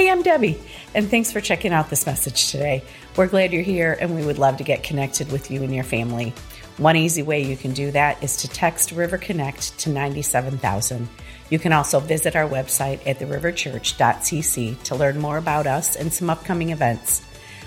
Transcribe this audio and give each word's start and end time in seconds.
Hey, 0.00 0.10
I'm 0.10 0.22
Debbie, 0.22 0.58
and 0.94 1.10
thanks 1.10 1.30
for 1.30 1.42
checking 1.42 1.74
out 1.74 1.90
this 1.90 2.06
message 2.06 2.50
today. 2.50 2.82
We're 3.16 3.26
glad 3.26 3.52
you're 3.52 3.60
here, 3.60 3.98
and 4.00 4.14
we 4.14 4.24
would 4.24 4.38
love 4.38 4.56
to 4.56 4.64
get 4.64 4.82
connected 4.82 5.30
with 5.30 5.50
you 5.50 5.62
and 5.62 5.74
your 5.74 5.84
family. 5.84 6.32
One 6.78 6.96
easy 6.96 7.22
way 7.22 7.42
you 7.42 7.54
can 7.54 7.74
do 7.74 7.90
that 7.90 8.24
is 8.24 8.38
to 8.38 8.48
text 8.48 8.92
River 8.92 9.18
Connect 9.18 9.78
to 9.80 9.90
97000. 9.90 11.06
You 11.50 11.58
can 11.58 11.74
also 11.74 12.00
visit 12.00 12.34
our 12.34 12.48
website 12.48 13.06
at 13.06 13.18
theriverchurch.cc 13.18 14.82
to 14.84 14.94
learn 14.94 15.20
more 15.20 15.36
about 15.36 15.66
us 15.66 15.96
and 15.96 16.10
some 16.10 16.30
upcoming 16.30 16.70
events. 16.70 17.20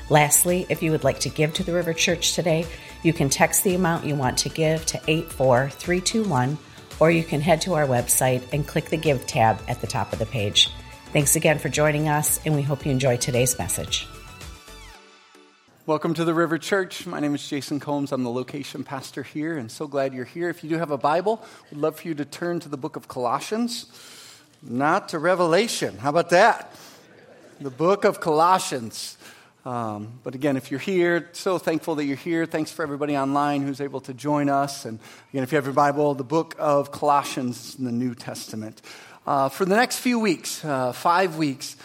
Lastly, 0.10 0.66
if 0.70 0.82
you 0.82 0.90
would 0.90 1.04
like 1.04 1.20
to 1.20 1.30
give 1.30 1.54
to 1.54 1.64
the 1.64 1.74
River 1.74 1.94
Church 1.94 2.34
today, 2.34 2.66
you 3.04 3.14
can 3.14 3.30
text 3.30 3.64
the 3.64 3.76
amount 3.76 4.08
you 4.08 4.16
want 4.16 4.40
to 4.40 4.50
give 4.50 4.88
to 4.88 5.00
84321 5.06 6.58
or 7.00 7.12
you 7.12 7.24
can 7.24 7.42
head 7.42 7.62
to 7.62 7.76
our 7.76 7.86
website 7.86 8.42
and 8.52 8.68
click 8.68 8.86
the 8.86 8.98
Give 8.98 9.24
tab 9.28 9.62
at 9.68 9.82
the 9.82 9.88
top 9.88 10.12
of 10.14 10.18
the 10.18 10.26
page. 10.26 10.72
Thanks 11.14 11.36
again 11.36 11.60
for 11.60 11.70
joining 11.70 12.08
us, 12.08 12.40
and 12.44 12.56
we 12.56 12.64
hope 12.64 12.88
you 12.88 12.92
enjoy 12.92 13.18
today's 13.18 13.60
message. 13.60 14.08
Welcome 15.86 16.16
to 16.16 16.26
the 16.26 16.34
River 16.34 16.58
Church. 16.58 17.06
My 17.06 17.20
name 17.20 17.36
is 17.36 17.42
Jayson 17.48 17.80
Combs. 17.80 18.12
I'm 18.12 18.24
the 18.24 18.32
location 18.32 18.84
pastor 18.84 19.22
here, 19.22 19.56
and 19.56 19.70
so 19.70 19.86
glad 19.86 20.16
you're 20.16 20.26
here. 20.26 20.50
If 20.50 20.64
you 20.64 20.72
do 20.72 20.80
have 20.80 20.90
a 20.90 20.98
Bible, 20.98 21.46
we'd 21.70 21.80
love 21.80 22.00
for 22.00 22.08
you 22.08 22.16
to 22.16 22.26
turn 22.26 22.62
to 22.62 22.68
the 22.68 22.78
book 22.78 22.96
of 22.96 23.08
Colossians, 23.08 23.86
not 24.64 25.10
to 25.10 25.20
Revelation. 25.20 26.00
How 26.00 26.10
about 26.10 26.32
that? 26.32 26.76
The 27.62 27.70
book 27.70 28.06
of 28.06 28.20
Colossians. 28.20 29.16
Um, 29.66 30.20
but 30.24 30.34
again, 30.34 30.58
if 30.58 30.72
you're 30.72 30.80
here, 30.80 31.30
so 31.34 31.60
thankful 31.60 31.94
that 31.96 32.06
you're 32.06 32.18
here. 32.18 32.48
Thanks 32.48 32.72
for 32.72 32.82
everybody 32.82 33.16
online 33.16 33.62
who's 33.62 33.82
able 33.82 34.02
to 34.02 34.16
join 34.16 34.50
us. 34.50 34.84
And 34.84 35.00
again, 35.30 35.44
if 35.44 35.52
you 35.52 35.58
have 35.58 35.66
your 35.66 35.76
Bible, 35.76 36.16
the 36.16 36.24
book 36.24 36.56
of 36.58 36.92
Colossians 36.92 37.76
in 37.78 37.86
the 37.86 37.92
New 37.92 38.16
Testament. 38.16 38.82
Uh, 39.26 39.48
for 39.48 39.64
the 39.64 39.76
next 39.76 40.00
few 40.00 40.20
weeks, 40.20 40.66
uh, 40.66 40.92
five 40.92 41.38
weeks, 41.38 41.78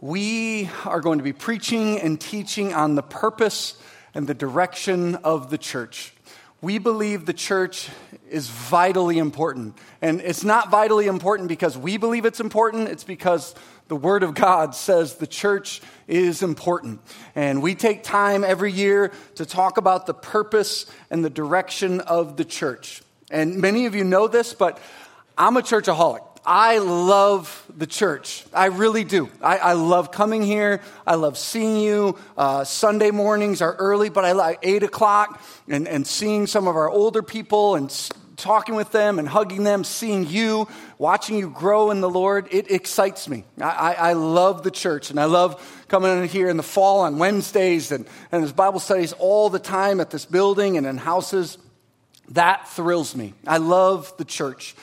we 0.00 0.68
are 0.84 1.00
going 1.00 1.18
to 1.18 1.24
be 1.24 1.32
preaching 1.32 2.00
and 2.00 2.20
teaching 2.20 2.74
on 2.74 2.96
the 2.96 3.02
purpose 3.02 3.80
and 4.12 4.26
the 4.26 4.34
direction 4.34 5.14
of 5.16 5.50
the 5.50 5.58
church. 5.58 6.12
We 6.60 6.78
believe 6.78 7.26
the 7.26 7.32
church 7.32 7.88
is 8.28 8.48
vitally 8.48 9.18
important. 9.18 9.78
And 10.02 10.20
it's 10.20 10.42
not 10.42 10.68
vitally 10.68 11.06
important 11.06 11.48
because 11.48 11.78
we 11.78 11.96
believe 11.96 12.24
it's 12.24 12.40
important, 12.40 12.88
it's 12.88 13.04
because 13.04 13.54
the 13.86 13.94
Word 13.94 14.24
of 14.24 14.34
God 14.34 14.74
says 14.74 15.14
the 15.14 15.28
church 15.28 15.80
is 16.08 16.42
important. 16.42 17.00
And 17.36 17.62
we 17.62 17.76
take 17.76 18.02
time 18.02 18.42
every 18.42 18.72
year 18.72 19.12
to 19.36 19.46
talk 19.46 19.76
about 19.76 20.06
the 20.06 20.14
purpose 20.14 20.86
and 21.08 21.24
the 21.24 21.30
direction 21.30 22.00
of 22.00 22.36
the 22.36 22.44
church. 22.44 23.00
And 23.30 23.58
many 23.58 23.86
of 23.86 23.94
you 23.94 24.02
know 24.02 24.26
this, 24.26 24.54
but 24.54 24.80
I'm 25.38 25.56
a 25.56 25.62
churchaholic. 25.62 26.29
I 26.44 26.78
love 26.78 27.70
the 27.76 27.86
church. 27.86 28.44
I 28.52 28.66
really 28.66 29.04
do. 29.04 29.28
I, 29.42 29.58
I 29.58 29.72
love 29.74 30.10
coming 30.10 30.42
here. 30.42 30.80
I 31.06 31.16
love 31.16 31.36
seeing 31.36 31.76
you. 31.76 32.18
Uh, 32.36 32.64
Sunday 32.64 33.10
mornings 33.10 33.60
are 33.60 33.74
early, 33.74 34.08
but 34.08 34.24
I 34.24 34.32
like 34.32 34.58
8 34.62 34.82
o'clock 34.82 35.42
and, 35.68 35.86
and 35.86 36.06
seeing 36.06 36.46
some 36.46 36.66
of 36.66 36.76
our 36.76 36.88
older 36.88 37.22
people 37.22 37.74
and 37.74 37.90
talking 38.36 38.74
with 38.74 38.90
them 38.90 39.18
and 39.18 39.28
hugging 39.28 39.64
them, 39.64 39.84
seeing 39.84 40.26
you, 40.26 40.66
watching 40.96 41.36
you 41.36 41.50
grow 41.50 41.90
in 41.90 42.00
the 42.00 42.08
Lord, 42.08 42.48
it 42.50 42.70
excites 42.70 43.28
me. 43.28 43.44
I, 43.60 43.64
I, 43.64 43.92
I 43.92 44.12
love 44.14 44.62
the 44.62 44.70
church 44.70 45.10
and 45.10 45.20
I 45.20 45.26
love 45.26 45.84
coming 45.88 46.22
in 46.22 46.26
here 46.26 46.48
in 46.48 46.56
the 46.56 46.62
fall 46.62 47.00
on 47.00 47.18
Wednesdays 47.18 47.92
and, 47.92 48.06
and 48.32 48.42
there's 48.42 48.52
Bible 48.52 48.80
studies 48.80 49.12
all 49.12 49.50
the 49.50 49.58
time 49.58 50.00
at 50.00 50.10
this 50.10 50.24
building 50.24 50.78
and 50.78 50.86
in 50.86 50.96
houses. 50.96 51.58
That 52.30 52.66
thrills 52.68 53.14
me. 53.14 53.34
I 53.46 53.58
love 53.58 54.16
the 54.16 54.24
church. 54.24 54.74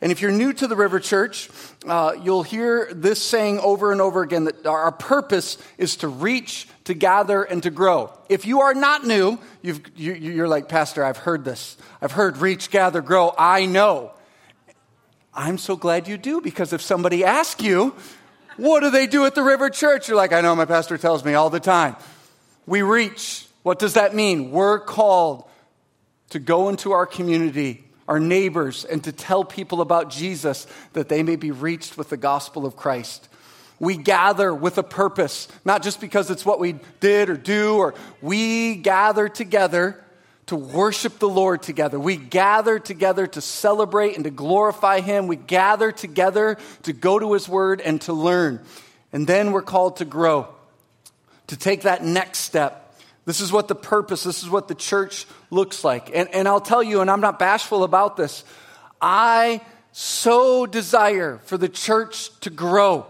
And 0.00 0.12
if 0.12 0.20
you're 0.20 0.30
new 0.30 0.52
to 0.52 0.66
the 0.68 0.76
River 0.76 1.00
Church, 1.00 1.50
uh, 1.86 2.12
you'll 2.22 2.44
hear 2.44 2.88
this 2.92 3.20
saying 3.20 3.58
over 3.58 3.90
and 3.90 4.00
over 4.00 4.22
again 4.22 4.44
that 4.44 4.64
our 4.64 4.92
purpose 4.92 5.58
is 5.76 5.96
to 5.96 6.08
reach, 6.08 6.68
to 6.84 6.94
gather, 6.94 7.42
and 7.42 7.62
to 7.64 7.70
grow. 7.70 8.12
If 8.28 8.46
you 8.46 8.60
are 8.60 8.74
not 8.74 9.04
new, 9.04 9.38
you, 9.60 9.80
you're 9.96 10.46
like, 10.46 10.68
Pastor, 10.68 11.04
I've 11.04 11.16
heard 11.16 11.44
this. 11.44 11.76
I've 12.00 12.12
heard 12.12 12.36
reach, 12.36 12.70
gather, 12.70 13.02
grow. 13.02 13.34
I 13.36 13.66
know. 13.66 14.12
I'm 15.34 15.58
so 15.58 15.74
glad 15.74 16.06
you 16.06 16.16
do 16.16 16.40
because 16.40 16.72
if 16.72 16.80
somebody 16.80 17.24
asks 17.24 17.62
you, 17.62 17.94
what 18.56 18.80
do 18.80 18.90
they 18.90 19.08
do 19.08 19.26
at 19.26 19.34
the 19.34 19.42
River 19.42 19.68
Church? 19.68 20.08
You're 20.08 20.16
like, 20.16 20.32
I 20.32 20.40
know, 20.40 20.54
my 20.54 20.64
pastor 20.64 20.96
tells 20.96 21.24
me 21.24 21.34
all 21.34 21.50
the 21.50 21.60
time. 21.60 21.96
We 22.66 22.82
reach. 22.82 23.46
What 23.64 23.80
does 23.80 23.94
that 23.94 24.14
mean? 24.14 24.52
We're 24.52 24.78
called 24.78 25.44
to 26.30 26.38
go 26.38 26.68
into 26.68 26.92
our 26.92 27.06
community 27.06 27.87
our 28.08 28.18
neighbors, 28.18 28.84
and 28.86 29.04
to 29.04 29.12
tell 29.12 29.44
people 29.44 29.80
about 29.80 30.10
Jesus 30.10 30.66
that 30.94 31.08
they 31.08 31.22
may 31.22 31.36
be 31.36 31.50
reached 31.50 31.96
with 31.96 32.08
the 32.08 32.16
gospel 32.16 32.66
of 32.66 32.74
Christ. 32.74 33.28
We 33.78 33.96
gather 33.96 34.52
with 34.52 34.78
a 34.78 34.82
purpose, 34.82 35.46
not 35.64 35.82
just 35.82 36.00
because 36.00 36.30
it's 36.30 36.44
what 36.44 36.58
we 36.58 36.76
did 37.00 37.30
or 37.30 37.36
do, 37.36 37.76
or 37.76 37.94
we 38.20 38.74
gather 38.74 39.28
together 39.28 40.02
to 40.46 40.56
worship 40.56 41.18
the 41.18 41.28
Lord 41.28 41.62
together. 41.62 42.00
We 42.00 42.16
gather 42.16 42.78
together 42.78 43.26
to 43.26 43.40
celebrate 43.42 44.14
and 44.14 44.24
to 44.24 44.30
glorify 44.30 45.00
Him. 45.00 45.26
We 45.26 45.36
gather 45.36 45.92
together 45.92 46.56
to 46.84 46.92
go 46.94 47.18
to 47.18 47.34
His 47.34 47.48
Word 47.48 47.82
and 47.82 48.00
to 48.02 48.14
learn. 48.14 48.64
And 49.12 49.26
then 49.26 49.52
we're 49.52 49.62
called 49.62 49.98
to 49.98 50.06
grow, 50.06 50.48
to 51.48 51.56
take 51.56 51.82
that 51.82 52.02
next 52.02 52.38
step 52.40 52.87
this 53.28 53.42
is 53.42 53.52
what 53.52 53.68
the 53.68 53.74
purpose, 53.74 54.24
this 54.24 54.42
is 54.42 54.48
what 54.48 54.68
the 54.68 54.74
church 54.74 55.26
looks 55.50 55.84
like. 55.84 56.10
And, 56.14 56.30
and 56.34 56.48
I'll 56.48 56.62
tell 56.62 56.82
you, 56.82 57.02
and 57.02 57.10
I'm 57.10 57.20
not 57.20 57.38
bashful 57.38 57.84
about 57.84 58.16
this, 58.16 58.42
I 59.02 59.60
so 59.92 60.64
desire 60.64 61.38
for 61.44 61.58
the 61.58 61.68
church 61.68 62.30
to 62.40 62.48
grow. 62.48 63.04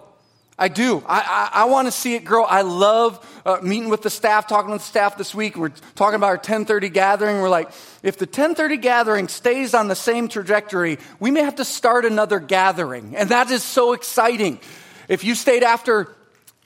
I 0.59 0.67
do. 0.67 1.05
I, 1.07 1.21
I, 1.55 1.63
I 1.63 1.65
want 1.67 1.87
to 1.87 1.93
see 1.93 2.17
it 2.17 2.25
grow. 2.25 2.43
I 2.43 2.63
love 2.63 3.25
uh, 3.47 3.59
meeting 3.63 3.91
with 3.91 4.03
the 4.03 4.11
staff, 4.11 4.49
talking 4.49 4.73
with 4.73 4.81
the 4.81 4.89
staff 4.89 5.17
this 5.17 5.37
week. 5.37 5.57
We're 5.57 5.69
talking 5.95 6.17
about 6.17 6.31
our 6.31 6.35
1030 6.35 6.89
gathering. 6.89 7.41
We're 7.41 7.49
like, 7.49 7.71
if 8.03 8.19
the 8.19 8.27
1030 8.27 8.77
gathering 8.79 9.29
stays 9.29 9.73
on 9.73 9.87
the 9.87 9.95
same 9.95 10.27
trajectory, 10.27 10.99
we 11.21 11.31
may 11.31 11.43
have 11.43 11.55
to 11.57 11.65
start 11.65 12.05
another 12.05 12.41
gathering. 12.41 13.15
And 13.15 13.29
that 13.29 13.53
is 13.53 13.63
so 13.63 13.93
exciting. 13.93 14.59
If 15.07 15.23
you 15.23 15.37
stayed 15.37 15.63
after 15.63 16.13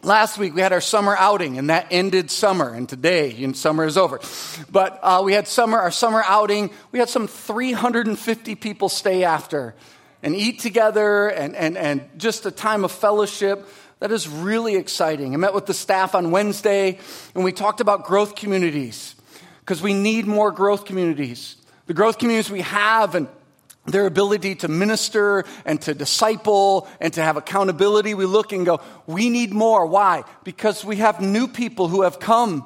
Last 0.04 0.36
week 0.36 0.52
we 0.52 0.60
had 0.60 0.72
our 0.72 0.80
summer 0.80 1.14
outing, 1.16 1.58
and 1.58 1.70
that 1.70 1.86
ended 1.92 2.28
summer. 2.28 2.74
And 2.74 2.88
today, 2.88 3.52
summer 3.52 3.84
is 3.84 3.96
over. 3.96 4.18
But 4.68 4.98
uh, 5.00 5.22
we 5.24 5.32
had 5.32 5.46
summer, 5.46 5.78
our 5.78 5.92
summer 5.92 6.24
outing. 6.26 6.70
We 6.90 6.98
had 6.98 7.08
some 7.08 7.28
350 7.28 8.56
people 8.56 8.88
stay 8.88 9.22
after 9.22 9.76
and 10.20 10.34
eat 10.34 10.58
together, 10.58 11.28
and, 11.28 11.54
and, 11.54 11.78
and 11.78 12.08
just 12.16 12.46
a 12.46 12.50
time 12.50 12.82
of 12.82 12.90
fellowship. 12.90 13.68
That 14.00 14.10
is 14.10 14.26
really 14.26 14.74
exciting. 14.74 15.34
I 15.34 15.36
met 15.36 15.54
with 15.54 15.66
the 15.66 15.74
staff 15.74 16.16
on 16.16 16.32
Wednesday, 16.32 16.98
and 17.36 17.44
we 17.44 17.52
talked 17.52 17.80
about 17.80 18.04
growth 18.04 18.34
communities 18.34 19.14
because 19.60 19.82
we 19.82 19.94
need 19.94 20.26
more 20.26 20.50
growth 20.50 20.84
communities. 20.84 21.54
The 21.86 21.94
growth 21.94 22.18
communities 22.18 22.50
we 22.50 22.62
have, 22.62 23.14
and 23.14 23.28
their 23.86 24.06
ability 24.06 24.54
to 24.56 24.68
minister 24.68 25.44
and 25.64 25.80
to 25.82 25.94
disciple 25.94 26.88
and 27.00 27.12
to 27.14 27.22
have 27.22 27.36
accountability, 27.36 28.14
we 28.14 28.26
look 28.26 28.52
and 28.52 28.64
go, 28.64 28.80
we 29.06 29.28
need 29.28 29.52
more. 29.52 29.86
Why? 29.86 30.22
Because 30.44 30.84
we 30.84 30.96
have 30.96 31.20
new 31.20 31.48
people 31.48 31.88
who 31.88 32.02
have 32.02 32.20
come. 32.20 32.64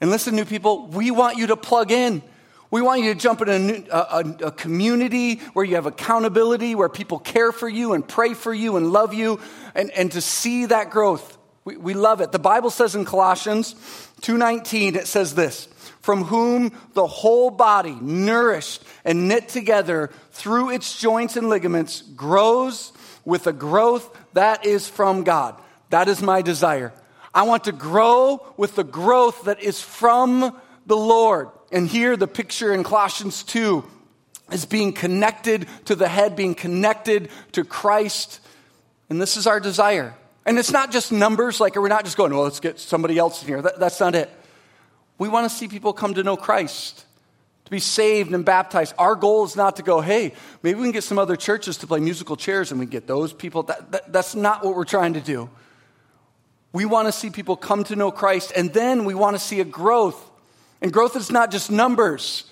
And 0.00 0.10
listen, 0.10 0.36
new 0.36 0.44
people, 0.44 0.86
we 0.86 1.10
want 1.10 1.38
you 1.38 1.48
to 1.48 1.56
plug 1.56 1.90
in. 1.90 2.22
We 2.70 2.82
want 2.82 3.02
you 3.02 3.14
to 3.14 3.18
jump 3.18 3.40
in 3.40 3.48
a, 3.48 3.58
new, 3.58 3.84
a, 3.90 4.34
a, 4.46 4.52
community 4.52 5.36
where 5.54 5.64
you 5.64 5.76
have 5.76 5.86
accountability, 5.86 6.74
where 6.74 6.90
people 6.90 7.18
care 7.18 7.50
for 7.50 7.68
you 7.68 7.94
and 7.94 8.06
pray 8.06 8.34
for 8.34 8.52
you 8.52 8.76
and 8.76 8.92
love 8.92 9.14
you, 9.14 9.40
and, 9.74 9.90
and 9.92 10.12
to 10.12 10.20
see 10.20 10.66
that 10.66 10.90
growth. 10.90 11.38
We, 11.68 11.76
we 11.76 11.92
love 11.92 12.22
it. 12.22 12.32
The 12.32 12.38
Bible 12.38 12.70
says 12.70 12.94
in 12.94 13.04
Colossians 13.04 13.74
2.19, 14.22 14.94
it 14.94 15.06
says 15.06 15.34
this, 15.34 15.66
from 16.00 16.24
whom 16.24 16.72
the 16.94 17.06
whole 17.06 17.50
body, 17.50 17.94
nourished 18.00 18.82
and 19.04 19.28
knit 19.28 19.50
together 19.50 20.08
through 20.30 20.70
its 20.70 20.98
joints 20.98 21.36
and 21.36 21.50
ligaments, 21.50 22.00
grows 22.00 22.94
with 23.26 23.46
a 23.46 23.52
growth 23.52 24.18
that 24.32 24.64
is 24.64 24.88
from 24.88 25.24
God. 25.24 25.60
That 25.90 26.08
is 26.08 26.22
my 26.22 26.40
desire. 26.40 26.94
I 27.34 27.42
want 27.42 27.64
to 27.64 27.72
grow 27.72 28.46
with 28.56 28.74
the 28.74 28.82
growth 28.82 29.44
that 29.44 29.60
is 29.60 29.78
from 29.78 30.58
the 30.86 30.96
Lord. 30.96 31.50
And 31.70 31.86
here, 31.86 32.16
the 32.16 32.26
picture 32.26 32.72
in 32.72 32.82
Colossians 32.82 33.42
2 33.42 33.84
is 34.52 34.64
being 34.64 34.94
connected 34.94 35.68
to 35.84 35.94
the 35.94 36.08
head, 36.08 36.34
being 36.34 36.54
connected 36.54 37.28
to 37.52 37.62
Christ. 37.62 38.40
And 39.10 39.20
this 39.20 39.36
is 39.36 39.46
our 39.46 39.60
desire. 39.60 40.14
And 40.48 40.58
it's 40.58 40.72
not 40.72 40.90
just 40.90 41.12
numbers, 41.12 41.60
like 41.60 41.76
we're 41.76 41.88
not 41.88 42.06
just 42.06 42.16
going, 42.16 42.32
well, 42.32 42.44
let's 42.44 42.58
get 42.58 42.80
somebody 42.80 43.18
else 43.18 43.42
in 43.42 43.48
here. 43.48 43.60
That, 43.60 43.78
that's 43.78 44.00
not 44.00 44.14
it. 44.14 44.30
We 45.18 45.28
want 45.28 45.44
to 45.44 45.54
see 45.54 45.68
people 45.68 45.92
come 45.92 46.14
to 46.14 46.22
know 46.22 46.38
Christ, 46.38 47.04
to 47.66 47.70
be 47.70 47.80
saved 47.80 48.32
and 48.32 48.46
baptized. 48.46 48.94
Our 48.96 49.14
goal 49.14 49.44
is 49.44 49.56
not 49.56 49.76
to 49.76 49.82
go, 49.82 50.00
hey, 50.00 50.32
maybe 50.62 50.78
we 50.78 50.84
can 50.84 50.92
get 50.92 51.04
some 51.04 51.18
other 51.18 51.36
churches 51.36 51.76
to 51.78 51.86
play 51.86 52.00
musical 52.00 52.34
chairs 52.34 52.70
and 52.70 52.80
we 52.80 52.86
get 52.86 53.06
those 53.06 53.34
people. 53.34 53.64
That, 53.64 53.92
that, 53.92 54.10
that's 54.10 54.34
not 54.34 54.64
what 54.64 54.74
we're 54.74 54.86
trying 54.86 55.12
to 55.14 55.20
do. 55.20 55.50
We 56.72 56.86
want 56.86 57.08
to 57.08 57.12
see 57.12 57.28
people 57.28 57.54
come 57.54 57.84
to 57.84 57.94
know 57.94 58.10
Christ, 58.10 58.52
and 58.56 58.72
then 58.72 59.04
we 59.04 59.14
want 59.14 59.36
to 59.36 59.40
see 59.40 59.60
a 59.60 59.64
growth. 59.66 60.30
And 60.80 60.90
growth 60.90 61.14
is 61.14 61.30
not 61.30 61.50
just 61.50 61.70
numbers. 61.70 62.44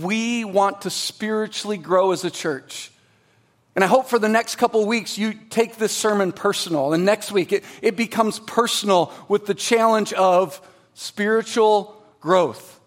We 0.00 0.46
want 0.46 0.82
to 0.82 0.90
spiritually 0.90 1.76
grow 1.76 2.12
as 2.12 2.24
a 2.24 2.30
church. 2.30 2.90
And 3.74 3.82
I 3.82 3.86
hope 3.86 4.06
for 4.06 4.18
the 4.18 4.28
next 4.28 4.56
couple 4.56 4.84
weeks 4.86 5.16
you 5.16 5.32
take 5.32 5.76
this 5.76 5.92
sermon 5.92 6.32
personal. 6.32 6.92
And 6.92 7.04
next 7.04 7.32
week 7.32 7.52
it, 7.52 7.64
it 7.80 7.96
becomes 7.96 8.38
personal 8.40 9.12
with 9.28 9.46
the 9.46 9.54
challenge 9.54 10.12
of 10.12 10.60
spiritual 10.94 11.96
growth. 12.20 12.80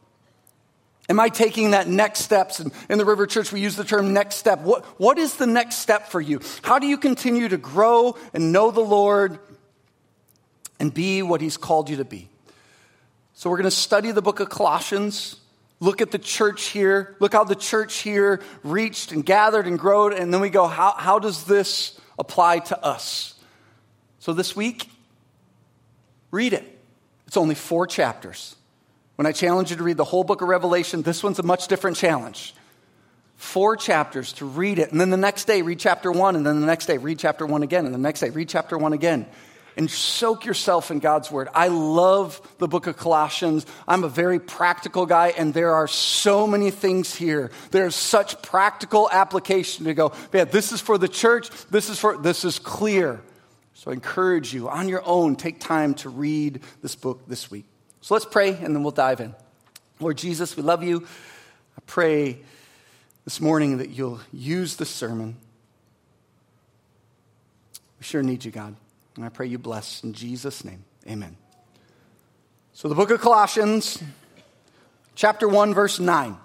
Am 1.08 1.20
I 1.20 1.30
taking 1.30 1.72
that 1.72 1.88
next 1.88 2.22
steps? 2.22 2.60
And 2.60 2.72
in 2.90 2.98
the 2.98 3.06
River 3.06 3.28
Church, 3.28 3.52
we 3.52 3.62
use 3.62 3.76
the 3.76 3.84
term 3.84 4.14
next 4.14 4.36
step. 4.36 4.62
What, 4.62 4.84
what 5.00 5.20
is 5.20 5.36
the 5.36 5.46
next 5.46 5.78
step 5.78 6.08
for 6.08 6.20
you? 6.20 6.40
How 6.64 6.80
do 6.80 6.88
you 6.88 6.98
continue 6.98 7.48
to 7.48 7.58
grow 7.58 8.18
and 8.34 8.52
know 8.52 8.72
the 8.72 8.82
Lord 8.82 9.38
and 10.80 10.92
be 10.92 11.22
what 11.22 11.42
He's 11.42 11.58
called 11.58 11.90
you 11.92 11.98
to 11.98 12.06
be? 12.06 12.28
So, 13.34 13.50
we're 13.50 13.58
going 13.58 13.66
to 13.66 13.72
study 13.72 14.12
the 14.12 14.22
book 14.22 14.40
of 14.40 14.50
Colossians. 14.50 15.36
Look 15.80 16.02
at 16.02 16.12
the 16.12 16.20
church 16.20 16.68
here. 16.68 17.16
Look 17.20 17.34
how 17.34 17.44
the 17.44 17.56
church 17.56 17.98
here 17.98 18.42
reached 18.64 19.12
and 19.12 19.26
gathered 19.26 19.68
and 19.68 19.78
growed. 19.78 20.14
And 20.14 20.34
then 20.34 20.42
we 20.42 20.50
go, 20.50 20.68
how, 20.68 20.94
how 20.94 21.20
does 21.20 21.44
this 21.44 22.00
apply 22.18 22.60
to 22.60 22.84
us? 22.84 23.34
So 24.20 24.34
this 24.34 24.56
week, 24.56 24.90
read 26.32 26.54
it. 26.54 26.64
It's 27.28 27.38
only 27.38 27.56
four 27.56 27.88
chapters. 27.88 28.56
When 29.16 29.26
I 29.26 29.32
challenge 29.32 29.72
you 29.72 29.78
to 29.78 29.84
read 29.84 29.98
the 29.98 30.06
whole 30.06 30.24
book 30.24 30.42
of 30.42 30.48
Revelation, 30.48 31.02
this 31.02 31.24
one's 31.24 31.40
a 31.40 31.44
much 31.44 31.68
different 31.68 31.98
challenge. 31.98 32.54
Four 33.36 33.76
chapters 33.76 34.34
to 34.34 34.46
read 34.46 34.80
it. 34.80 34.92
And 34.92 35.00
then 35.00 35.10
the 35.10 35.18
next 35.18 35.46
day, 35.46 35.62
read 35.62 35.80
chapter 35.80 36.12
one. 36.12 36.36
And 36.36 36.46
then 36.46 36.62
the 36.62 36.68
next 36.68 36.86
day, 36.86 36.98
read 36.98 37.20
chapter 37.20 37.46
one 37.46 37.64
again. 37.64 37.86
And 37.86 37.94
the 37.94 38.00
next 38.00 38.22
day, 38.22 38.30
read 38.30 38.48
chapter 38.48 38.78
one 38.78 38.94
again 38.94 39.26
and 39.78 39.90
soak 39.90 40.46
yourself 40.46 40.92
in 40.92 41.00
God's 41.00 41.30
word. 41.30 41.50
I 41.54 41.68
love 41.68 42.42
the 42.60 42.68
book 42.68 42.88
of 42.88 42.98
Colossians. 42.98 43.66
I'm 43.88 44.04
a 44.04 44.10
very 44.10 44.40
practical 44.40 45.06
guy, 45.06 45.34
and 45.38 45.54
there 45.54 45.74
are 45.74 45.88
so 45.88 46.48
many 46.48 46.72
things 46.72 47.14
here. 47.14 47.52
There's 47.72 47.96
such 47.96 48.42
practical 48.42 49.10
application 49.12 49.86
to 49.86 49.94
go, 49.94 50.14
man, 50.32 50.48
this 50.52 50.72
is 50.72 50.82
for 50.82 50.98
the 50.98 51.08
church, 51.08 51.50
this 51.70 51.90
is 51.90 52.00
for 52.00 52.18
this 52.18 52.46
is 52.46 52.60
clear. 52.60 53.22
So 53.74 53.92
I 53.92 53.94
encourage 53.94 54.54
you 54.54 54.70
on 54.70 54.88
your 54.88 55.04
own, 55.06 55.36
take 55.36 55.60
time 55.60 55.94
to 55.96 56.10
read 56.10 56.62
this 56.82 56.96
book 56.96 57.28
this 57.28 57.52
week. 57.52 57.66
So 58.02 58.14
let's 58.14 58.26
pray 58.26 58.50
and 58.50 58.76
then 58.76 58.84
we'll 58.84 58.92
dive 58.92 59.20
in. 59.20 59.36
Lord 60.00 60.18
Jesus, 60.18 60.56
we 60.56 60.64
love 60.64 60.84
you. 60.84 61.02
I 61.02 61.82
pray 61.86 62.40
this 63.26 63.42
morning 63.42 63.80
that 63.80 63.90
you'll 63.90 64.22
use 64.32 64.78
the 64.78 64.86
sermon. 64.86 65.36
We 68.00 68.06
sure 68.06 68.24
need 68.24 68.46
you, 68.46 68.52
God. 68.52 68.76
And 69.16 69.24
I 69.24 69.30
pray 69.30 69.48
you 69.48 69.58
bless 69.58 70.04
in 70.04 70.14
Jesus' 70.14 70.66
name. 70.66 70.84
Amen. 71.08 71.38
So, 72.74 72.90
the 72.90 72.96
book 72.96 73.12
of 73.12 73.22
Colossians, 73.22 74.04
chapter 75.16 75.48
1, 75.48 75.74
verse 75.74 76.00
9. 76.00 76.38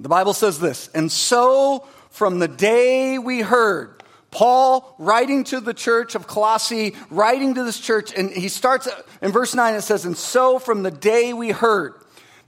The 0.00 0.08
Bible 0.08 0.32
says 0.32 0.58
this 0.58 0.88
And 0.94 1.12
so, 1.12 1.86
from 2.10 2.38
the 2.38 2.48
day 2.48 3.18
we 3.18 3.40
heard, 3.40 4.02
Paul 4.30 4.94
writing 4.98 5.44
to 5.44 5.60
the 5.60 5.74
church 5.74 6.14
of 6.14 6.26
Colossae, 6.26 6.94
writing 7.10 7.54
to 7.54 7.64
this 7.64 7.78
church, 7.78 8.12
and 8.16 8.30
he 8.30 8.48
starts 8.48 8.86
uh, 8.86 9.02
in 9.20 9.30
verse 9.30 9.54
9, 9.54 9.74
it 9.74 9.82
says, 9.82 10.06
And 10.06 10.16
so, 10.16 10.58
from 10.58 10.82
the 10.82 10.90
day 10.90 11.34
we 11.34 11.50
heard. 11.50 11.94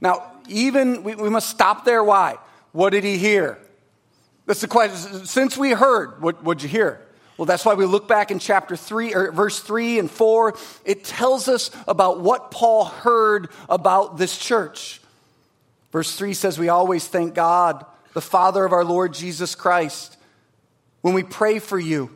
Now, 0.00 0.32
even, 0.48 1.02
we, 1.02 1.14
we 1.14 1.28
must 1.28 1.50
stop 1.50 1.84
there. 1.84 2.02
Why? 2.02 2.38
What 2.72 2.90
did 2.90 3.04
he 3.04 3.18
hear? 3.18 3.58
That's 4.46 4.62
the 4.62 4.68
question. 4.68 5.26
Since 5.26 5.58
we 5.58 5.72
heard, 5.72 6.22
what 6.22 6.42
did 6.44 6.62
you 6.62 6.68
hear? 6.70 7.06
Well, 7.40 7.46
that's 7.46 7.64
why 7.64 7.72
we 7.72 7.86
look 7.86 8.06
back 8.06 8.30
in 8.30 8.38
chapter 8.38 8.76
3 8.76 9.14
or 9.14 9.32
verse 9.32 9.60
3 9.60 9.98
and 9.98 10.10
4. 10.10 10.54
It 10.84 11.04
tells 11.04 11.48
us 11.48 11.70
about 11.88 12.20
what 12.20 12.50
Paul 12.50 12.84
heard 12.84 13.48
about 13.66 14.18
this 14.18 14.36
church. 14.36 15.00
Verse 15.90 16.14
3 16.16 16.34
says, 16.34 16.58
We 16.58 16.68
always 16.68 17.08
thank 17.08 17.32
God, 17.32 17.86
the 18.12 18.20
Father 18.20 18.62
of 18.62 18.74
our 18.74 18.84
Lord 18.84 19.14
Jesus 19.14 19.54
Christ, 19.54 20.18
when 21.00 21.14
we 21.14 21.22
pray 21.22 21.60
for 21.60 21.78
you. 21.78 22.10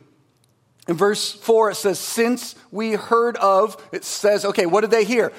In 0.89 0.95
verse 0.95 1.33
4, 1.33 1.71
it 1.71 1.77
says, 1.77 1.99
Since 1.99 2.55
we 2.71 2.93
heard 2.93 3.39
of, 3.39 3.83
it 3.93 4.05
says, 4.05 4.45
okay, 4.45 4.67
what 4.67 4.83
did 4.83 4.91
they 4.91 5.05
hear? 5.05 5.33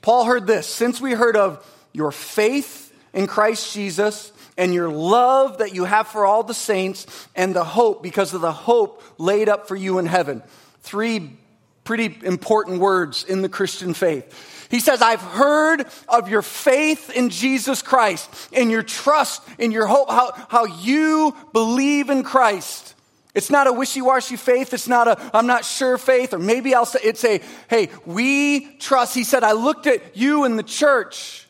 Paul 0.00 0.24
heard 0.24 0.46
this, 0.46 0.66
since 0.66 1.02
we 1.02 1.12
heard 1.12 1.36
of 1.36 1.62
your 1.92 2.12
faith 2.12 2.90
in 3.12 3.26
Christ 3.26 3.74
Jesus 3.74 4.32
and 4.56 4.74
your 4.74 4.88
love 4.88 5.58
that 5.58 5.74
you 5.74 5.84
have 5.84 6.08
for 6.08 6.26
all 6.26 6.42
the 6.42 6.54
saints 6.54 7.06
and 7.34 7.54
the 7.54 7.64
hope 7.64 8.02
because 8.02 8.34
of 8.34 8.40
the 8.40 8.52
hope 8.52 9.02
laid 9.18 9.48
up 9.48 9.68
for 9.68 9.76
you 9.76 9.98
in 9.98 10.06
heaven. 10.06 10.42
Three 10.80 11.38
pretty 11.84 12.16
important 12.22 12.80
words 12.80 13.24
in 13.24 13.42
the 13.42 13.48
Christian 13.48 13.94
faith. 13.94 14.68
He 14.70 14.80
says, 14.80 15.02
I've 15.02 15.20
heard 15.20 15.86
of 16.08 16.28
your 16.28 16.42
faith 16.42 17.10
in 17.10 17.28
Jesus 17.28 17.82
Christ 17.82 18.30
and 18.54 18.70
your 18.70 18.82
trust 18.82 19.42
and 19.58 19.72
your 19.72 19.86
hope, 19.86 20.08
how, 20.08 20.32
how 20.48 20.64
you 20.64 21.36
believe 21.52 22.08
in 22.08 22.22
Christ. 22.22 22.94
It's 23.34 23.50
not 23.50 23.66
a 23.66 23.72
wishy 23.72 24.02
washy 24.02 24.36
faith. 24.36 24.72
It's 24.72 24.88
not 24.88 25.08
a, 25.08 25.30
I'm 25.34 25.46
not 25.46 25.64
sure 25.64 25.98
faith, 25.98 26.34
or 26.34 26.38
maybe 26.38 26.74
I'll 26.74 26.86
say, 26.86 27.00
it's 27.02 27.24
a, 27.24 27.40
hey, 27.68 27.88
we 28.06 28.76
trust. 28.76 29.14
He 29.14 29.24
said, 29.24 29.42
I 29.42 29.52
looked 29.52 29.86
at 29.86 30.16
you 30.16 30.44
in 30.44 30.56
the 30.56 30.62
church 30.62 31.46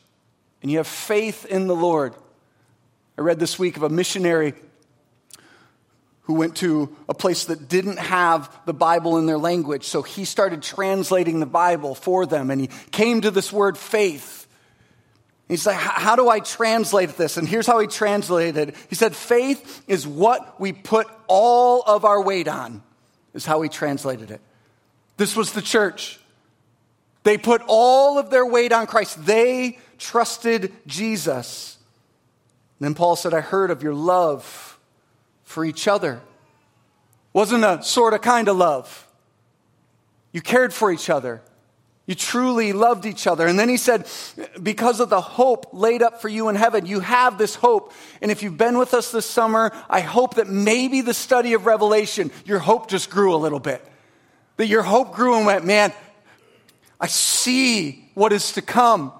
and 0.61 0.71
you 0.71 0.77
have 0.77 0.87
faith 0.87 1.45
in 1.45 1.67
the 1.67 1.75
Lord. 1.75 2.13
I 3.17 3.21
read 3.21 3.39
this 3.39 3.59
week 3.59 3.77
of 3.77 3.83
a 3.83 3.89
missionary 3.89 4.53
who 6.23 6.35
went 6.35 6.55
to 6.57 6.95
a 7.09 7.13
place 7.13 7.45
that 7.45 7.67
didn't 7.67 7.99
have 7.99 8.49
the 8.65 8.73
Bible 8.73 9.17
in 9.17 9.25
their 9.25 9.37
language. 9.37 9.85
So 9.85 10.01
he 10.01 10.25
started 10.25 10.61
translating 10.61 11.39
the 11.39 11.45
Bible 11.45 11.95
for 11.95 12.25
them 12.25 12.49
and 12.49 12.61
he 12.61 12.69
came 12.91 13.21
to 13.21 13.31
this 13.31 13.51
word 13.51 13.77
faith. 13.77 14.47
He's 15.49 15.65
like, 15.65 15.75
How 15.75 16.15
do 16.15 16.29
I 16.29 16.39
translate 16.39 17.17
this? 17.17 17.37
And 17.37 17.47
here's 17.47 17.67
how 17.67 17.79
he 17.79 17.87
translated 17.87 18.69
it. 18.69 18.75
He 18.89 18.95
said, 18.95 19.15
Faith 19.15 19.83
is 19.87 20.07
what 20.07 20.59
we 20.59 20.71
put 20.71 21.07
all 21.27 21.81
of 21.81 22.05
our 22.05 22.21
weight 22.23 22.47
on, 22.47 22.81
is 23.33 23.45
how 23.45 23.61
he 23.61 23.69
translated 23.69 24.31
it. 24.31 24.41
This 25.17 25.35
was 25.35 25.51
the 25.51 25.61
church. 25.61 26.19
They 27.23 27.37
put 27.37 27.61
all 27.67 28.17
of 28.17 28.29
their 28.29 28.45
weight 28.45 28.71
on 28.71 28.87
Christ, 28.87 29.25
they 29.25 29.77
trusted 29.97 30.73
Jesus. 30.87 31.77
Then 32.83 32.95
Paul 32.95 33.15
said, 33.15 33.33
I 33.33 33.41
heard 33.41 33.71
of 33.71 33.83
your 33.83 33.93
love 33.93 34.77
for 35.43 35.63
each 35.63 35.87
other. 35.87 36.21
Wasn't 37.31 37.63
a 37.63 37.81
sort 37.83 38.13
of 38.13 38.21
kind 38.21 38.47
of 38.47 38.57
love. 38.57 39.07
You 40.31 40.41
cared 40.41 40.73
for 40.73 40.91
each 40.91 41.09
other. 41.09 41.41
You 42.05 42.15
truly 42.15 42.73
loved 42.73 43.05
each 43.05 43.27
other. 43.27 43.47
And 43.47 43.57
then 43.57 43.69
he 43.69 43.77
said, 43.77 44.07
because 44.61 44.99
of 44.99 45.09
the 45.09 45.21
hope 45.21 45.67
laid 45.71 46.01
up 46.01 46.21
for 46.21 46.27
you 46.27 46.49
in 46.49 46.55
heaven, 46.55 46.85
you 46.85 46.99
have 46.99 47.37
this 47.37 47.55
hope. 47.55 47.93
And 48.21 48.29
if 48.29 48.43
you've 48.43 48.57
been 48.57 48.77
with 48.77 48.93
us 48.93 49.11
this 49.11 49.25
summer, 49.25 49.71
I 49.89 50.01
hope 50.01 50.35
that 50.35 50.49
maybe 50.49 50.99
the 50.99 51.13
study 51.13 51.53
of 51.53 51.65
Revelation, 51.65 52.29
your 52.45 52.59
hope 52.59 52.89
just 52.89 53.09
grew 53.09 53.33
a 53.33 53.37
little 53.37 53.59
bit. 53.59 53.81
That 54.57 54.67
your 54.67 54.83
hope 54.83 55.15
grew 55.15 55.37
and 55.37 55.45
went, 55.45 55.65
man, 55.65 55.93
I 56.99 57.07
see 57.07 58.09
what 58.15 58.33
is 58.33 58.51
to 58.53 58.61
come. 58.61 59.13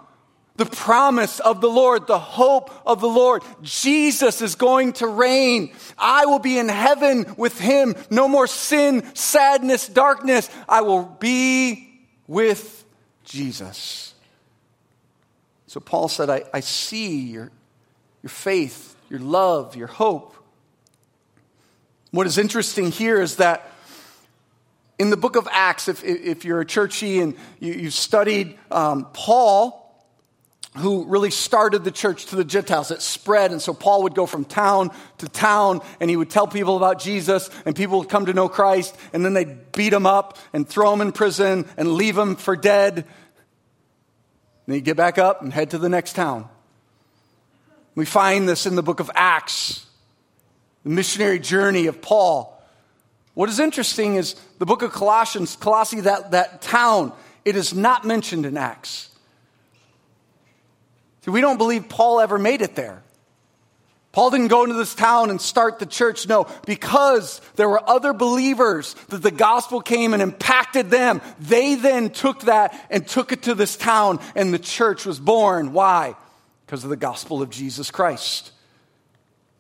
The 0.56 0.66
promise 0.66 1.40
of 1.40 1.62
the 1.62 1.70
Lord, 1.70 2.06
the 2.06 2.20
hope 2.20 2.72
of 2.86 3.02
the 3.02 3.08
Lord. 3.08 3.42
Jesus 3.64 4.42
is 4.42 4.54
going 4.54 4.94
to 4.94 5.08
reign. 5.08 5.74
I 5.98 6.28
will 6.28 6.40
be 6.40 6.60
in 6.60 6.70
heaven 6.70 7.34
with 7.38 7.60
him. 7.60 7.96
No 8.12 8.28
more 8.28 8.46
sin, 8.46 9.04
sadness, 9.16 9.88
darkness. 9.88 10.50
I 10.70 10.82
will 10.82 11.06
be 11.06 12.02
with 12.28 12.86
Jesus. 13.24 14.14
So 15.66 15.80
Paul 15.80 16.08
said, 16.08 16.30
I, 16.30 16.44
I 16.54 16.60
see 16.60 17.22
your, 17.22 17.50
your 18.22 18.30
faith, 18.30 18.96
your 19.10 19.22
love, 19.22 19.76
your 19.76 19.88
hope. 19.88 20.36
What 22.12 22.28
is 22.28 22.38
interesting 22.38 22.92
here 22.92 23.20
is 23.20 23.38
that 23.38 23.72
in 25.00 25.10
the 25.10 25.18
book 25.18 25.36
of 25.36 25.48
Acts, 25.52 25.88
if, 25.88 26.04
if 26.04 26.46
you're 26.46 26.62
a 26.62 26.66
churchy 26.66 27.20
and 27.20 27.36
you, 27.60 27.86
have 27.86 27.94
studied 27.94 28.60
um, 28.70 29.08
Paul, 29.14 29.83
who 30.78 31.06
really 31.06 31.30
started 31.30 31.84
the 31.84 31.92
church 31.92 32.26
to 32.28 32.36
the 32.36 32.44
Gentiles. 32.44 32.90
It 32.90 33.02
spread, 33.02 33.52
and 33.52 33.62
so 33.62 33.74
Paul 33.74 34.04
would 34.04 34.16
go 34.16 34.26
from 34.26 34.44
town 34.44 34.92
to 35.20 35.30
town, 35.30 35.82
and 36.00 36.10
he 36.10 36.16
would 36.16 36.30
tell 36.30 36.48
people 36.48 36.78
about 36.78 37.00
Jesus, 37.00 37.50
and 37.66 37.76
people 37.76 38.00
would 38.00 38.10
come 38.10 38.26
to 38.26 38.34
know 38.34 38.50
Christ, 38.50 38.96
and 39.14 39.24
then 39.24 39.34
they'd 39.34 39.72
beat 39.72 39.94
him 39.94 40.06
up 40.06 40.38
and 40.52 40.68
throw 40.68 40.92
him 40.92 41.02
in 41.02 41.12
prison 41.12 41.70
and 41.78 41.94
leave 41.94 42.18
him 42.18 42.36
for 42.36 42.56
dead. 42.56 43.06
Then 44.66 44.76
he'd 44.76 44.86
get 44.86 44.98
back 44.98 45.18
up 45.18 45.42
and 45.42 45.54
head 45.54 45.72
to 45.72 45.78
the 45.78 45.90
next 45.90 46.14
town. 46.14 46.50
We 47.96 48.06
find 48.06 48.50
this 48.50 48.66
in 48.66 48.76
the 48.76 48.84
book 48.84 49.00
of 49.00 49.12
Acts, 49.14 49.86
the 50.84 50.90
missionary 50.90 51.38
journey 51.38 51.86
of 51.86 52.02
Paul. 52.02 52.50
What 53.36 53.50
is 53.50 53.60
interesting 53.60 54.16
is 54.16 54.36
the 54.58 54.66
book 54.66 54.82
of 54.82 54.92
Colossians, 54.92 55.56
Colossae, 55.56 56.02
that, 56.02 56.32
that 56.32 56.64
town, 56.64 57.14
it 57.46 57.56
is 57.56 57.76
not 57.76 58.06
mentioned 58.06 58.48
in 58.48 58.58
Acts. 58.58 59.10
See, 61.24 61.32
we 61.32 61.42
don't 61.42 61.58
believe 61.58 61.88
Paul 61.90 62.20
ever 62.20 62.38
made 62.38 62.62
it 62.62 62.76
there. 62.76 63.02
Paul 64.12 64.30
didn't 64.30 64.50
go 64.50 64.64
into 64.64 64.76
this 64.76 64.94
town 64.94 65.32
and 65.32 65.42
start 65.42 65.80
the 65.80 65.88
church. 65.88 66.28
No, 66.28 66.46
because 66.68 67.42
there 67.56 67.68
were 67.68 67.90
other 67.90 68.14
believers 68.14 68.94
that 69.10 69.24
the 69.24 69.32
gospel 69.32 69.82
came 69.82 70.14
and 70.14 70.22
impacted 70.22 70.92
them. 70.92 71.20
They 71.40 71.74
then 71.76 72.12
took 72.12 72.42
that 72.42 72.80
and 72.92 73.08
took 73.08 73.32
it 73.32 73.44
to 73.44 73.56
this 73.56 73.76
town, 73.76 74.20
and 74.36 74.54
the 74.54 74.60
church 74.60 75.06
was 75.06 75.20
born. 75.20 75.74
Why? 75.74 76.16
Because 76.66 76.84
of 76.84 76.92
the 76.92 76.96
gospel 76.96 77.42
of 77.42 77.50
Jesus 77.50 77.90
Christ. 77.90 78.52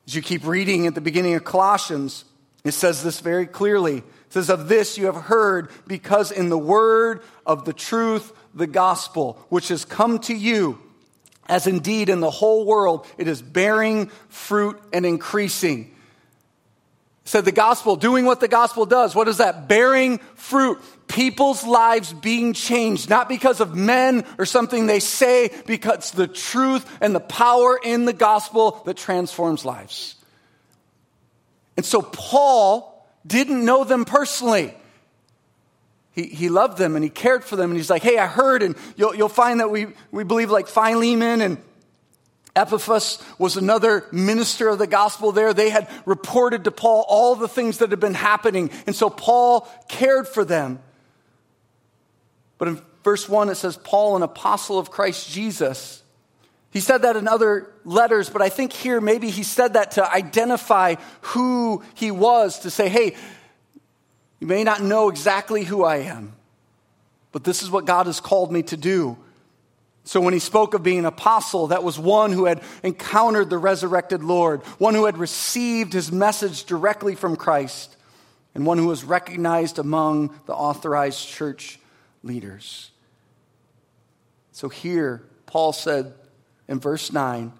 As 0.05 0.15
you 0.15 0.21
keep 0.21 0.45
reading 0.45 0.85
at 0.85 0.93
the 0.93 1.01
beginning 1.01 1.33
of 1.33 1.43
Colossians, 1.43 2.23
it 2.63 2.73
says 2.73 3.01
this 3.01 3.21
very 3.21 3.47
clearly. 3.47 3.97
It 3.97 4.03
says, 4.29 4.49
Of 4.49 4.67
this 4.67 4.99
you 4.99 5.07
have 5.07 5.15
heard, 5.15 5.71
because 5.87 6.31
in 6.31 6.49
the 6.49 6.57
word 6.59 7.23
of 7.45 7.65
the 7.65 7.73
truth, 7.73 8.31
the 8.53 8.67
gospel, 8.67 9.43
which 9.49 9.69
has 9.69 9.83
come 9.83 10.19
to 10.19 10.35
you, 10.35 10.79
as 11.47 11.67
indeed 11.67 12.09
in 12.09 12.19
the 12.19 12.31
whole 12.31 12.65
world 12.65 13.05
it 13.17 13.27
is 13.27 13.41
bearing 13.41 14.07
fruit 14.29 14.79
and 14.91 15.05
increasing. 15.05 15.93
Said 17.25 17.45
the 17.45 17.53
gospel, 17.53 17.95
doing 17.95 18.25
what 18.25 18.41
the 18.41 18.49
gospel 18.49 18.85
does. 18.85 19.15
What 19.15 19.29
is 19.29 19.37
that? 19.37 19.69
Bearing 19.69 20.17
fruit. 20.35 20.79
People's 21.07 21.63
lives 21.63 22.11
being 22.11 22.53
changed, 22.53 23.09
not 23.09 23.29
because 23.29 23.61
of 23.61 23.75
men 23.75 24.25
or 24.37 24.45
something 24.45 24.87
they 24.87 24.99
say, 24.99 25.51
because 25.65 26.11
the 26.11 26.27
truth 26.27 26.85
and 26.99 27.15
the 27.15 27.21
power 27.21 27.79
in 27.81 28.05
the 28.05 28.13
gospel 28.13 28.81
that 28.85 28.97
transforms 28.97 29.63
lives. 29.63 30.15
And 31.77 31.85
so 31.85 32.01
Paul 32.01 33.07
didn't 33.25 33.63
know 33.63 33.83
them 33.83 34.05
personally. 34.05 34.73
He, 36.13 36.27
he 36.27 36.49
loved 36.49 36.77
them 36.77 36.95
and 36.95 37.03
he 37.03 37.09
cared 37.09 37.43
for 37.43 37.55
them. 37.55 37.71
And 37.71 37.77
he's 37.77 37.89
like, 37.89 38.03
hey, 38.03 38.17
I 38.17 38.27
heard. 38.27 38.63
And 38.63 38.75
you'll, 38.95 39.15
you'll 39.15 39.29
find 39.29 39.59
that 39.59 39.71
we, 39.71 39.87
we 40.11 40.23
believe 40.23 40.51
like 40.51 40.67
Philemon 40.67 41.41
and 41.41 41.57
Epaphras 42.55 43.21
was 43.39 43.57
another 43.57 44.05
minister 44.11 44.69
of 44.69 44.77
the 44.77 44.85
gospel 44.85 45.31
there. 45.31 45.53
They 45.53 45.71
had 45.71 45.89
reported 46.05 46.65
to 46.65 46.71
Paul 46.71 47.03
all 47.07 47.35
the 47.35 47.47
things 47.47 47.79
that 47.79 47.89
had 47.89 47.99
been 47.99 48.13
happening. 48.13 48.69
And 48.85 48.95
so 48.95 49.09
Paul 49.09 49.67
cared 49.87 50.27
for 50.27 50.45
them. 50.45 50.79
But 52.59 52.67
in 52.67 52.81
verse 53.03 53.27
1, 53.27 53.49
it 53.49 53.55
says, 53.55 53.75
Paul, 53.77 54.15
an 54.15 54.21
apostle 54.21 54.77
of 54.77 54.91
Christ 54.91 55.31
Jesus. 55.31 56.03
He 56.69 56.79
said 56.79 57.01
that 57.01 57.15
in 57.15 57.27
other 57.27 57.71
letters, 57.85 58.29
but 58.29 58.43
I 58.43 58.49
think 58.49 58.71
here 58.71 59.01
maybe 59.01 59.31
he 59.31 59.43
said 59.43 59.73
that 59.73 59.91
to 59.91 60.11
identify 60.11 60.95
who 61.21 61.83
he 61.95 62.11
was, 62.11 62.59
to 62.59 62.69
say, 62.69 62.87
hey, 62.87 63.15
you 64.43 64.47
may 64.47 64.65
not 64.65 64.83
know 64.83 65.07
exactly 65.07 65.63
who 65.63 65.85
I 65.85 65.99
am, 65.99 66.33
but 67.31 67.45
this 67.45 67.63
is 67.63 67.71
what 67.71 67.85
God 67.85 68.07
has 68.07 68.19
called 68.19 68.51
me 68.51 68.61
to 68.63 68.75
do. 68.75 69.17
So 70.03 70.19
when 70.19 70.33
he 70.33 70.39
spoke 70.41 70.73
of 70.73 70.83
being 70.83 70.99
an 70.99 71.05
apostle, 71.05 71.67
that 71.67 71.81
was 71.81 71.97
one 71.97 72.33
who 72.33 72.43
had 72.43 72.61
encountered 72.83 73.49
the 73.49 73.57
resurrected 73.57 74.21
Lord, 74.21 74.61
one 74.79 74.95
who 74.95 75.05
had 75.05 75.17
received 75.17 75.93
his 75.93 76.11
message 76.11 76.65
directly 76.65 77.15
from 77.15 77.37
Christ, 77.37 77.95
and 78.53 78.65
one 78.65 78.77
who 78.77 78.87
was 78.87 79.05
recognized 79.05 79.79
among 79.79 80.37
the 80.45 80.53
authorized 80.53 81.25
church 81.25 81.79
leaders. 82.21 82.91
So 84.51 84.67
here, 84.67 85.23
Paul 85.45 85.71
said 85.71 86.13
in 86.67 86.81
verse 86.81 87.13
9, 87.13 87.53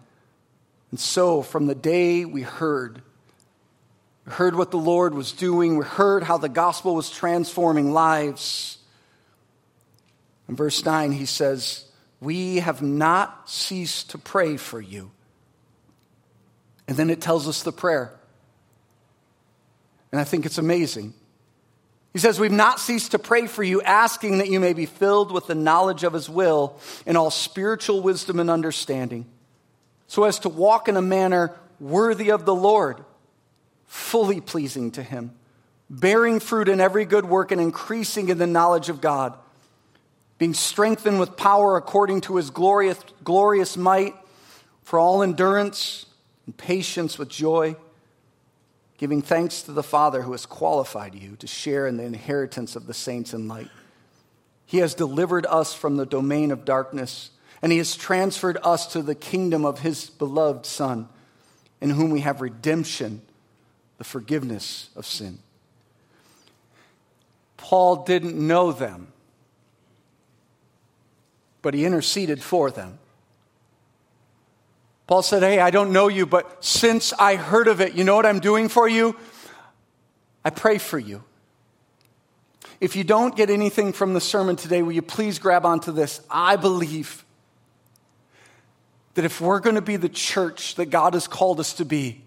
and 0.91 0.99
so 0.99 1.43
from 1.43 1.67
the 1.67 1.75
day 1.75 2.25
we 2.25 2.41
heard, 2.41 3.01
we 4.25 4.31
heard 4.31 4.55
what 4.55 4.71
the 4.71 4.77
Lord 4.77 5.13
was 5.13 5.31
doing. 5.31 5.77
We 5.77 5.85
heard 5.85 6.23
how 6.23 6.37
the 6.37 6.49
gospel 6.49 6.95
was 6.95 7.09
transforming 7.09 7.91
lives. 7.91 8.77
In 10.47 10.55
verse 10.55 10.83
9, 10.85 11.11
he 11.11 11.25
says, 11.25 11.85
We 12.21 12.57
have 12.57 12.81
not 12.81 13.49
ceased 13.49 14.11
to 14.11 14.17
pray 14.17 14.57
for 14.57 14.79
you. 14.79 15.11
And 16.87 16.97
then 16.97 17.09
it 17.09 17.21
tells 17.21 17.47
us 17.47 17.63
the 17.63 17.71
prayer. 17.71 18.13
And 20.11 20.21
I 20.21 20.23
think 20.23 20.45
it's 20.45 20.57
amazing. 20.57 21.13
He 22.13 22.19
says, 22.19 22.39
We've 22.39 22.51
not 22.51 22.79
ceased 22.79 23.11
to 23.11 23.19
pray 23.19 23.47
for 23.47 23.63
you, 23.63 23.81
asking 23.81 24.37
that 24.37 24.49
you 24.49 24.59
may 24.59 24.73
be 24.73 24.85
filled 24.85 25.33
with 25.33 25.47
the 25.47 25.55
knowledge 25.55 26.03
of 26.03 26.13
his 26.13 26.29
will 26.29 26.79
in 27.05 27.17
all 27.17 27.31
spiritual 27.31 28.01
wisdom 28.01 28.39
and 28.39 28.49
understanding, 28.49 29.25
so 30.07 30.23
as 30.23 30.39
to 30.39 30.49
walk 30.49 30.87
in 30.87 30.95
a 30.95 31.01
manner 31.01 31.51
worthy 31.79 32.29
of 32.29 32.45
the 32.45 32.55
Lord 32.55 33.03
fully 33.93 34.41
pleasing 34.41 34.89
to 34.89 35.03
Him, 35.03 35.31
bearing 35.87 36.39
fruit 36.39 36.67
in 36.67 36.81
every 36.81 37.05
good 37.05 37.25
work 37.25 37.51
and 37.51 37.61
increasing 37.61 38.27
in 38.27 38.39
the 38.39 38.47
knowledge 38.47 38.89
of 38.89 39.01
God, 39.01 39.37
being 40.39 40.55
strengthened 40.55 41.19
with 41.19 41.37
power 41.37 41.77
according 41.77 42.21
to 42.21 42.37
His 42.37 42.49
glorious, 42.49 42.99
glorious 43.23 43.77
might, 43.77 44.15
for 44.81 44.97
all 44.97 45.21
endurance 45.21 46.07
and 46.47 46.57
patience 46.57 47.19
with 47.19 47.29
joy, 47.29 47.75
giving 48.97 49.21
thanks 49.21 49.61
to 49.61 49.71
the 49.71 49.83
Father 49.83 50.23
who 50.23 50.31
has 50.31 50.47
qualified 50.47 51.13
you 51.13 51.35
to 51.35 51.45
share 51.45 51.85
in 51.85 51.97
the 51.97 52.03
inheritance 52.03 52.75
of 52.75 52.87
the 52.87 52.95
saints 52.95 53.31
in 53.31 53.47
light. 53.47 53.69
He 54.65 54.79
has 54.79 54.95
delivered 54.95 55.45
us 55.45 55.75
from 55.75 55.97
the 55.97 56.07
domain 56.07 56.49
of 56.49 56.65
darkness, 56.65 57.29
and 57.61 57.71
He 57.71 57.77
has 57.77 57.95
transferred 57.95 58.57
us 58.63 58.87
to 58.93 59.03
the 59.03 59.13
kingdom 59.13 59.65
of 59.65 59.81
His 59.81 60.09
beloved 60.09 60.65
Son, 60.65 61.09
in 61.79 61.91
whom 61.91 62.09
we 62.09 62.21
have 62.21 62.41
redemption 62.41 63.21
the 64.03 64.09
forgiveness 64.09 64.89
of 64.97 65.05
sin. 65.05 65.39
Paul 67.55 68.03
didn't 68.03 68.35
know 68.35 68.73
them, 68.73 69.07
but 71.61 71.73
he 71.73 71.85
interceded 71.85 72.43
for 72.43 72.69
them. 72.69 72.99
Paul 75.07 75.21
said, 75.21 75.41
Hey, 75.41 75.59
I 75.59 75.71
don't 75.71 75.93
know 75.93 76.09
you, 76.09 76.25
but 76.25 76.65
since 76.65 77.13
I 77.13 77.37
heard 77.37 77.69
of 77.69 77.79
it, 77.79 77.93
you 77.93 78.03
know 78.03 78.17
what 78.17 78.25
I'm 78.25 78.41
doing 78.41 78.67
for 78.67 78.89
you? 78.89 79.15
I 80.43 80.49
pray 80.49 80.79
for 80.79 80.99
you. 80.99 81.23
If 82.81 82.97
you 82.97 83.05
don't 83.05 83.37
get 83.37 83.49
anything 83.49 83.93
from 83.93 84.13
the 84.13 84.19
sermon 84.19 84.57
today, 84.57 84.81
will 84.81 84.91
you 84.91 85.01
please 85.01 85.39
grab 85.39 85.65
onto 85.65 85.93
this? 85.93 86.19
I 86.29 86.57
believe 86.57 87.23
that 89.13 89.23
if 89.23 89.39
we're 89.39 89.61
going 89.61 89.75
to 89.75 89.81
be 89.81 89.95
the 89.95 90.09
church 90.09 90.75
that 90.75 90.87
God 90.87 91.13
has 91.13 91.25
called 91.25 91.61
us 91.61 91.71
to 91.75 91.85
be, 91.85 92.22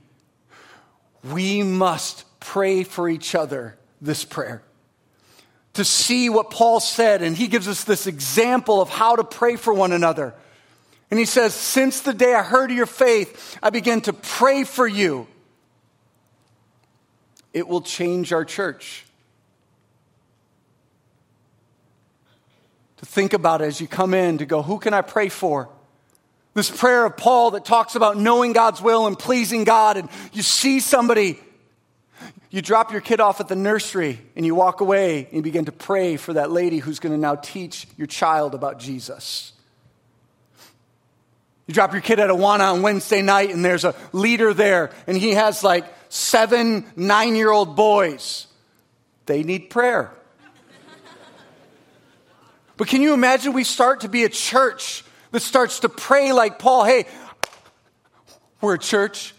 we 1.32 1.62
must 1.62 2.24
pray 2.40 2.82
for 2.82 3.08
each 3.08 3.34
other 3.34 3.76
this 4.00 4.24
prayer. 4.24 4.62
To 5.74 5.84
see 5.84 6.28
what 6.30 6.50
Paul 6.50 6.80
said, 6.80 7.22
and 7.22 7.36
he 7.36 7.48
gives 7.48 7.68
us 7.68 7.84
this 7.84 8.06
example 8.06 8.80
of 8.80 8.88
how 8.88 9.16
to 9.16 9.24
pray 9.24 9.56
for 9.56 9.74
one 9.74 9.92
another. 9.92 10.34
And 11.10 11.20
he 11.20 11.26
says, 11.26 11.54
Since 11.54 12.00
the 12.00 12.14
day 12.14 12.34
I 12.34 12.42
heard 12.42 12.70
of 12.70 12.76
your 12.76 12.86
faith, 12.86 13.58
I 13.62 13.70
began 13.70 14.00
to 14.02 14.12
pray 14.12 14.64
for 14.64 14.86
you. 14.86 15.26
It 17.52 17.68
will 17.68 17.82
change 17.82 18.32
our 18.32 18.44
church. 18.44 19.04
To 22.98 23.06
think 23.06 23.34
about 23.34 23.60
as 23.60 23.80
you 23.80 23.86
come 23.86 24.14
in, 24.14 24.38
to 24.38 24.46
go, 24.46 24.62
Who 24.62 24.78
can 24.78 24.94
I 24.94 25.02
pray 25.02 25.28
for? 25.28 25.68
This 26.56 26.70
prayer 26.70 27.04
of 27.04 27.18
Paul 27.18 27.50
that 27.50 27.66
talks 27.66 27.96
about 27.96 28.16
knowing 28.16 28.54
God's 28.54 28.80
will 28.80 29.06
and 29.06 29.18
pleasing 29.18 29.64
God, 29.64 29.98
and 29.98 30.08
you 30.32 30.40
see 30.40 30.80
somebody, 30.80 31.38
you 32.48 32.62
drop 32.62 32.92
your 32.92 33.02
kid 33.02 33.20
off 33.20 33.40
at 33.40 33.48
the 33.48 33.54
nursery 33.54 34.18
and 34.34 34.46
you 34.46 34.54
walk 34.54 34.80
away 34.80 35.26
and 35.26 35.34
you 35.34 35.42
begin 35.42 35.66
to 35.66 35.72
pray 35.72 36.16
for 36.16 36.32
that 36.32 36.50
lady 36.50 36.78
who's 36.78 36.98
going 36.98 37.12
to 37.12 37.20
now 37.20 37.34
teach 37.34 37.86
your 37.98 38.06
child 38.06 38.54
about 38.54 38.78
Jesus. 38.78 39.52
You 41.66 41.74
drop 41.74 41.92
your 41.92 42.00
kid 42.00 42.20
at 42.20 42.30
Awana 42.30 42.72
on 42.72 42.80
Wednesday 42.80 43.20
night 43.20 43.50
and 43.50 43.62
there's 43.62 43.84
a 43.84 43.94
leader 44.14 44.54
there 44.54 44.92
and 45.06 45.14
he 45.14 45.32
has 45.32 45.62
like 45.62 45.84
seven 46.08 46.86
nine 46.96 47.36
year 47.36 47.50
old 47.50 47.76
boys. 47.76 48.46
They 49.26 49.42
need 49.42 49.68
prayer. 49.68 50.10
but 52.78 52.88
can 52.88 53.02
you 53.02 53.12
imagine 53.12 53.52
we 53.52 53.62
start 53.62 54.00
to 54.00 54.08
be 54.08 54.24
a 54.24 54.30
church 54.30 55.02
that 55.36 55.42
starts 55.42 55.80
to 55.80 55.90
pray 55.90 56.32
like 56.32 56.58
Paul, 56.58 56.84
hey, 56.84 57.04
we're 58.62 58.76
a 58.76 58.78
church, 58.78 59.34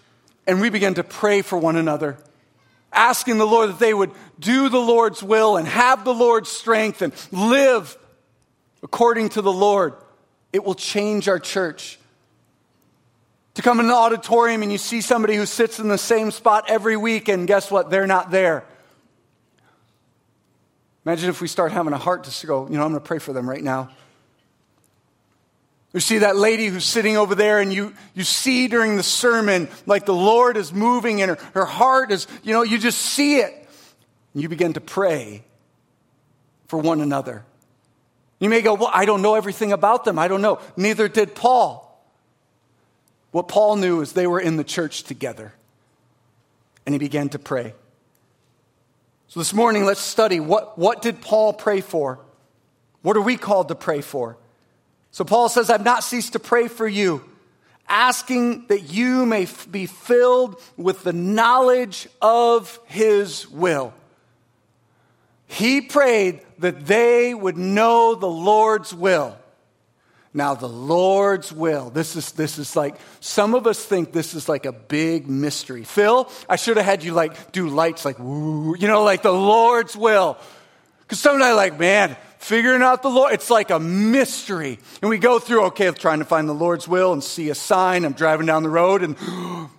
and 0.45 0.61
we 0.61 0.69
begin 0.69 0.93
to 0.93 1.03
pray 1.03 1.41
for 1.41 1.57
one 1.57 1.75
another, 1.75 2.19
asking 2.93 3.39
the 3.39 3.47
Lord 3.47 3.69
that 3.69 3.79
they 3.79 3.95
would 3.95 4.11
do 4.39 4.69
the 4.69 4.77
Lord's 4.77 5.23
will 5.23 5.57
and 5.57 5.67
have 5.67 6.05
the 6.05 6.13
Lord's 6.13 6.49
strength 6.49 7.01
and 7.01 7.13
live 7.31 7.97
according 8.83 9.29
to 9.29 9.41
the 9.41 9.51
Lord. 9.51 9.95
It 10.53 10.63
will 10.63 10.75
change 10.75 11.27
our 11.27 11.39
church. 11.39 11.97
To 13.55 13.63
come 13.63 13.79
in 13.79 13.87
an 13.87 13.91
auditorium 13.91 14.61
and 14.61 14.71
you 14.71 14.77
see 14.77 15.01
somebody 15.01 15.35
who 15.35 15.47
sits 15.47 15.79
in 15.79 15.87
the 15.87 15.97
same 15.97 16.29
spot 16.29 16.65
every 16.67 16.95
week, 16.95 17.27
and 17.27 17.47
guess 17.47 17.71
what? 17.71 17.89
They're 17.89 18.05
not 18.05 18.29
there. 18.29 18.63
Imagine 21.07 21.31
if 21.31 21.41
we 21.41 21.47
start 21.47 21.71
having 21.71 21.93
a 21.93 21.97
heart 21.97 22.25
to 22.25 22.45
go, 22.45 22.67
you 22.67 22.77
know, 22.77 22.83
I'm 22.83 22.91
going 22.91 23.01
to 23.01 23.07
pray 23.07 23.17
for 23.17 23.33
them 23.33 23.49
right 23.49 23.63
now. 23.63 23.89
You 25.93 25.99
see 25.99 26.19
that 26.19 26.35
lady 26.35 26.67
who's 26.67 26.85
sitting 26.85 27.17
over 27.17 27.33
there, 27.33 27.59
and 27.59 27.73
you, 27.73 27.93
you 28.13 28.23
see 28.23 28.67
during 28.67 28.97
the 28.97 29.03
sermon, 29.03 29.69
like 29.85 30.05
the 30.05 30.13
Lord 30.13 30.57
is 30.57 30.73
moving 30.73 31.21
and 31.21 31.31
her, 31.31 31.37
her 31.53 31.65
heart 31.65 32.11
is, 32.11 32.27
you 32.43 32.53
know, 32.53 32.63
you 32.63 32.77
just 32.77 32.99
see 32.99 33.37
it. 33.37 33.53
And 34.33 34.43
you 34.43 34.49
begin 34.49 34.73
to 34.73 34.81
pray 34.81 35.43
for 36.67 36.77
one 36.77 37.01
another. 37.01 37.43
You 38.39 38.49
may 38.49 38.61
go, 38.61 38.75
Well, 38.75 38.91
I 38.93 39.05
don't 39.05 39.21
know 39.21 39.35
everything 39.35 39.71
about 39.71 40.05
them. 40.05 40.19
I 40.19 40.27
don't 40.27 40.41
know. 40.41 40.59
Neither 40.75 41.07
did 41.07 41.33
Paul. 41.33 41.83
What 43.31 43.47
Paul 43.47 43.77
knew 43.77 44.01
is 44.01 44.13
they 44.13 44.27
were 44.27 44.39
in 44.39 44.57
the 44.57 44.63
church 44.63 45.03
together. 45.03 45.53
And 46.85 46.93
he 46.93 46.99
began 46.99 47.29
to 47.29 47.39
pray. 47.39 47.73
So 49.29 49.39
this 49.39 49.53
morning, 49.53 49.85
let's 49.85 49.99
study 49.99 50.39
what, 50.39 50.77
what 50.77 51.01
did 51.01 51.21
Paul 51.21 51.53
pray 51.53 51.81
for? 51.81 52.19
What 53.01 53.17
are 53.17 53.21
we 53.21 53.37
called 53.37 53.69
to 53.69 53.75
pray 53.75 54.01
for? 54.01 54.37
So 55.11 55.23
Paul 55.23 55.49
says, 55.49 55.69
I've 55.69 55.83
not 55.83 56.03
ceased 56.03 56.33
to 56.33 56.39
pray 56.39 56.67
for 56.67 56.87
you, 56.87 57.23
asking 57.87 58.67
that 58.67 58.93
you 58.93 59.25
may 59.25 59.43
f- 59.43 59.71
be 59.71 59.85
filled 59.85 60.61
with 60.75 61.03
the 61.03 61.13
knowledge 61.13 62.07
of 62.21 62.79
his 62.85 63.49
will. 63.49 63.93
He 65.47 65.81
prayed 65.81 66.41
that 66.59 66.85
they 66.85 67.33
would 67.33 67.57
know 67.57 68.15
the 68.15 68.27
Lord's 68.27 68.93
will. 68.93 69.37
Now, 70.33 70.53
the 70.53 70.69
Lord's 70.69 71.51
will. 71.51 71.89
This 71.89 72.15
is, 72.15 72.33
this 72.33 72.59
is 72.59 72.75
like, 72.75 72.95
some 73.21 73.55
of 73.55 73.65
us 73.65 73.83
think 73.83 74.11
this 74.11 74.35
is 74.35 74.47
like 74.47 74.67
a 74.67 74.71
big 74.71 75.27
mystery. 75.27 75.83
Phil, 75.83 76.29
I 76.47 76.57
should 76.57 76.77
have 76.77 76.85
had 76.85 77.03
you 77.03 77.13
like 77.13 77.51
do 77.53 77.69
lights 77.69 78.05
like, 78.05 78.19
woo, 78.19 78.75
you 78.77 78.87
know, 78.87 79.03
like 79.03 79.23
the 79.23 79.31
Lord's 79.31 79.95
will. 79.95 80.37
Because 80.99 81.19
sometimes, 81.19 81.51
I'm 81.51 81.55
like, 81.55 81.79
man, 81.79 82.17
figuring 82.39 82.81
out 82.81 83.01
the 83.01 83.09
Lord, 83.09 83.33
it's 83.33 83.49
like 83.49 83.69
a 83.69 83.79
mystery. 83.79 84.79
And 85.01 85.09
we 85.09 85.17
go 85.17 85.39
through, 85.39 85.65
okay, 85.67 85.91
trying 85.91 86.19
to 86.19 86.25
find 86.25 86.47
the 86.47 86.53
Lord's 86.53 86.87
will 86.87 87.13
and 87.13 87.23
see 87.23 87.49
a 87.49 87.55
sign. 87.55 88.05
I'm 88.05 88.13
driving 88.13 88.45
down 88.45 88.63
the 88.63 88.69
road 88.69 89.03
and 89.03 89.17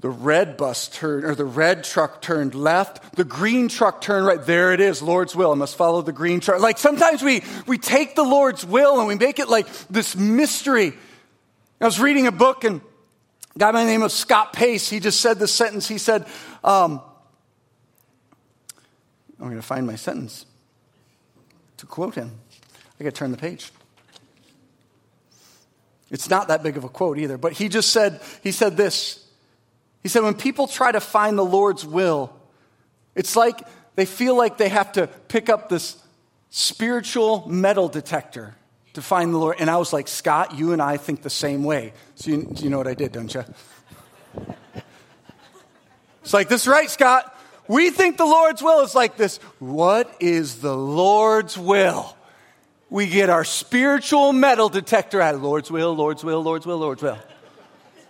the 0.00 0.08
red 0.08 0.56
bus 0.56 0.88
turned, 0.88 1.24
or 1.24 1.34
the 1.34 1.44
red 1.44 1.84
truck 1.84 2.22
turned 2.22 2.54
left. 2.54 3.16
The 3.16 3.24
green 3.24 3.68
truck 3.68 4.00
turned 4.00 4.26
right. 4.26 4.44
There 4.44 4.72
it 4.72 4.80
is, 4.80 5.02
Lord's 5.02 5.34
will. 5.34 5.52
I 5.52 5.54
must 5.54 5.76
follow 5.76 6.02
the 6.02 6.12
green 6.12 6.40
truck. 6.40 6.60
Like 6.60 6.78
sometimes 6.78 7.22
we, 7.22 7.42
we 7.66 7.78
take 7.78 8.14
the 8.14 8.24
Lord's 8.24 8.64
will 8.64 8.98
and 8.98 9.08
we 9.08 9.14
make 9.14 9.38
it 9.38 9.48
like 9.48 9.66
this 9.88 10.16
mystery. 10.16 10.92
I 11.80 11.84
was 11.84 12.00
reading 12.00 12.26
a 12.26 12.32
book 12.32 12.64
and 12.64 12.80
a 13.54 13.58
guy 13.58 13.72
by 13.72 13.84
the 13.84 13.90
name 13.90 14.02
of 14.02 14.12
Scott 14.12 14.52
Pace, 14.52 14.88
he 14.88 15.00
just 15.00 15.20
said 15.20 15.38
this 15.38 15.52
sentence. 15.52 15.88
He 15.88 15.98
said, 15.98 16.26
um, 16.62 17.00
I'm 19.40 19.46
going 19.46 19.56
to 19.56 19.62
find 19.62 19.86
my 19.86 19.96
sentence 19.96 20.44
to 21.80 21.86
quote 21.86 22.14
him. 22.14 22.30
I 22.98 23.04
got 23.04 23.10
to 23.10 23.16
turn 23.16 23.30
the 23.30 23.38
page. 23.38 23.72
It's 26.10 26.28
not 26.28 26.48
that 26.48 26.62
big 26.62 26.76
of 26.76 26.84
a 26.84 26.88
quote 26.88 27.18
either, 27.18 27.38
but 27.38 27.52
he 27.52 27.68
just 27.68 27.90
said, 27.90 28.20
he 28.42 28.52
said 28.52 28.76
this. 28.76 29.24
He 30.02 30.08
said, 30.08 30.22
when 30.22 30.34
people 30.34 30.66
try 30.66 30.92
to 30.92 31.00
find 31.00 31.38
the 31.38 31.44
Lord's 31.44 31.84
will, 31.84 32.34
it's 33.14 33.36
like 33.36 33.66
they 33.94 34.06
feel 34.06 34.36
like 34.36 34.58
they 34.58 34.68
have 34.68 34.92
to 34.92 35.06
pick 35.28 35.48
up 35.48 35.68
this 35.68 35.96
spiritual 36.50 37.48
metal 37.48 37.88
detector 37.88 38.54
to 38.94 39.02
find 39.02 39.32
the 39.32 39.38
Lord. 39.38 39.56
And 39.58 39.70
I 39.70 39.76
was 39.76 39.92
like, 39.92 40.08
Scott, 40.08 40.58
you 40.58 40.72
and 40.72 40.82
I 40.82 40.96
think 40.96 41.22
the 41.22 41.30
same 41.30 41.64
way. 41.64 41.92
So 42.16 42.30
you, 42.30 42.52
you 42.56 42.70
know 42.70 42.78
what 42.78 42.88
I 42.88 42.94
did, 42.94 43.12
don't 43.12 43.32
you? 43.32 43.44
It's 46.22 46.34
like, 46.34 46.48
this 46.48 46.66
right, 46.66 46.90
Scott. 46.90 47.34
We 47.70 47.90
think 47.90 48.16
the 48.16 48.26
Lord's 48.26 48.60
will 48.60 48.80
is 48.80 48.96
like 48.96 49.16
this. 49.16 49.36
What 49.60 50.12
is 50.18 50.56
the 50.56 50.76
Lord's 50.76 51.56
will? 51.56 52.16
We 52.90 53.06
get 53.06 53.30
our 53.30 53.44
spiritual 53.44 54.32
metal 54.32 54.68
detector 54.68 55.20
out. 55.20 55.40
Lord's 55.40 55.70
will, 55.70 55.94
Lord's 55.94 56.24
will, 56.24 56.42
Lord's 56.42 56.66
will, 56.66 56.78
Lord's 56.78 57.00
will. 57.00 57.18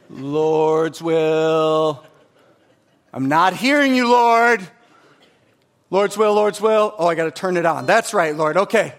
Lord's 0.09 1.03
will. 1.03 2.03
I'm 3.13 3.29
not 3.29 3.53
hearing 3.53 3.95
you, 3.95 4.09
Lord. 4.09 4.67
Lord's 5.91 6.17
will, 6.17 6.33
Lord's 6.33 6.59
will. 6.59 6.95
Oh, 6.97 7.07
I 7.07 7.15
got 7.15 7.25
to 7.25 7.31
turn 7.31 7.59
it 7.59 7.67
on. 7.67 7.85
That's 7.85 8.15
right, 8.15 8.35
Lord. 8.35 8.57
Okay. 8.57 8.95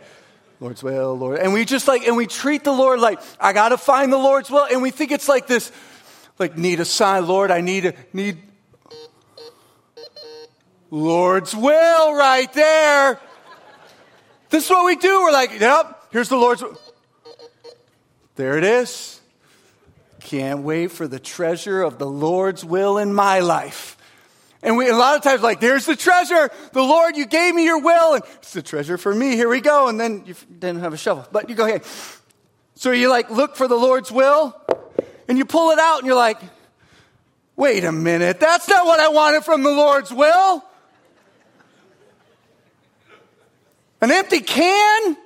Lord's 0.59 0.83
will, 0.83 1.17
Lord. 1.17 1.39
And 1.39 1.53
we 1.53 1.65
just 1.65 1.87
like, 1.87 2.05
and 2.05 2.15
we 2.15 2.27
treat 2.27 2.63
the 2.63 2.71
Lord 2.71 2.99
like, 2.99 3.19
I 3.39 3.53
got 3.53 3.69
to 3.69 3.79
find 3.79 4.13
the 4.13 4.17
Lord's 4.17 4.51
will. 4.51 4.67
And 4.71 4.83
we 4.83 4.91
think 4.91 5.11
it's 5.11 5.27
like 5.27 5.47
this, 5.47 5.71
like, 6.37 6.55
need 6.55 6.79
a 6.79 6.85
sign, 6.85 7.25
Lord. 7.25 7.49
I 7.49 7.61
need, 7.61 7.87
a, 7.87 7.93
need 8.13 8.37
Lord's 10.91 11.55
will 11.55 12.13
right 12.13 12.51
there. 12.53 13.19
This 14.49 14.65
is 14.65 14.69
what 14.69 14.85
we 14.85 14.97
do. 14.97 15.21
We're 15.21 15.31
like, 15.31 15.59
yep, 15.59 16.07
here's 16.11 16.27
the 16.27 16.35
Lord's 16.35 16.61
will. 16.61 16.77
There 18.35 18.57
it 18.57 18.65
is. 18.65 19.21
Can't 20.19 20.59
wait 20.63 20.91
for 20.91 21.07
the 21.07 21.19
treasure 21.19 21.81
of 21.81 21.97
the 21.97 22.05
Lord's 22.05 22.63
will 22.65 22.97
in 22.97 23.13
my 23.13 23.39
life. 23.39 23.97
And 24.61 24.77
we, 24.77 24.89
a 24.89 24.95
lot 24.95 25.15
of 25.15 25.23
times, 25.23 25.41
like, 25.41 25.59
there's 25.59 25.85
the 25.85 25.95
treasure. 25.95 26.51
The 26.73 26.83
Lord, 26.83 27.17
you 27.17 27.25
gave 27.25 27.55
me 27.55 27.65
your 27.65 27.81
will, 27.81 28.15
and 28.15 28.23
it's 28.35 28.53
the 28.53 28.61
treasure 28.61 28.97
for 28.97 29.15
me. 29.15 29.35
Here 29.35 29.49
we 29.49 29.61
go. 29.61 29.87
And 29.87 29.99
then 29.99 30.23
you 30.25 30.35
didn't 30.59 30.81
have 30.81 30.93
a 30.93 30.97
shovel, 30.97 31.25
but 31.31 31.49
you 31.49 31.55
go, 31.55 31.65
hey. 31.65 31.81
So 32.75 32.91
you 32.91 33.09
like 33.09 33.29
look 33.29 33.55
for 33.55 33.67
the 33.67 33.75
Lord's 33.75 34.11
will, 34.11 34.55
and 35.27 35.37
you 35.37 35.45
pull 35.45 35.71
it 35.71 35.79
out, 35.79 35.99
and 35.99 36.07
you're 36.07 36.15
like, 36.15 36.39
wait 37.55 37.83
a 37.85 37.91
minute, 37.91 38.39
that's 38.39 38.67
not 38.67 38.85
what 38.85 38.99
I 38.99 39.07
wanted 39.07 39.43
from 39.45 39.63
the 39.63 39.71
Lord's 39.71 40.11
will. 40.11 40.63
An 44.01 44.11
empty 44.11 44.39
can? 44.39 45.17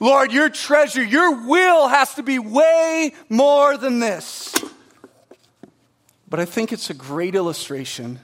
Lord, 0.00 0.32
your 0.32 0.48
treasure, 0.48 1.02
your 1.02 1.46
will 1.46 1.88
has 1.88 2.14
to 2.14 2.22
be 2.22 2.38
way 2.38 3.12
more 3.28 3.76
than 3.76 4.00
this. 4.00 4.54
But 6.28 6.40
I 6.40 6.44
think 6.44 6.72
it's 6.72 6.90
a 6.90 6.94
great 6.94 7.34
illustration. 7.34 8.20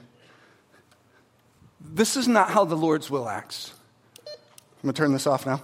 This 1.81 2.15
is 2.15 2.27
not 2.27 2.49
how 2.49 2.65
the 2.65 2.75
Lord's 2.75 3.09
will 3.09 3.27
acts. 3.27 3.73
I'm 4.27 4.33
going 4.83 4.93
to 4.93 4.97
turn 4.97 5.13
this 5.13 5.27
off 5.27 5.45
now. 5.45 5.61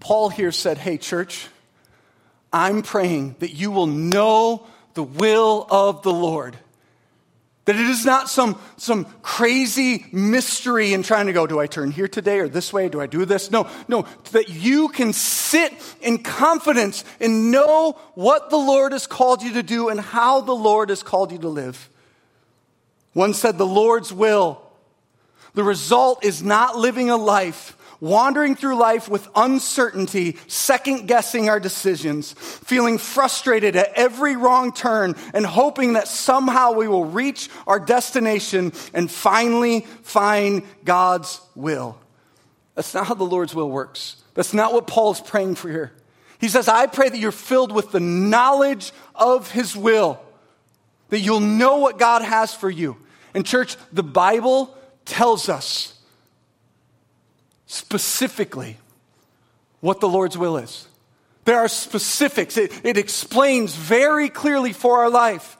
Paul 0.00 0.28
here 0.28 0.52
said, 0.52 0.78
Hey, 0.78 0.96
church, 0.96 1.48
I'm 2.52 2.82
praying 2.82 3.36
that 3.40 3.52
you 3.52 3.70
will 3.70 3.86
know 3.86 4.66
the 4.94 5.02
will 5.02 5.66
of 5.70 6.02
the 6.02 6.12
Lord. 6.12 6.56
That 7.68 7.76
it 7.76 7.86
is 7.86 8.06
not 8.06 8.30
some, 8.30 8.58
some 8.78 9.04
crazy 9.20 10.06
mystery 10.10 10.94
in 10.94 11.02
trying 11.02 11.26
to 11.26 11.34
go, 11.34 11.46
do 11.46 11.60
I 11.60 11.66
turn 11.66 11.90
here 11.90 12.08
today 12.08 12.38
or 12.38 12.48
this 12.48 12.72
way? 12.72 12.88
Do 12.88 12.98
I 12.98 13.06
do 13.06 13.26
this? 13.26 13.50
No, 13.50 13.68
no, 13.88 14.06
that 14.32 14.48
you 14.48 14.88
can 14.88 15.12
sit 15.12 15.74
in 16.00 16.22
confidence 16.22 17.04
and 17.20 17.50
know 17.50 17.92
what 18.14 18.48
the 18.48 18.56
Lord 18.56 18.92
has 18.92 19.06
called 19.06 19.42
you 19.42 19.52
to 19.52 19.62
do 19.62 19.90
and 19.90 20.00
how 20.00 20.40
the 20.40 20.54
Lord 20.54 20.88
has 20.88 21.02
called 21.02 21.30
you 21.30 21.36
to 21.40 21.48
live. 21.50 21.90
One 23.12 23.34
said, 23.34 23.58
the 23.58 23.66
Lord's 23.66 24.14
will. 24.14 24.62
The 25.52 25.62
result 25.62 26.24
is 26.24 26.42
not 26.42 26.78
living 26.78 27.10
a 27.10 27.18
life 27.18 27.76
wandering 28.00 28.54
through 28.54 28.76
life 28.76 29.08
with 29.08 29.28
uncertainty, 29.34 30.36
second 30.46 31.06
guessing 31.06 31.48
our 31.48 31.58
decisions, 31.58 32.32
feeling 32.32 32.98
frustrated 32.98 33.76
at 33.76 33.92
every 33.94 34.36
wrong 34.36 34.72
turn, 34.72 35.16
and 35.34 35.44
hoping 35.44 35.94
that 35.94 36.08
somehow 36.08 36.72
we 36.72 36.88
will 36.88 37.04
reach 37.04 37.48
our 37.66 37.80
destination 37.80 38.72
and 38.94 39.10
finally 39.10 39.80
find 40.02 40.62
God's 40.84 41.40
will. 41.54 41.98
That's 42.74 42.94
not 42.94 43.06
how 43.06 43.14
the 43.14 43.24
Lord's 43.24 43.54
will 43.54 43.70
works. 43.70 44.22
That's 44.34 44.54
not 44.54 44.72
what 44.72 44.86
Paul 44.86 45.12
is 45.12 45.20
praying 45.20 45.56
for 45.56 45.68
here. 45.68 45.92
He 46.40 46.48
says, 46.48 46.68
I 46.68 46.86
pray 46.86 47.08
that 47.08 47.18
you're 47.18 47.32
filled 47.32 47.72
with 47.72 47.90
the 47.90 47.98
knowledge 47.98 48.92
of 49.16 49.50
his 49.50 49.76
will, 49.76 50.20
that 51.08 51.18
you'll 51.18 51.40
know 51.40 51.78
what 51.78 51.98
God 51.98 52.22
has 52.22 52.54
for 52.54 52.70
you. 52.70 52.96
And, 53.34 53.44
church, 53.44 53.76
the 53.92 54.04
Bible 54.04 54.76
tells 55.04 55.48
us 55.48 55.97
specifically 57.68 58.78
what 59.80 60.00
the 60.00 60.08
Lord's 60.08 60.36
will 60.36 60.56
is. 60.56 60.88
There 61.44 61.58
are 61.58 61.68
specifics. 61.68 62.56
It, 62.56 62.72
it 62.84 62.98
explains 62.98 63.74
very 63.74 64.28
clearly 64.28 64.72
for 64.72 64.98
our 64.98 65.10
life. 65.10 65.56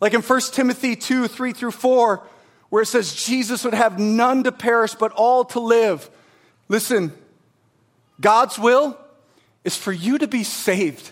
Like 0.00 0.14
in 0.14 0.20
1 0.20 0.40
Timothy 0.52 0.94
2 0.94 1.26
3 1.26 1.52
through 1.52 1.70
4, 1.70 2.22
where 2.68 2.82
it 2.82 2.86
says 2.86 3.14
Jesus 3.14 3.64
would 3.64 3.74
have 3.74 3.98
none 3.98 4.44
to 4.44 4.52
perish, 4.52 4.94
but 4.94 5.12
all 5.12 5.46
to 5.46 5.60
live. 5.60 6.08
Listen, 6.68 7.12
God's 8.20 8.58
will 8.58 8.98
is 9.64 9.76
for 9.76 9.92
you 9.92 10.18
to 10.18 10.28
be 10.28 10.44
saved. 10.44 11.10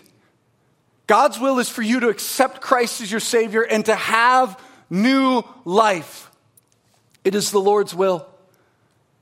God's 1.07 1.39
will 1.39 1.59
is 1.59 1.69
for 1.69 1.81
you 1.81 2.01
to 2.01 2.09
accept 2.09 2.61
Christ 2.61 3.01
as 3.01 3.09
your 3.09 3.19
Savior 3.19 3.61
and 3.61 3.85
to 3.85 3.95
have 3.95 4.61
new 4.89 5.43
life. 5.65 6.29
It 7.23 7.33
is 7.33 7.51
the 7.51 7.59
Lord's 7.59 7.95
will. 7.95 8.27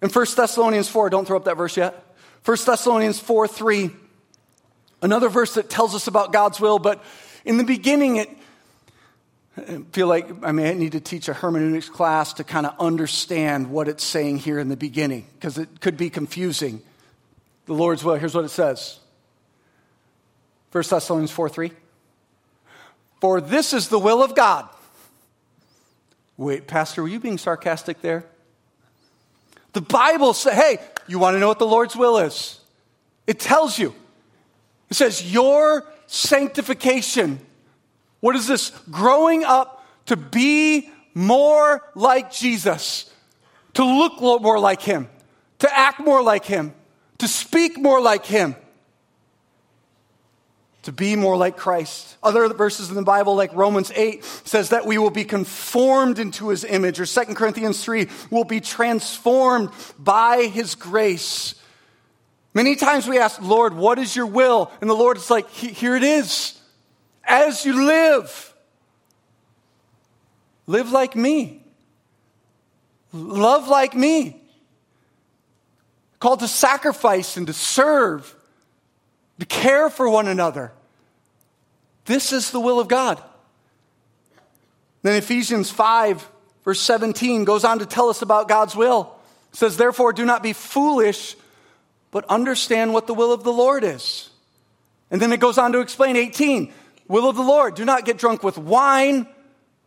In 0.05 0.11
1 0.11 0.25
Thessalonians 0.35 0.87
4, 0.87 1.09
don't 1.09 1.25
throw 1.25 1.35
up 1.35 1.45
that 1.45 1.57
verse 1.57 1.75
yet. 1.75 2.15
1 2.43 2.57
Thessalonians 2.63 3.19
4 3.19 3.47
3, 3.47 3.89
another 5.01 5.29
verse 5.29 5.55
that 5.55 5.67
tells 5.67 5.95
us 5.95 6.05
about 6.05 6.31
God's 6.31 6.61
will, 6.61 6.77
but 6.77 7.03
in 7.43 7.57
the 7.57 7.63
beginning, 7.63 8.17
it, 8.17 8.29
I 9.57 9.79
feel 9.93 10.05
like 10.05 10.29
I 10.43 10.51
may 10.51 10.71
need 10.75 10.91
to 10.91 10.99
teach 10.99 11.27
a 11.27 11.33
hermeneutics 11.33 11.89
class 11.89 12.33
to 12.33 12.43
kind 12.43 12.67
of 12.67 12.75
understand 12.79 13.71
what 13.71 13.87
it's 13.87 14.03
saying 14.03 14.37
here 14.37 14.59
in 14.59 14.69
the 14.69 14.77
beginning, 14.77 15.25
because 15.39 15.57
it 15.57 15.81
could 15.81 15.97
be 15.97 16.11
confusing. 16.11 16.83
The 17.65 17.73
Lord's 17.73 18.03
will, 18.03 18.13
here's 18.13 18.35
what 18.35 18.45
it 18.45 18.49
says 18.49 18.99
1 20.71 20.83
Thessalonians 20.87 21.31
4 21.31 21.49
3. 21.49 21.71
For 23.21 23.41
this 23.41 23.73
is 23.73 23.89
the 23.89 23.97
will 23.97 24.21
of 24.21 24.35
God. 24.35 24.69
Wait, 26.37 26.67
Pastor, 26.67 27.01
were 27.01 27.07
you 27.07 27.19
being 27.19 27.39
sarcastic 27.39 28.03
there? 28.03 28.25
The 29.75 29.81
Bible 29.81 30.33
says, 30.33 30.53
hey, 30.53 30.77
you 31.05 31.19
want 31.19 31.35
to 31.35 31.39
know 31.39 31.49
what 31.49 31.59
the 31.59 31.67
Lord's 31.67 31.97
will 31.97 32.17
is? 32.19 32.61
It 33.27 33.41
tells 33.41 33.77
you. 33.77 33.93
It 34.89 34.93
says, 34.93 35.33
your 35.33 35.83
sanctification. 36.07 37.41
What 38.21 38.37
is 38.37 38.47
this? 38.47 38.69
Growing 38.89 39.43
up 39.43 39.85
to 40.05 40.15
be 40.15 40.89
more 41.13 41.83
like 41.93 42.31
Jesus, 42.31 43.11
to 43.73 43.83
look 43.83 44.21
more 44.21 44.57
like 44.57 44.81
Him, 44.81 45.09
to 45.59 45.77
act 45.77 45.99
more 45.99 46.23
like 46.23 46.45
Him, 46.45 46.73
to 47.17 47.27
speak 47.27 47.77
more 47.77 47.99
like 47.99 48.25
Him. 48.25 48.55
To 50.85 50.91
be 50.91 51.15
more 51.15 51.35
like 51.35 51.57
Christ. 51.57 52.15
Other 52.21 52.47
verses 52.49 52.89
in 52.89 52.95
the 52.95 53.01
Bible, 53.01 53.35
like 53.35 53.53
Romans 53.53 53.91
8, 53.95 54.23
says 54.23 54.69
that 54.69 54.85
we 54.85 54.99
will 54.99 55.09
be 55.09 55.25
conformed 55.25 56.19
into 56.19 56.49
his 56.49 56.63
image, 56.63 56.99
or 56.99 57.07
2 57.07 57.33
Corinthians 57.33 57.83
3, 57.83 58.07
will 58.29 58.43
be 58.43 58.61
transformed 58.61 59.71
by 59.97 60.43
his 60.43 60.75
grace. 60.75 61.55
Many 62.53 62.75
times 62.75 63.07
we 63.07 63.17
ask, 63.17 63.41
Lord, 63.41 63.73
what 63.73 63.97
is 63.97 64.15
your 64.15 64.27
will? 64.27 64.71
And 64.79 64.87
the 64.87 64.93
Lord 64.93 65.17
is 65.17 65.31
like, 65.31 65.49
here 65.49 65.95
it 65.95 66.03
is. 66.03 66.59
As 67.23 67.65
you 67.65 67.83
live, 67.85 68.53
live 70.67 70.91
like 70.91 71.15
me, 71.15 71.63
love 73.11 73.67
like 73.67 73.95
me, 73.95 74.39
called 76.19 76.41
to 76.41 76.47
sacrifice 76.47 77.37
and 77.37 77.47
to 77.47 77.53
serve 77.53 78.35
to 79.39 79.45
care 79.45 79.89
for 79.89 80.09
one 80.09 80.27
another. 80.27 80.71
This 82.05 82.31
is 82.31 82.51
the 82.51 82.59
will 82.59 82.79
of 82.79 82.87
God. 82.87 83.21
Then 85.01 85.15
Ephesians 85.15 85.69
5, 85.69 86.27
verse 86.63 86.79
17, 86.79 87.43
goes 87.43 87.63
on 87.63 87.79
to 87.79 87.85
tell 87.85 88.09
us 88.09 88.21
about 88.21 88.47
God's 88.47 88.75
will. 88.75 89.15
It 89.51 89.57
says, 89.57 89.77
Therefore, 89.77 90.13
do 90.13 90.25
not 90.25 90.41
be 90.41 90.53
foolish, 90.53 91.35
but 92.11 92.25
understand 92.25 92.93
what 92.93 93.07
the 93.07 93.13
will 93.13 93.31
of 93.31 93.43
the 93.43 93.53
Lord 93.53 93.83
is. 93.83 94.29
And 95.11 95.21
then 95.21 95.31
it 95.31 95.39
goes 95.39 95.57
on 95.57 95.73
to 95.73 95.81
explain 95.81 96.15
18, 96.15 96.73
will 97.07 97.29
of 97.29 97.35
the 97.35 97.43
Lord, 97.43 97.75
do 97.75 97.85
not 97.85 98.05
get 98.05 98.17
drunk 98.17 98.43
with 98.43 98.57
wine, 98.57 99.27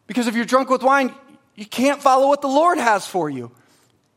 because 0.06 0.26
if 0.26 0.34
you're 0.34 0.44
drunk 0.44 0.70
with 0.70 0.82
wine, 0.82 1.12
you 1.54 1.66
can't 1.66 2.00
follow 2.00 2.28
what 2.28 2.40
the 2.40 2.48
Lord 2.48 2.78
has 2.78 3.06
for 3.06 3.28
you, 3.28 3.50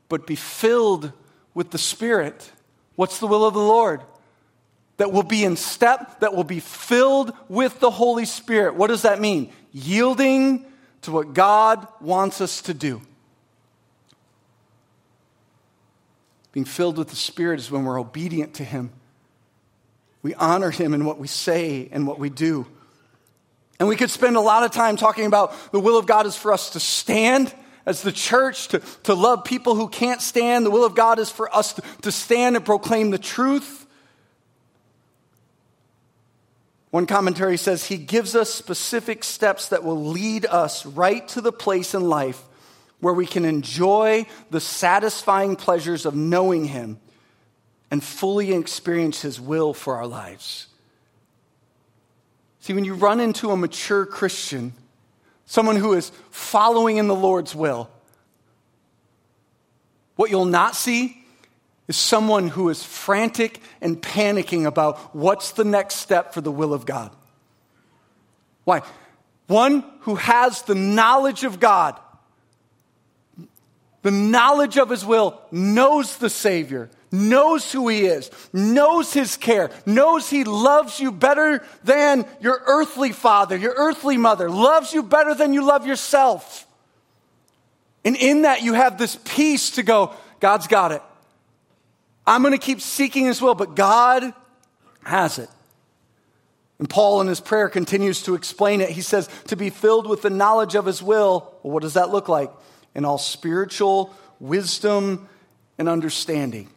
but 0.09 0.27
be 0.27 0.35
filled 0.35 1.11
with 1.53 1.71
the 1.71 1.77
Spirit. 1.77 2.51
What's 2.95 3.19
the 3.19 3.27
will 3.27 3.45
of 3.45 3.53
the 3.53 3.59
Lord? 3.59 4.01
That 5.01 5.11
will 5.11 5.23
be 5.23 5.43
in 5.43 5.55
step, 5.55 6.19
that 6.19 6.35
will 6.35 6.43
be 6.43 6.59
filled 6.59 7.33
with 7.49 7.79
the 7.79 7.89
Holy 7.89 8.23
Spirit. 8.23 8.75
What 8.75 8.85
does 8.85 9.01
that 9.01 9.19
mean? 9.19 9.51
Yielding 9.71 10.63
to 11.01 11.11
what 11.11 11.33
God 11.33 11.87
wants 11.99 12.39
us 12.39 12.61
to 12.61 12.75
do. 12.75 13.01
Being 16.51 16.65
filled 16.65 16.99
with 16.99 17.09
the 17.09 17.15
Spirit 17.15 17.59
is 17.59 17.71
when 17.71 17.83
we're 17.83 17.99
obedient 17.99 18.53
to 18.55 18.63
Him. 18.63 18.91
We 20.21 20.35
honor 20.35 20.69
Him 20.69 20.93
in 20.93 21.03
what 21.03 21.17
we 21.17 21.27
say 21.27 21.89
and 21.91 22.05
what 22.05 22.19
we 22.19 22.29
do. 22.29 22.67
And 23.79 23.89
we 23.89 23.95
could 23.95 24.11
spend 24.11 24.35
a 24.35 24.39
lot 24.39 24.61
of 24.61 24.69
time 24.69 24.97
talking 24.97 25.25
about 25.25 25.55
the 25.71 25.79
will 25.79 25.97
of 25.97 26.05
God 26.05 26.27
is 26.27 26.35
for 26.35 26.53
us 26.53 26.69
to 26.73 26.79
stand 26.79 27.51
as 27.87 28.03
the 28.03 28.11
church, 28.11 28.67
to, 28.67 28.83
to 29.01 29.15
love 29.15 29.45
people 29.45 29.73
who 29.73 29.89
can't 29.89 30.21
stand. 30.21 30.63
The 30.63 30.69
will 30.69 30.85
of 30.85 30.93
God 30.93 31.17
is 31.17 31.31
for 31.31 31.51
us 31.55 31.73
to, 31.73 31.81
to 32.03 32.11
stand 32.11 32.55
and 32.55 32.63
proclaim 32.63 33.09
the 33.09 33.17
truth. 33.17 33.87
One 36.91 37.05
commentary 37.05 37.57
says 37.57 37.85
he 37.85 37.97
gives 37.97 38.35
us 38.35 38.53
specific 38.53 39.23
steps 39.23 39.69
that 39.69 39.83
will 39.83 40.05
lead 40.05 40.45
us 40.45 40.85
right 40.85 41.25
to 41.29 41.41
the 41.41 41.53
place 41.53 41.95
in 41.95 42.07
life 42.07 42.43
where 42.99 43.13
we 43.13 43.25
can 43.25 43.45
enjoy 43.45 44.25
the 44.51 44.59
satisfying 44.59 45.55
pleasures 45.55 46.05
of 46.05 46.15
knowing 46.15 46.65
him 46.65 46.99
and 47.89 48.03
fully 48.03 48.53
experience 48.53 49.21
his 49.21 49.39
will 49.39 49.73
for 49.73 49.95
our 49.95 50.05
lives. 50.05 50.67
See, 52.59 52.73
when 52.73 52.85
you 52.85 52.93
run 52.93 53.19
into 53.19 53.51
a 53.51 53.57
mature 53.57 54.05
Christian, 54.05 54.73
someone 55.45 55.77
who 55.77 55.93
is 55.93 56.11
following 56.29 56.97
in 56.97 57.07
the 57.07 57.15
Lord's 57.15 57.55
will, 57.55 57.89
what 60.17 60.29
you'll 60.29 60.45
not 60.45 60.75
see 60.75 61.20
is 61.91 61.97
someone 61.97 62.47
who 62.47 62.69
is 62.69 62.81
frantic 62.81 63.59
and 63.81 64.01
panicking 64.01 64.65
about 64.65 65.13
what's 65.13 65.51
the 65.51 65.65
next 65.65 65.95
step 65.95 66.33
for 66.33 66.39
the 66.39 66.49
will 66.49 66.73
of 66.73 66.85
God. 66.85 67.11
Why? 68.63 68.81
One 69.47 69.83
who 70.01 70.15
has 70.15 70.61
the 70.61 70.73
knowledge 70.73 71.43
of 71.43 71.59
God, 71.59 71.99
the 74.03 74.11
knowledge 74.11 74.77
of 74.77 74.89
his 74.89 75.05
will, 75.05 75.41
knows 75.51 76.15
the 76.15 76.29
Savior, 76.29 76.89
knows 77.11 77.69
who 77.73 77.89
he 77.89 78.05
is, 78.05 78.31
knows 78.53 79.11
his 79.11 79.35
care, 79.35 79.69
knows 79.85 80.29
he 80.29 80.45
loves 80.45 80.97
you 80.97 81.11
better 81.11 81.61
than 81.83 82.25
your 82.39 82.61
earthly 82.67 83.11
father, 83.11 83.57
your 83.57 83.73
earthly 83.75 84.15
mother, 84.15 84.49
loves 84.49 84.93
you 84.93 85.03
better 85.03 85.35
than 85.35 85.51
you 85.51 85.65
love 85.65 85.85
yourself. 85.85 86.65
And 88.05 88.15
in 88.15 88.43
that, 88.43 88.61
you 88.61 88.75
have 88.75 88.97
this 88.97 89.19
peace 89.25 89.71
to 89.71 89.83
go, 89.83 90.15
God's 90.39 90.67
got 90.67 90.93
it. 90.93 91.01
I'm 92.31 92.41
going 92.41 92.53
to 92.53 92.57
keep 92.57 92.79
seeking 92.79 93.25
His 93.25 93.41
will, 93.41 93.55
but 93.55 93.75
God 93.75 94.33
has 95.03 95.37
it. 95.37 95.49
And 96.79 96.89
Paul 96.89 97.21
in 97.21 97.27
his 97.27 97.39
prayer 97.39 97.69
continues 97.69 98.23
to 98.23 98.33
explain 98.33 98.81
it. 98.81 98.89
He 98.89 99.01
says, 99.01 99.29
to 99.47 99.55
be 99.55 99.69
filled 99.69 100.07
with 100.07 100.23
the 100.23 100.31
knowledge 100.31 100.73
of 100.73 100.87
his 100.87 101.03
will. 101.03 101.53
Well, 101.61 101.73
what 101.73 101.83
does 101.83 101.93
that 101.93 102.09
look 102.09 102.27
like? 102.27 102.51
In 102.95 103.05
all 103.05 103.19
spiritual 103.19 104.11
wisdom 104.39 105.29
and 105.77 105.87
understanding. 105.87 106.69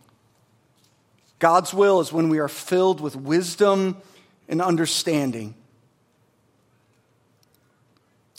God's 1.39 1.73
will 1.73 2.01
is 2.01 2.13
when 2.13 2.29
we 2.29 2.39
are 2.39 2.49
filled 2.49 3.01
with 3.01 3.17
wisdom 3.17 3.97
and 4.47 4.61
understanding. 4.61 5.55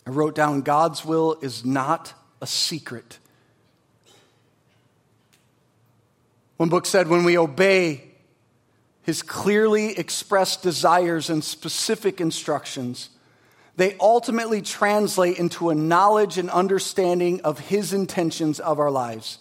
I 0.05 0.11
wrote 0.11 0.35
down 0.35 0.61
God's 0.61 1.03
will 1.03 1.39
is 1.41 1.65
not 1.65 2.13
a 2.41 2.47
secret. 2.47 3.17
One 6.57 6.69
book 6.69 6.85
said, 6.85 7.07
when 7.07 7.23
we 7.23 7.37
obey 7.37 8.03
his 9.01 9.21
clearly 9.21 9.97
expressed 9.97 10.63
desires 10.63 11.29
and 11.29 11.43
specific 11.43 12.21
instructions, 12.21 13.09
they 13.75 13.97
ultimately 13.99 14.61
translate 14.61 15.37
into 15.37 15.69
a 15.69 15.75
knowledge 15.75 16.37
and 16.37 16.49
understanding 16.49 17.41
of 17.41 17.59
his 17.59 17.93
intentions 17.93 18.59
of 18.59 18.79
our 18.79 18.89
lives. 18.89 19.39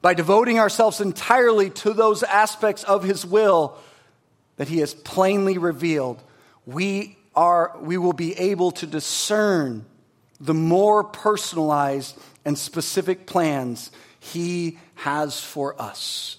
By 0.00 0.14
devoting 0.14 0.58
ourselves 0.58 1.00
entirely 1.00 1.70
to 1.70 1.92
those 1.92 2.22
aspects 2.22 2.84
of 2.84 3.02
his 3.02 3.26
will 3.26 3.76
that 4.56 4.68
he 4.68 4.78
has 4.78 4.94
plainly 4.94 5.58
revealed, 5.58 6.22
we, 6.66 7.18
are, 7.34 7.76
we 7.80 7.98
will 7.98 8.12
be 8.12 8.38
able 8.38 8.70
to 8.72 8.86
discern 8.86 9.84
the 10.40 10.54
more 10.54 11.02
personalized 11.02 12.16
and 12.44 12.56
specific 12.56 13.26
plans 13.26 13.90
he 14.20 14.78
has 14.94 15.40
for 15.40 15.80
us. 15.80 16.38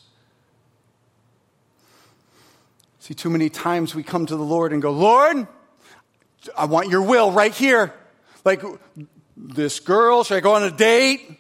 See, 3.06 3.14
too 3.14 3.30
many 3.30 3.52
times 3.52 3.94
we 3.94 4.02
come 4.02 4.26
to 4.26 4.36
the 4.36 4.42
Lord 4.42 4.74
and 4.74 4.82
go, 4.82 4.90
Lord, 4.90 5.48
I 6.58 6.66
want 6.66 6.90
your 6.90 7.04
will 7.04 7.32
right 7.32 7.54
here. 7.54 7.94
Like 8.44 8.64
this 9.38 9.80
girl, 9.80 10.24
should 10.24 10.38
I 10.38 10.40
go 10.40 10.56
on 10.56 10.64
a 10.64 10.72
date? 10.72 11.38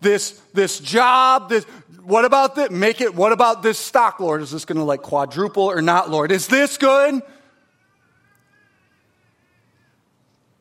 This, 0.00 0.32
this 0.52 0.80
job, 0.80 1.50
this, 1.50 1.62
what 2.02 2.24
about 2.24 2.56
this? 2.56 2.68
Make 2.68 3.00
it, 3.00 3.14
what 3.14 3.30
about 3.30 3.62
this 3.62 3.78
stock, 3.78 4.18
Lord? 4.18 4.42
Is 4.42 4.50
this 4.50 4.64
going 4.64 4.78
to 4.78 4.82
like 4.82 5.02
quadruple 5.02 5.62
or 5.62 5.80
not, 5.80 6.10
Lord? 6.10 6.32
Is 6.32 6.48
this 6.48 6.78
good? 6.78 7.22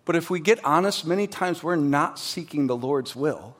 But 0.05 0.15
if 0.15 0.29
we 0.29 0.39
get 0.39 0.63
honest, 0.63 1.03
many 1.03 1.25
times 1.25 1.63
we're 1.63 1.75
not 1.77 2.19
seeking 2.19 2.67
the 2.67 2.77
Lord's 2.77 3.15
will. 3.15 3.57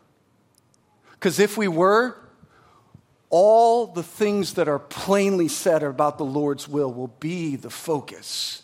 Because 1.13 1.39
if 1.39 1.57
we 1.57 1.67
were, 1.67 2.15
all 3.29 3.87
the 3.87 4.03
things 4.03 4.53
that 4.53 4.67
are 4.67 4.79
plainly 4.79 5.47
said 5.47 5.83
about 5.83 6.17
the 6.17 6.25
Lord's 6.25 6.67
will 6.67 6.91
will 6.91 7.13
be 7.19 7.55
the 7.55 7.69
focus. 7.69 8.63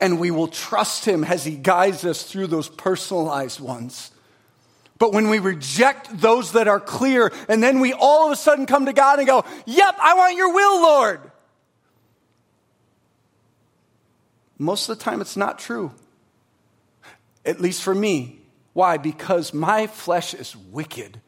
And 0.00 0.18
we 0.18 0.32
will 0.32 0.48
trust 0.48 1.04
Him 1.04 1.22
as 1.22 1.44
He 1.44 1.54
guides 1.54 2.04
us 2.04 2.24
through 2.24 2.48
those 2.48 2.68
personalized 2.68 3.60
ones. 3.60 4.10
But 4.98 5.12
when 5.12 5.28
we 5.30 5.38
reject 5.38 6.20
those 6.20 6.52
that 6.52 6.68
are 6.68 6.80
clear, 6.80 7.32
and 7.48 7.62
then 7.62 7.80
we 7.80 7.92
all 7.92 8.26
of 8.26 8.32
a 8.32 8.36
sudden 8.36 8.66
come 8.66 8.86
to 8.86 8.92
God 8.92 9.18
and 9.18 9.26
go, 9.26 9.44
Yep, 9.66 9.96
I 10.00 10.14
want 10.14 10.36
your 10.36 10.52
will, 10.52 10.82
Lord. 10.82 11.20
Most 14.58 14.88
of 14.88 14.98
the 14.98 15.04
time, 15.04 15.20
it's 15.20 15.36
not 15.36 15.58
true. 15.58 15.92
At 17.44 17.60
least 17.60 17.82
for 17.82 17.94
me. 17.94 18.38
Why? 18.74 18.96
Because 18.96 19.52
my 19.52 19.86
flesh 19.86 20.34
is 20.34 20.56
wicked 20.56 21.20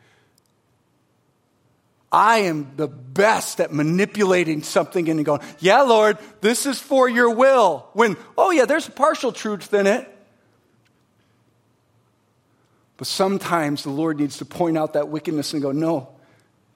I 2.14 2.38
am 2.42 2.70
the 2.76 2.86
best 2.86 3.60
at 3.60 3.72
manipulating 3.72 4.62
something 4.62 5.08
and 5.08 5.24
going, 5.24 5.40
yeah, 5.58 5.82
Lord, 5.82 6.16
this 6.40 6.64
is 6.64 6.78
for 6.78 7.08
your 7.08 7.28
will. 7.34 7.88
When, 7.92 8.16
oh, 8.38 8.52
yeah, 8.52 8.66
there's 8.66 8.88
partial 8.88 9.32
truth 9.32 9.74
in 9.74 9.88
it. 9.88 10.08
But 12.98 13.08
sometimes 13.08 13.82
the 13.82 13.90
Lord 13.90 14.20
needs 14.20 14.36
to 14.36 14.44
point 14.44 14.78
out 14.78 14.92
that 14.92 15.08
wickedness 15.08 15.54
and 15.54 15.60
go, 15.60 15.72
no, 15.72 16.08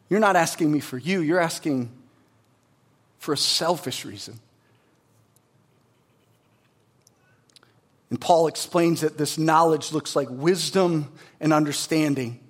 you're 0.09 0.19
not 0.19 0.35
asking 0.35 0.73
me 0.73 0.81
for 0.81 0.99
you, 0.99 1.21
you're 1.21 1.39
asking 1.39 1.93
for 3.21 3.33
a 3.33 3.39
selfish 3.39 4.05
reason. 4.05 4.41
And 8.11 8.21
Paul 8.21 8.49
explains 8.49 9.03
that 9.03 9.17
this 9.17 9.39
knowledge 9.39 9.93
looks 9.93 10.17
like 10.17 10.27
wisdom 10.29 11.13
and 11.39 11.53
understanding. 11.53 12.41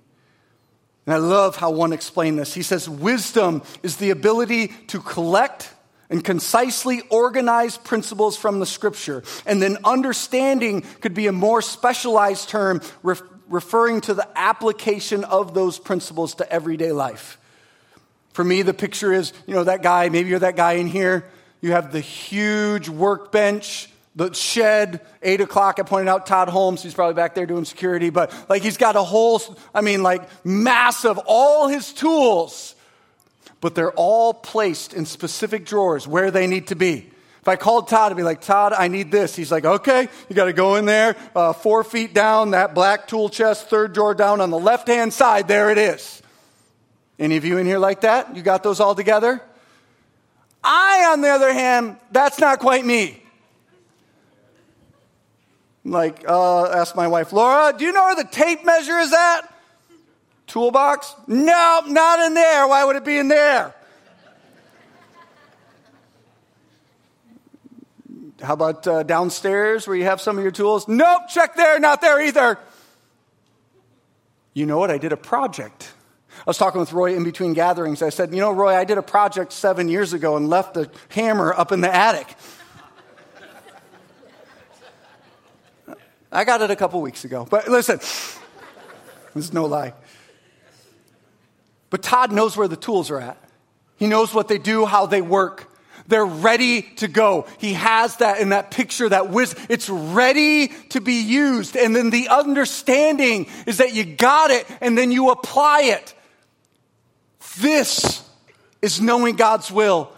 And 1.09 1.15
I 1.15 1.17
love 1.17 1.55
how 1.55 1.71
one 1.71 1.91
explained 1.91 2.37
this. 2.37 2.53
He 2.53 2.61
says, 2.61 2.87
Wisdom 2.87 3.63
is 3.81 3.95
the 3.95 4.11
ability 4.11 4.67
to 4.89 4.99
collect 4.99 5.73
and 6.07 6.23
concisely 6.23 7.01
organize 7.09 7.79
principles 7.79 8.37
from 8.37 8.59
the 8.59 8.67
scripture. 8.67 9.23
And 9.47 9.59
then 9.59 9.79
understanding 9.83 10.81
could 11.01 11.15
be 11.15 11.25
a 11.25 11.31
more 11.31 11.63
specialized 11.63 12.49
term 12.49 12.81
ref- 13.01 13.23
referring 13.47 14.01
to 14.01 14.13
the 14.13 14.29
application 14.35 15.23
of 15.23 15.55
those 15.55 15.79
principles 15.79 16.35
to 16.35 16.53
everyday 16.53 16.91
life. 16.91 17.39
For 18.33 18.43
me, 18.43 18.61
the 18.61 18.75
picture 18.75 19.11
is, 19.11 19.33
you 19.47 19.55
know, 19.55 19.63
that 19.63 19.81
guy, 19.81 20.09
maybe 20.09 20.29
you're 20.29 20.37
that 20.37 20.57
guy 20.57 20.73
in 20.73 20.85
here. 20.85 21.25
You 21.59 21.71
have 21.71 21.91
the 21.91 22.01
huge 22.01 22.87
workbench, 22.87 23.88
the 24.15 24.33
shed, 24.33 25.01
eight 25.21 25.41
o'clock. 25.41 25.79
I 25.79 25.83
pointed 25.83 26.09
out 26.09 26.25
Todd 26.25 26.49
Holmes. 26.49 26.83
He's 26.83 26.93
probably 26.93 27.13
back 27.13 27.35
there 27.35 27.45
doing 27.45 27.65
security, 27.65 28.09
but 28.09 28.33
like 28.49 28.61
he's 28.61 28.77
got 28.77 28.95
a 28.95 29.03
whole, 29.03 29.41
I 29.73 29.81
mean, 29.81 30.03
like 30.03 30.27
massive, 30.45 31.19
all 31.25 31.67
his 31.67 31.93
tools 31.93 32.75
but 33.61 33.75
they're 33.75 33.91
all 33.91 34.33
placed 34.33 34.93
in 34.93 35.05
specific 35.05 35.65
drawers 35.65 36.07
where 36.07 36.31
they 36.31 36.47
need 36.47 36.67
to 36.67 36.75
be. 36.75 37.09
If 37.41 37.47
I 37.47 37.55
called 37.55 37.87
Todd 37.87 38.11
and 38.11 38.17
be 38.17 38.23
like, 38.23 38.41
Todd, 38.41 38.73
I 38.73 38.89
need 38.89 39.11
this, 39.11 39.35
he's 39.35 39.51
like, 39.51 39.65
okay, 39.65 40.09
you 40.27 40.35
got 40.35 40.45
to 40.45 40.53
go 40.53 40.75
in 40.75 40.85
there, 40.85 41.15
uh, 41.35 41.53
four 41.53 41.83
feet 41.83 42.13
down, 42.13 42.51
that 42.51 42.73
black 42.75 43.07
tool 43.07 43.29
chest, 43.29 43.69
third 43.69 43.93
drawer 43.93 44.13
down 44.13 44.41
on 44.41 44.49
the 44.49 44.59
left 44.59 44.87
hand 44.87 45.13
side, 45.13 45.47
there 45.47 45.69
it 45.69 45.77
is. 45.77 46.21
Any 47.17 47.37
of 47.37 47.45
you 47.45 47.57
in 47.57 47.65
here 47.65 47.79
like 47.79 48.01
that? 48.01 48.35
You 48.35 48.41
got 48.41 48.63
those 48.63 48.79
all 48.79 48.95
together? 48.95 49.41
I, 50.63 51.09
on 51.13 51.21
the 51.21 51.29
other 51.29 51.53
hand, 51.53 51.97
that's 52.11 52.39
not 52.39 52.59
quite 52.59 52.85
me. 52.85 53.23
Like, 55.89 56.23
uh, 56.27 56.65
ask 56.65 56.95
my 56.95 57.07
wife, 57.07 57.33
Laura, 57.33 57.73
do 57.75 57.83
you 57.83 57.91
know 57.91 58.03
where 58.03 58.15
the 58.15 58.29
tape 58.29 58.63
measure 58.63 58.97
is 58.99 59.11
at? 59.11 59.41
Toolbox? 60.47 61.15
No, 61.27 61.81
not 61.87 62.19
in 62.19 62.33
there. 62.33 62.67
Why 62.67 62.83
would 62.85 62.95
it 62.95 63.05
be 63.05 63.17
in 63.17 63.27
there? 63.27 63.73
How 68.41 68.53
about 68.53 68.87
uh, 68.87 69.03
downstairs 69.03 69.87
where 69.87 69.97
you 69.97 70.05
have 70.05 70.21
some 70.21 70.37
of 70.37 70.43
your 70.43 70.51
tools? 70.51 70.87
Nope, 70.87 71.23
check 71.29 71.55
there, 71.55 71.79
not 71.79 72.01
there 72.01 72.21
either. 72.21 72.57
You 74.53 74.65
know 74.65 74.77
what? 74.77 74.91
I 74.91 74.97
did 74.97 75.11
a 75.11 75.17
project. 75.17 75.91
I 76.37 76.43
was 76.45 76.57
talking 76.57 76.79
with 76.79 76.93
Roy 76.93 77.15
in 77.15 77.23
between 77.23 77.53
gatherings. 77.53 78.01
I 78.01 78.09
said, 78.09 78.33
You 78.33 78.39
know, 78.39 78.51
Roy, 78.51 78.75
I 78.75 78.85
did 78.85 78.97
a 78.97 79.03
project 79.03 79.51
seven 79.51 79.89
years 79.89 80.13
ago 80.13 80.37
and 80.37 80.49
left 80.49 80.73
the 80.73 80.89
hammer 81.09 81.53
up 81.53 81.71
in 81.71 81.81
the 81.81 81.93
attic. 81.93 82.33
I 86.31 86.43
got 86.43 86.61
it 86.61 86.71
a 86.71 86.75
couple 86.75 87.01
weeks 87.01 87.25
ago. 87.25 87.47
But 87.49 87.67
listen, 87.67 87.97
this 87.97 89.45
is 89.45 89.53
no 89.53 89.65
lie. 89.65 89.93
But 91.89 92.03
Todd 92.03 92.31
knows 92.31 92.55
where 92.55 92.67
the 92.67 92.75
tools 92.75 93.09
are 93.09 93.19
at. 93.19 93.37
He 93.97 94.07
knows 94.07 94.33
what 94.33 94.47
they 94.47 94.59
do, 94.59 94.85
how 94.85 95.05
they 95.05 95.21
work. 95.21 95.65
They're 96.07 96.25
ready 96.25 96.83
to 96.97 97.07
go. 97.07 97.45
He 97.59 97.73
has 97.73 98.17
that 98.17 98.39
in 98.39 98.49
that 98.49 98.71
picture, 98.71 99.09
that 99.09 99.29
wisdom. 99.29 99.63
It's 99.69 99.89
ready 99.89 100.69
to 100.89 101.01
be 101.01 101.21
used. 101.21 101.75
And 101.75 101.95
then 101.95 102.09
the 102.09 102.29
understanding 102.29 103.47
is 103.67 103.77
that 103.77 103.93
you 103.93 104.05
got 104.05 104.51
it 104.51 104.65
and 104.81 104.97
then 104.97 105.11
you 105.11 105.29
apply 105.29 105.81
it. 105.83 106.13
This 107.59 108.27
is 108.81 109.01
knowing 109.01 109.35
God's 109.35 109.71
will. 109.71 110.11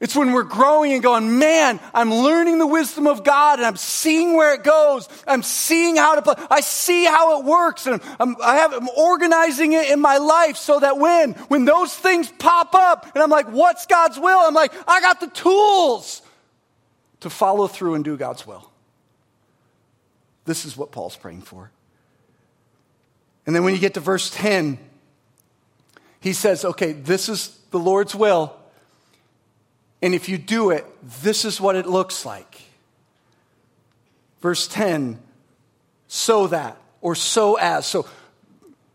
It's 0.00 0.14
when 0.14 0.32
we're 0.32 0.44
growing 0.44 0.92
and 0.92 1.02
going, 1.02 1.40
man, 1.40 1.80
I'm 1.92 2.14
learning 2.14 2.58
the 2.58 2.66
wisdom 2.66 3.08
of 3.08 3.24
God 3.24 3.58
and 3.58 3.66
I'm 3.66 3.76
seeing 3.76 4.36
where 4.36 4.54
it 4.54 4.62
goes. 4.62 5.08
I'm 5.26 5.42
seeing 5.42 5.96
how 5.96 6.14
to 6.14 6.22
play. 6.22 6.34
I 6.50 6.60
see 6.60 7.04
how 7.04 7.40
it 7.40 7.44
works 7.44 7.88
and 7.88 8.00
I'm, 8.20 8.36
I 8.40 8.56
have, 8.58 8.72
I'm 8.72 8.88
organizing 8.90 9.72
it 9.72 9.90
in 9.90 10.00
my 10.00 10.18
life 10.18 10.56
so 10.56 10.78
that 10.78 10.98
when, 10.98 11.32
when 11.48 11.64
those 11.64 11.92
things 11.92 12.30
pop 12.38 12.76
up 12.76 13.10
and 13.12 13.22
I'm 13.22 13.30
like, 13.30 13.48
what's 13.48 13.86
God's 13.86 14.20
will? 14.20 14.38
I'm 14.38 14.54
like, 14.54 14.72
I 14.88 15.00
got 15.00 15.18
the 15.18 15.28
tools 15.28 16.22
to 17.20 17.30
follow 17.30 17.66
through 17.66 17.94
and 17.94 18.04
do 18.04 18.16
God's 18.16 18.46
will. 18.46 18.70
This 20.44 20.64
is 20.64 20.76
what 20.76 20.92
Paul's 20.92 21.16
praying 21.16 21.42
for. 21.42 21.72
And 23.46 23.56
then 23.56 23.64
when 23.64 23.74
you 23.74 23.80
get 23.80 23.94
to 23.94 24.00
verse 24.00 24.30
10, 24.30 24.78
he 26.20 26.32
says, 26.32 26.64
okay, 26.64 26.92
this 26.92 27.28
is 27.28 27.58
the 27.70 27.80
Lord's 27.80 28.14
will. 28.14 28.57
And 30.00 30.14
if 30.14 30.28
you 30.28 30.38
do 30.38 30.70
it, 30.70 30.86
this 31.22 31.44
is 31.44 31.60
what 31.60 31.76
it 31.76 31.86
looks 31.86 32.24
like. 32.24 32.62
Verse 34.40 34.68
10 34.68 35.18
so 36.08 36.46
that, 36.46 36.78
or 37.00 37.14
so 37.14 37.56
as. 37.56 37.86
So 37.86 38.06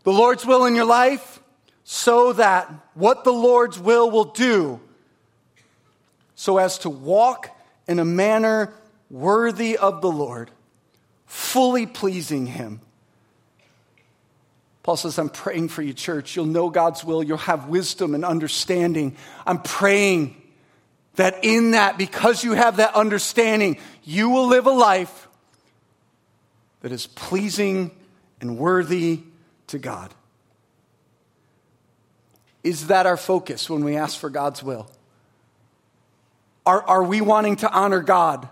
the 0.02 0.12
Lord's 0.12 0.44
will 0.44 0.66
in 0.66 0.74
your 0.74 0.84
life, 0.84 1.40
so 1.84 2.32
that 2.34 2.70
what 2.94 3.24
the 3.24 3.32
Lord's 3.32 3.78
will 3.78 4.10
will 4.10 4.24
do, 4.24 4.80
so 6.34 6.58
as 6.58 6.78
to 6.78 6.90
walk 6.90 7.56
in 7.86 8.00
a 8.00 8.04
manner 8.04 8.74
worthy 9.10 9.78
of 9.78 10.02
the 10.02 10.10
Lord, 10.10 10.50
fully 11.26 11.86
pleasing 11.86 12.46
Him. 12.46 12.80
Paul 14.82 14.96
says, 14.96 15.18
I'm 15.18 15.30
praying 15.30 15.68
for 15.68 15.80
you, 15.80 15.94
church. 15.94 16.36
You'll 16.36 16.44
know 16.46 16.68
God's 16.68 17.04
will. 17.04 17.22
You'll 17.22 17.38
have 17.38 17.68
wisdom 17.68 18.14
and 18.14 18.24
understanding. 18.24 19.16
I'm 19.46 19.62
praying 19.62 20.36
that 21.16 21.44
in 21.44 21.72
that, 21.72 21.98
because 21.98 22.42
you 22.42 22.52
have 22.52 22.76
that 22.78 22.94
understanding, 22.94 23.78
you 24.02 24.30
will 24.30 24.46
live 24.46 24.66
a 24.66 24.72
life 24.72 25.28
that 26.80 26.92
is 26.92 27.06
pleasing 27.06 27.90
and 28.40 28.58
worthy 28.58 29.20
to 29.68 29.78
God. 29.78 30.12
Is 32.62 32.88
that 32.88 33.06
our 33.06 33.16
focus 33.16 33.68
when 33.70 33.84
we 33.84 33.96
ask 33.96 34.18
for 34.18 34.30
God's 34.30 34.62
will? 34.62 34.90
Are, 36.66 36.82
are 36.82 37.04
we 37.04 37.20
wanting 37.20 37.56
to 37.56 37.70
honor 37.70 38.00
God? 38.00 38.48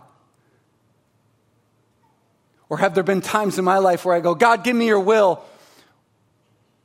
Or 2.68 2.78
have 2.78 2.94
there 2.94 3.04
been 3.04 3.20
times 3.20 3.58
in 3.58 3.64
my 3.64 3.78
life 3.78 4.04
where 4.04 4.14
I 4.14 4.20
go, 4.20 4.34
God, 4.34 4.64
give 4.64 4.76
me 4.76 4.86
your 4.86 5.00
will? 5.00 5.44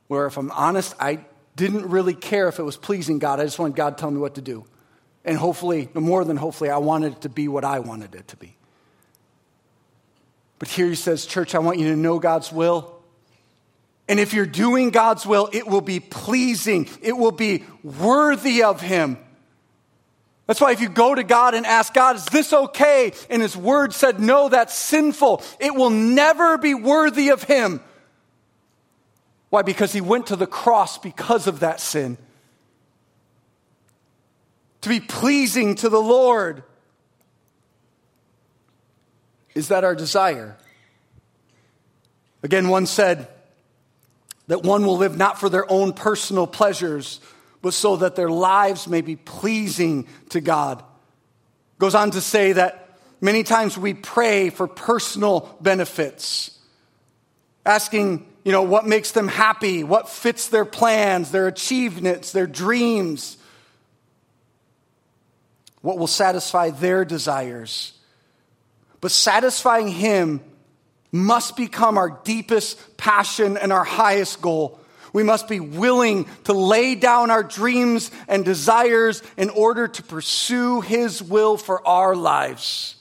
Where, 0.07 0.25
if 0.25 0.37
I'm 0.37 0.51
honest, 0.51 0.95
I 0.99 1.19
didn't 1.55 1.89
really 1.89 2.13
care 2.13 2.47
if 2.47 2.59
it 2.59 2.63
was 2.63 2.77
pleasing 2.77 3.19
God. 3.19 3.39
I 3.39 3.43
just 3.43 3.59
wanted 3.59 3.75
God 3.75 3.97
to 3.97 4.01
tell 4.01 4.11
me 4.11 4.19
what 4.19 4.35
to 4.35 4.41
do. 4.41 4.65
And 5.27 5.37
hopefully, 5.37 5.89
more 5.93 6.23
than 6.23 6.37
hopefully, 6.37 6.69
I 6.69 6.77
wanted 6.77 7.11
it 7.11 7.21
to 7.21 7.29
be 7.29 7.49
what 7.49 7.65
I 7.65 7.79
wanted 7.79 8.15
it 8.15 8.29
to 8.29 8.37
be. 8.37 8.55
But 10.57 10.69
here 10.69 10.87
he 10.87 10.95
says, 10.95 11.25
Church, 11.25 11.53
I 11.53 11.59
want 11.59 11.79
you 11.79 11.89
to 11.89 11.97
know 11.97 12.17
God's 12.17 12.49
will. 12.49 12.95
And 14.07 14.21
if 14.21 14.33
you're 14.33 14.45
doing 14.45 14.89
God's 14.89 15.25
will, 15.25 15.49
it 15.51 15.67
will 15.67 15.81
be 15.81 15.99
pleasing, 15.99 16.87
it 17.01 17.11
will 17.11 17.33
be 17.33 17.65
worthy 17.83 18.63
of 18.63 18.79
Him. 18.79 19.17
That's 20.45 20.61
why 20.61 20.71
if 20.71 20.79
you 20.79 20.87
go 20.87 21.13
to 21.13 21.23
God 21.23 21.55
and 21.55 21.65
ask 21.65 21.93
God, 21.93 22.15
is 22.15 22.25
this 22.27 22.53
okay? 22.53 23.11
And 23.29 23.41
His 23.41 23.57
word 23.57 23.91
said, 23.91 24.21
no, 24.21 24.47
that's 24.47 24.73
sinful. 24.73 25.43
It 25.59 25.75
will 25.75 25.89
never 25.89 26.57
be 26.57 26.73
worthy 26.73 27.31
of 27.31 27.43
Him. 27.43 27.81
Why? 29.49 29.61
Because 29.61 29.91
He 29.91 29.99
went 29.99 30.27
to 30.27 30.37
the 30.37 30.47
cross 30.47 30.97
because 30.97 31.47
of 31.47 31.59
that 31.59 31.81
sin 31.81 32.17
to 34.87 34.99
be 34.99 35.05
pleasing 35.05 35.75
to 35.75 35.89
the 35.89 36.01
Lord. 36.01 36.63
Is 39.53 39.67
that 39.67 39.83
our 39.83 39.95
desire? 39.95 40.57
Again, 42.43 42.69
one 42.69 42.85
said 42.85 43.27
that 44.47 44.63
one 44.63 44.85
will 44.85 44.97
live 44.97 45.17
not 45.17 45.39
for 45.39 45.49
their 45.49 45.69
own 45.69 45.93
personal 45.93 46.47
pleasures, 46.47 47.19
but 47.61 47.73
so 47.73 47.97
that 47.97 48.15
their 48.15 48.29
lives 48.29 48.87
may 48.87 49.01
be 49.01 49.15
pleasing 49.15 50.07
to 50.29 50.39
God. 50.39 50.83
Goes 51.79 51.95
on 51.95 52.11
to 52.11 52.21
say 52.21 52.53
that 52.53 52.99
many 53.19 53.43
times 53.43 53.77
we 53.77 53.93
pray 53.93 54.49
for 54.49 54.67
personal 54.67 55.57
benefits, 55.59 56.57
asking, 57.65 58.25
you 58.45 58.51
know, 58.51 58.63
what 58.63 58.85
makes 58.85 59.11
them 59.11 59.27
happy, 59.27 59.83
what 59.83 60.07
fits 60.07 60.47
their 60.47 60.65
plans, 60.65 61.31
their 61.31 61.47
achievements, 61.47 62.31
their 62.31 62.47
dreams 62.47 63.36
what 65.81 65.97
will 65.97 66.07
satisfy 66.07 66.69
their 66.69 67.05
desires. 67.05 67.93
But 69.01 69.11
satisfying 69.11 69.87
Him 69.87 70.41
must 71.11 71.55
become 71.55 71.97
our 71.97 72.09
deepest 72.23 72.97
passion 72.97 73.57
and 73.57 73.71
our 73.71 73.83
highest 73.83 74.41
goal. 74.41 74.79
We 75.13 75.23
must 75.23 75.47
be 75.47 75.59
willing 75.59 76.27
to 76.43 76.53
lay 76.53 76.95
down 76.95 77.31
our 77.31 77.43
dreams 77.43 78.11
and 78.27 78.43
desires 78.43 79.23
in 79.37 79.49
order 79.49 79.87
to 79.87 80.03
pursue 80.03 80.81
His 80.81 81.23
will 81.23 81.57
for 81.57 81.85
our 81.87 82.15
lives. 82.15 82.95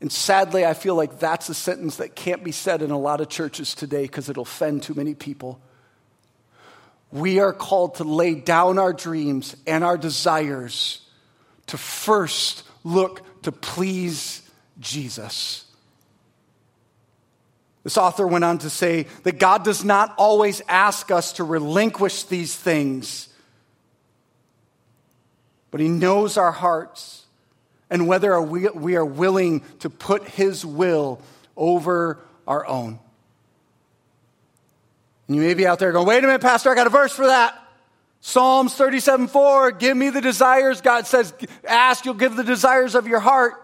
And 0.00 0.10
sadly, 0.10 0.64
I 0.64 0.74
feel 0.74 0.96
like 0.96 1.20
that's 1.20 1.48
a 1.48 1.54
sentence 1.54 1.96
that 1.96 2.16
can't 2.16 2.42
be 2.42 2.50
said 2.50 2.82
in 2.82 2.90
a 2.90 2.98
lot 2.98 3.20
of 3.20 3.28
churches 3.28 3.74
today 3.74 4.02
because 4.02 4.28
it'll 4.28 4.42
offend 4.42 4.82
too 4.82 4.94
many 4.94 5.14
people 5.14 5.60
we 7.12 7.38
are 7.38 7.52
called 7.52 7.96
to 7.96 8.04
lay 8.04 8.34
down 8.34 8.78
our 8.78 8.92
dreams 8.92 9.54
and 9.66 9.84
our 9.84 9.98
desires 9.98 11.02
to 11.66 11.76
first 11.76 12.64
look 12.84 13.22
to 13.42 13.52
please 13.52 14.48
Jesus. 14.80 15.64
This 17.84 17.98
author 17.98 18.26
went 18.26 18.44
on 18.44 18.58
to 18.58 18.70
say 18.70 19.06
that 19.24 19.38
God 19.38 19.64
does 19.64 19.84
not 19.84 20.14
always 20.16 20.62
ask 20.68 21.10
us 21.10 21.34
to 21.34 21.44
relinquish 21.44 22.24
these 22.24 22.54
things. 22.54 23.28
but 25.70 25.80
He 25.80 25.88
knows 25.88 26.36
our 26.36 26.52
hearts 26.52 27.26
and 27.90 28.06
whether 28.06 28.40
we 28.40 28.94
are 28.96 29.04
willing 29.04 29.62
to 29.80 29.90
put 29.90 30.28
His 30.28 30.64
will 30.64 31.20
over 31.56 32.20
our 32.46 32.66
own. 32.66 33.00
And 35.32 35.40
you 35.40 35.48
may 35.48 35.54
be 35.54 35.66
out 35.66 35.78
there 35.78 35.92
going, 35.92 36.06
wait 36.06 36.22
a 36.22 36.26
minute, 36.26 36.42
Pastor, 36.42 36.68
I 36.68 36.74
got 36.74 36.86
a 36.86 36.90
verse 36.90 37.10
for 37.10 37.26
that. 37.26 37.58
Psalms 38.20 38.74
37 38.74 39.28
4, 39.28 39.70
give 39.70 39.96
me 39.96 40.10
the 40.10 40.20
desires. 40.20 40.82
God 40.82 41.06
says, 41.06 41.32
ask, 41.66 42.04
you'll 42.04 42.12
give 42.12 42.36
the 42.36 42.44
desires 42.44 42.94
of 42.94 43.06
your 43.06 43.18
heart. 43.18 43.54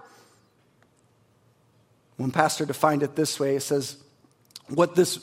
One 2.17 2.31
pastor 2.31 2.65
defined 2.65 3.03
it 3.03 3.15
this 3.15 3.39
way 3.39 3.57
it 3.57 3.61
says, 3.61 3.99
what 4.69 4.95
this 4.95 5.23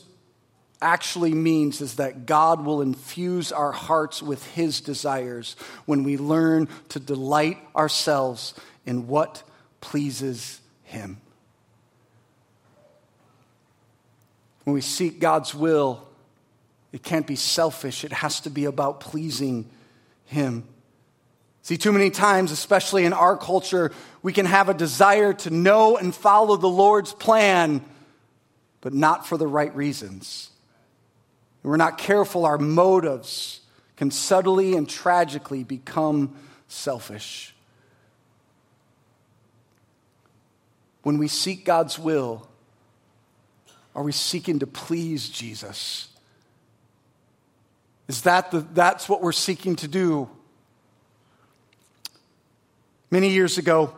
actually 0.83 1.33
means 1.33 1.81
is 1.81 1.95
that 1.95 2.27
God 2.27 2.63
will 2.63 2.83
infuse 2.83 3.51
our 3.51 3.71
hearts 3.71 4.21
with 4.21 4.45
His 4.53 4.81
desires 4.81 5.55
when 5.87 6.03
we 6.03 6.15
learn 6.15 6.67
to 6.89 6.99
delight 6.99 7.57
ourselves 7.75 8.53
in 8.85 9.07
what 9.07 9.41
pleases 9.81 10.61
Him. 10.83 11.19
When 14.63 14.75
we 14.75 14.81
seek 14.81 15.19
God's 15.19 15.55
will, 15.55 16.07
it 16.95 17.03
can't 17.03 17.27
be 17.27 17.35
selfish, 17.35 18.05
it 18.05 18.13
has 18.13 18.39
to 18.39 18.49
be 18.49 18.63
about 18.63 19.01
pleasing 19.01 19.69
Him. 20.23 20.65
See, 21.61 21.75
too 21.75 21.91
many 21.91 22.09
times, 22.09 22.53
especially 22.53 23.03
in 23.03 23.11
our 23.11 23.35
culture, 23.35 23.91
we 24.21 24.31
can 24.31 24.45
have 24.45 24.69
a 24.69 24.73
desire 24.73 25.33
to 25.33 25.49
know 25.49 25.97
and 25.97 26.15
follow 26.15 26.55
the 26.55 26.69
Lord's 26.69 27.11
plan, 27.11 27.83
but 28.79 28.93
not 28.93 29.27
for 29.27 29.37
the 29.37 29.45
right 29.45 29.75
reasons. 29.75 30.51
If 31.59 31.65
we're 31.65 31.75
not 31.75 31.97
careful, 31.97 32.45
our 32.45 32.57
motives 32.57 33.59
can 33.97 34.09
subtly 34.09 34.77
and 34.77 34.87
tragically 34.87 35.65
become 35.65 36.33
selfish. 36.69 37.53
When 41.03 41.17
we 41.17 41.27
seek 41.27 41.65
God's 41.65 41.99
will, 41.99 42.47
are 43.93 44.03
we 44.03 44.13
seeking 44.13 44.59
to 44.59 44.67
please 44.67 45.27
Jesus? 45.27 46.07
Is 48.07 48.21
that 48.21 48.51
the, 48.51 48.59
that's 48.59 49.09
what 49.09 49.21
we're 49.21 49.31
seeking 49.31 49.75
to 49.77 49.87
do? 49.87 50.29
Many 53.09 53.29
years 53.29 53.57
ago, 53.57 53.93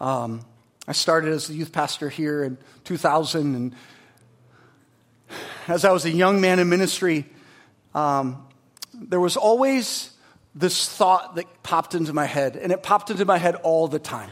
um, 0.00 0.42
I 0.86 0.92
started 0.92 1.32
as 1.32 1.50
a 1.50 1.54
youth 1.54 1.72
pastor 1.72 2.08
here 2.08 2.44
in 2.44 2.58
2000. 2.84 3.54
And 3.54 3.74
as 5.66 5.84
I 5.84 5.92
was 5.92 6.04
a 6.04 6.10
young 6.10 6.40
man 6.40 6.58
in 6.58 6.68
ministry, 6.68 7.26
um, 7.94 8.46
there 8.94 9.20
was 9.20 9.36
always 9.36 10.10
this 10.54 10.88
thought 10.88 11.36
that 11.36 11.62
popped 11.62 11.94
into 11.94 12.12
my 12.12 12.26
head, 12.26 12.56
and 12.56 12.72
it 12.72 12.82
popped 12.82 13.10
into 13.10 13.24
my 13.24 13.38
head 13.38 13.54
all 13.56 13.86
the 13.86 13.98
time. 13.98 14.30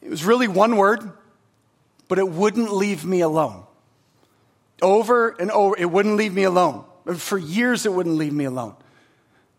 It 0.00 0.10
was 0.10 0.24
really 0.24 0.48
one 0.48 0.76
word, 0.76 1.12
but 2.08 2.18
it 2.18 2.28
wouldn't 2.28 2.72
leave 2.72 3.04
me 3.04 3.20
alone. 3.20 3.61
Over 4.82 5.30
and 5.30 5.50
over, 5.50 5.76
it 5.78 5.90
wouldn't 5.90 6.16
leave 6.16 6.34
me 6.34 6.42
alone. 6.42 6.84
For 7.16 7.38
years, 7.38 7.86
it 7.86 7.92
wouldn't 7.92 8.16
leave 8.16 8.32
me 8.32 8.44
alone. 8.44 8.74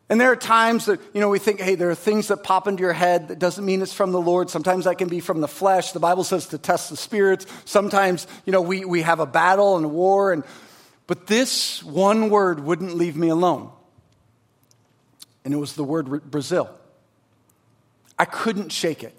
And 0.10 0.20
there 0.20 0.32
are 0.32 0.36
times 0.36 0.86
that, 0.86 1.00
you 1.14 1.22
know, 1.22 1.30
we 1.30 1.40
think, 1.40 1.60
hey, 1.60 1.76
there 1.76 1.90
are 1.90 1.96
things 1.96 2.28
that 2.28 2.44
pop 2.44 2.68
into 2.68 2.82
your 2.82 2.94
head 2.94 3.30
that 3.30 3.40
doesn't 3.40 3.66
mean 3.66 3.82
it's 3.82 3.94
from 3.94 4.12
the 4.12 4.22
Lord. 4.22 4.50
Sometimes 4.50 4.86
that 4.86 4.98
can 4.98 5.08
be 5.08 5.22
from 5.22 5.42
the 5.42 5.48
flesh. 5.48 5.94
The 5.94 6.00
Bible 6.00 6.24
says 6.24 6.48
to 6.48 6.58
test 6.58 6.90
the 6.90 6.98
spirits. 6.98 7.48
Sometimes, 7.66 8.28
you 8.46 8.52
know, 8.52 8.62
we, 8.62 8.86
we 8.86 9.02
have 9.02 9.20
a 9.20 9.26
battle 9.26 9.78
and 9.78 9.86
a 9.86 9.90
war. 9.90 10.34
And, 10.34 10.44
but 11.08 11.26
this 11.26 11.82
one 11.84 12.30
word 12.30 12.60
wouldn't 12.60 12.96
leave 12.96 13.16
me 13.16 13.30
alone. 13.30 13.72
And 15.46 15.54
it 15.54 15.58
was 15.58 15.74
the 15.74 15.84
word 15.84 16.30
Brazil. 16.30 16.70
I 18.20 18.26
couldn't 18.26 18.72
shake 18.72 19.04
it. 19.04 19.16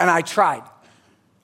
And 0.00 0.08
I 0.08 0.22
tried. 0.22 0.62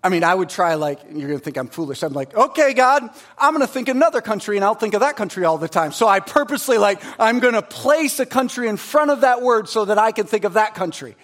I 0.02 0.10
mean, 0.10 0.22
I 0.22 0.32
would 0.32 0.48
try, 0.48 0.74
like, 0.74 1.00
you're 1.10 1.26
going 1.26 1.38
to 1.38 1.44
think 1.44 1.56
I'm 1.56 1.66
foolish. 1.66 2.04
I'm 2.04 2.12
like, 2.12 2.32
okay, 2.34 2.72
God, 2.72 3.02
I'm 3.36 3.52
going 3.52 3.66
to 3.66 3.72
think 3.72 3.88
another 3.88 4.20
country 4.20 4.56
and 4.56 4.64
I'll 4.64 4.76
think 4.76 4.94
of 4.94 5.00
that 5.00 5.16
country 5.16 5.44
all 5.44 5.58
the 5.58 5.68
time. 5.68 5.90
So 5.90 6.06
I 6.06 6.20
purposely, 6.20 6.78
like, 6.78 7.02
I'm 7.18 7.40
going 7.40 7.54
to 7.54 7.62
place 7.62 8.20
a 8.20 8.26
country 8.26 8.68
in 8.68 8.76
front 8.76 9.10
of 9.10 9.22
that 9.22 9.42
word 9.42 9.68
so 9.68 9.86
that 9.86 9.98
I 9.98 10.12
can 10.12 10.26
think 10.26 10.44
of 10.44 10.54
that 10.54 10.76
country. 10.76 11.16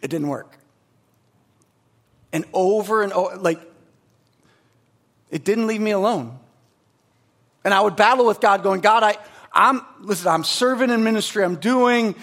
It 0.00 0.08
didn't 0.08 0.28
work. 0.28 0.56
And 2.32 2.44
over 2.52 3.02
and 3.02 3.12
over, 3.12 3.36
like, 3.36 3.60
it 5.30 5.44
didn't 5.44 5.66
leave 5.66 5.80
me 5.80 5.90
alone. 5.90 6.38
And 7.64 7.74
I 7.74 7.80
would 7.80 7.96
battle 7.96 8.26
with 8.26 8.40
God, 8.40 8.62
going, 8.62 8.80
God, 8.80 9.02
I, 9.02 9.18
I'm, 9.52 9.84
listen, 10.00 10.28
I'm 10.28 10.44
serving 10.44 10.90
in 10.90 11.02
ministry, 11.02 11.42
I'm 11.42 11.56
doing. 11.56 12.14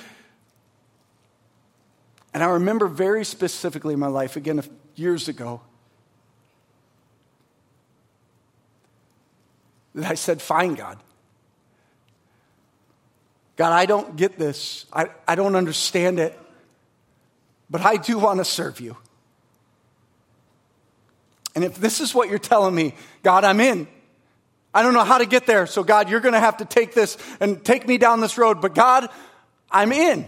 And 2.34 2.42
I 2.42 2.48
remember 2.48 2.88
very 2.88 3.26
specifically 3.26 3.94
in 3.94 4.00
my 4.00 4.08
life, 4.08 4.38
again, 4.38 4.62
years 4.98 5.28
ago 5.28 5.62
that 9.96 10.10
I 10.10 10.16
said, 10.16 10.42
Fine, 10.42 10.76
God. 10.76 10.98
God, 13.56 13.74
I 13.74 13.88
don't 13.88 14.16
get 14.16 14.38
this. 14.38 14.86
I, 14.94 15.10
I 15.28 15.36
don't 15.36 15.56
understand 15.56 16.20
it. 16.20 16.38
But 17.70 17.82
I 17.82 17.98
do 17.98 18.20
want 18.20 18.40
to 18.40 18.46
serve 18.46 18.80
you. 18.80 18.96
And 21.56 21.64
if 21.64 21.76
this 21.76 22.00
is 22.00 22.14
what 22.14 22.30
you're 22.30 22.38
telling 22.38 22.76
me, 22.76 22.94
God, 23.24 23.44
I'm 23.44 23.60
in. 23.60 23.88
I 24.74 24.84
don't 24.84 24.94
know 24.94 25.04
how 25.04 25.18
to 25.18 25.26
get 25.26 25.48
there. 25.48 25.66
So, 25.66 25.84
God, 25.84 26.08
you're 26.08 26.20
going 26.20 26.36
to 26.36 26.40
have 26.40 26.58
to 26.58 26.66
take 26.66 26.94
this 26.94 27.18
and 27.40 27.66
take 27.66 27.88
me 27.88 27.98
down 27.98 28.22
this 28.22 28.38
road. 28.38 28.62
But, 28.62 28.76
God, 28.76 29.10
I'm 29.72 29.92
in. 29.92 30.28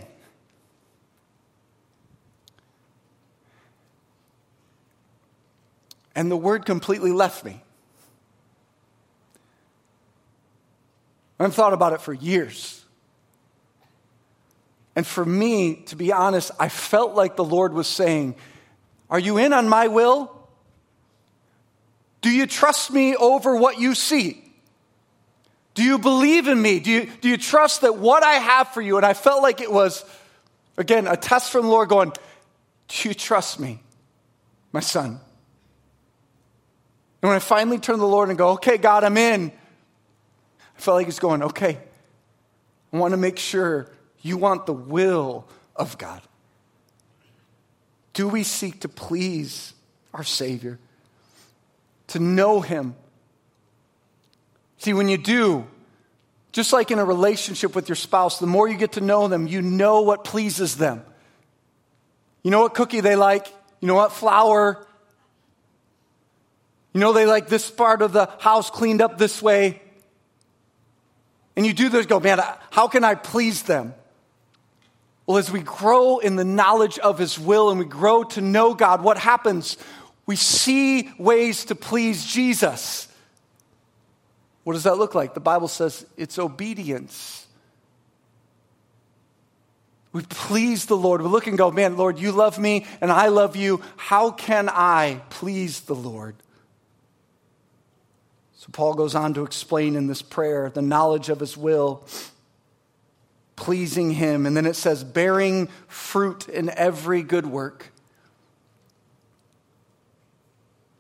And 6.16 6.30
the 6.30 6.38
word 6.38 6.66
completely 6.66 7.12
left 7.12 7.44
me. 7.44 7.62
I've 11.40 11.56
thought 11.56 11.74
about 11.74 11.94
it 11.94 12.02
for 12.02 12.14
years. 12.14 12.84
And 14.96 15.08
for 15.08 15.24
me, 15.24 15.76
to 15.88 15.96
be 15.96 16.12
honest, 16.12 16.52
I 16.60 16.68
felt 16.68 17.16
like 17.16 17.38
the 17.38 17.44
Lord 17.44 17.74
was 17.74 17.88
saying, 17.88 18.36
Are 19.10 19.20
you 19.20 19.38
in 19.38 19.54
on 19.54 19.70
my 19.70 19.88
will? 19.88 20.36
Do 22.22 22.30
you 22.30 22.46
trust 22.46 22.92
me 22.92 23.16
over 23.16 23.56
what 23.56 23.80
you 23.80 23.96
see? 23.96 24.44
Do 25.74 25.84
you 25.84 25.98
believe 25.98 26.50
in 26.50 26.62
me? 26.62 26.82
Do 26.82 26.92
you, 26.92 27.10
do 27.22 27.30
you 27.30 27.38
trust 27.38 27.82
that 27.82 27.98
what 27.98 28.24
I 28.24 28.34
have 28.34 28.74
for 28.74 28.82
you? 28.82 28.98
And 28.98 29.06
I 29.06 29.14
felt 29.14 29.42
like 29.42 29.62
it 29.62 29.72
was, 29.72 30.04
again, 30.76 31.08
a 31.08 31.16
test 31.16 31.52
from 31.52 31.62
the 31.64 31.70
Lord 31.70 31.88
going, 31.88 32.12
Do 32.90 33.08
you 33.08 33.14
trust 33.14 33.62
me, 33.62 33.80
my 34.74 34.82
son? 34.82 35.22
And 37.22 37.30
when 37.30 37.36
I 37.36 37.40
finally 37.40 37.78
turned 37.78 37.98
to 37.98 38.02
the 38.02 38.08
Lord 38.08 38.30
and 38.30 38.38
go, 38.38 38.52
okay, 38.52 38.78
God, 38.78 39.04
I'm 39.04 39.18
in, 39.18 39.52
I 40.78 40.80
felt 40.80 40.96
like 40.96 41.06
He's 41.08 41.20
going, 41.20 41.44
okay, 41.44 41.78
I 42.94 42.98
want 42.98 43.12
to 43.12 43.18
make 43.18 43.38
sure 43.38 43.88
you 44.22 44.38
want 44.38 44.66
the 44.66 44.74
will 44.74 45.46
of 45.76 45.98
God. 45.98 46.22
Do 48.14 48.28
we 48.28 48.44
seek 48.44 48.82
to 48.82 48.90
please 48.90 49.74
our 50.14 50.24
Savior? 50.24 50.80
To 52.08 52.20
know 52.20 52.62
Him? 52.62 52.96
See, 54.78 54.94
when 54.94 55.10
you 55.10 55.18
do, 55.18 55.68
just 56.54 56.72
like 56.72 56.90
in 56.90 57.00
a 57.00 57.06
relationship 57.06 57.76
with 57.76 57.90
your 57.90 57.98
spouse, 57.98 58.40
the 58.40 58.48
more 58.48 58.68
you 58.68 58.78
get 58.78 58.94
to 58.94 59.02
know 59.02 59.28
them, 59.28 59.46
you 59.46 59.62
know 59.62 60.02
what 60.02 60.24
pleases 60.24 60.78
them. 60.78 61.04
You 62.44 62.52
know 62.52 62.62
what 62.62 62.74
cookie 62.74 63.02
they 63.02 63.18
like, 63.18 63.48
you 63.82 63.88
know 63.88 63.96
what 63.96 64.14
flour 64.14 64.86
you 66.94 67.00
know, 67.00 67.14
they 67.14 67.26
like 67.26 67.48
this 67.48 67.70
part 67.70 68.02
of 68.02 68.14
the 68.14 68.30
house 68.40 68.70
cleaned 68.70 69.02
up 69.02 69.18
this 69.18 69.42
way. 69.42 69.82
And 71.56 71.66
you 71.66 71.74
do 71.74 71.90
this, 71.90 72.06
go, 72.06 72.20
man, 72.20 72.40
how 72.72 72.88
can 72.88 73.04
I 73.04 73.16
please 73.16 73.64
them? 73.64 73.94
Well, 75.28 75.38
as 75.38 75.52
we 75.52 75.62
grow 75.62 76.18
in 76.18 76.36
the 76.36 76.46
knowledge 76.46 76.98
of 76.98 77.20
His 77.20 77.38
will 77.38 77.70
and 77.70 77.78
we 77.78 77.86
grow 77.86 78.24
to 78.24 78.42
know 78.42 78.74
God, 78.74 79.04
what 79.04 79.18
happens? 79.18 79.78
We 80.26 80.36
see 80.36 81.12
ways 81.20 81.66
to 81.66 81.76
please 81.76 82.26
Jesus. 82.26 83.08
What 84.64 84.74
does 84.74 84.84
that 84.84 84.98
look 84.98 85.14
like? 85.14 85.34
The 85.34 85.40
Bible 85.40 85.68
says 85.68 86.06
it's 86.18 86.40
obedience. 86.40 87.46
We 90.12 90.24
please 90.24 90.88
the 90.88 90.98
Lord. 90.98 91.22
We 91.22 91.28
look 91.28 91.46
and 91.46 91.58
go, 91.58 91.70
man, 91.70 91.96
Lord, 91.96 92.18
you 92.18 92.32
love 92.32 92.58
me 92.58 92.88
and 93.00 93.12
I 93.12 93.28
love 93.28 93.56
you. 93.56 93.82
How 93.98 94.32
can 94.32 94.70
I 94.70 95.22
please 95.30 95.82
the 95.82 95.96
Lord? 95.96 96.36
So 98.70 98.72
Paul 98.72 98.94
goes 98.94 99.16
on 99.16 99.34
to 99.34 99.44
explain 99.44 99.96
in 99.96 100.06
this 100.06 100.22
prayer 100.22 100.70
the 100.70 100.84
knowledge 100.84 101.30
of 101.30 101.40
his 101.40 101.58
will, 101.58 102.06
pleasing 103.56 104.12
him. 104.12 104.46
And 104.46 104.56
then 104.56 104.68
it 104.68 104.76
says, 104.76 105.04
bearing 105.04 105.70
fruit 105.88 106.48
in 106.48 106.70
every 106.70 107.24
good 107.24 107.48
work, 107.48 107.92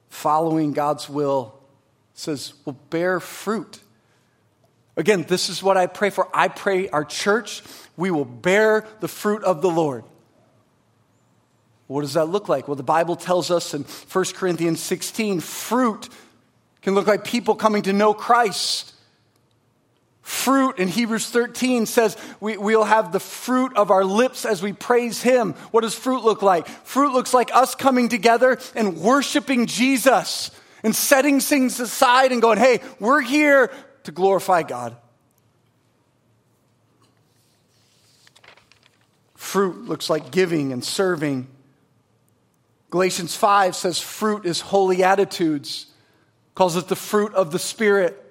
following 0.09 0.73
God's 0.73 1.07
will. 1.07 1.59
It 2.15 2.19
says, 2.19 2.53
will 2.65 2.73
bear 2.89 3.19
fruit. 3.19 3.79
Again, 4.97 5.23
this 5.27 5.49
is 5.49 5.61
what 5.61 5.77
I 5.77 5.85
pray 5.85 6.09
for. 6.09 6.27
I 6.33 6.47
pray 6.47 6.89
our 6.89 7.05
church, 7.05 7.61
we 7.95 8.09
will 8.09 8.25
bear 8.25 8.85
the 8.99 9.07
fruit 9.07 9.43
of 9.43 9.61
the 9.61 9.69
Lord. 9.69 10.03
What 11.85 12.01
does 12.01 12.13
that 12.13 12.29
look 12.29 12.49
like? 12.49 12.67
Well, 12.67 12.75
the 12.75 12.83
Bible 12.83 13.15
tells 13.15 13.51
us 13.51 13.73
in 13.73 13.83
1 13.83 14.25
Corinthians 14.35 14.79
16 14.79 15.39
fruit 15.39 16.09
can 16.81 16.95
look 16.95 17.07
like 17.07 17.23
people 17.23 17.55
coming 17.55 17.83
to 17.83 17.93
know 17.93 18.13
Christ. 18.13 18.93
Fruit 20.21 20.77
in 20.77 20.87
Hebrews 20.87 21.29
13 21.29 21.85
says 21.85 22.15
we, 22.39 22.55
we'll 22.55 22.83
have 22.83 23.11
the 23.11 23.19
fruit 23.19 23.75
of 23.75 23.89
our 23.89 24.05
lips 24.05 24.45
as 24.45 24.61
we 24.61 24.73
praise 24.73 25.21
Him. 25.23 25.53
What 25.71 25.81
does 25.81 25.95
fruit 25.95 26.23
look 26.23 26.41
like? 26.41 26.67
Fruit 26.67 27.13
looks 27.13 27.33
like 27.33 27.53
us 27.53 27.73
coming 27.73 28.09
together 28.09 28.59
and 28.75 28.97
worshiping 28.97 29.65
Jesus 29.65 30.51
and 30.83 30.95
setting 30.95 31.39
things 31.39 31.79
aside 31.79 32.31
and 32.31 32.41
going, 32.41 32.59
hey, 32.59 32.79
we're 32.99 33.21
here 33.21 33.71
to 34.03 34.11
glorify 34.11 34.63
God. 34.63 34.95
Fruit 39.35 39.87
looks 39.87 40.09
like 40.09 40.29
giving 40.29 40.71
and 40.71 40.85
serving. 40.85 41.47
Galatians 42.91 43.35
5 43.35 43.75
says 43.75 43.99
fruit 43.99 44.45
is 44.45 44.61
holy 44.61 45.03
attitudes, 45.03 45.87
calls 46.59 46.75
it 46.75 46.89
the 46.89 46.95
fruit 46.97 47.33
of 47.35 47.51
the 47.51 47.57
Spirit. 47.57 48.21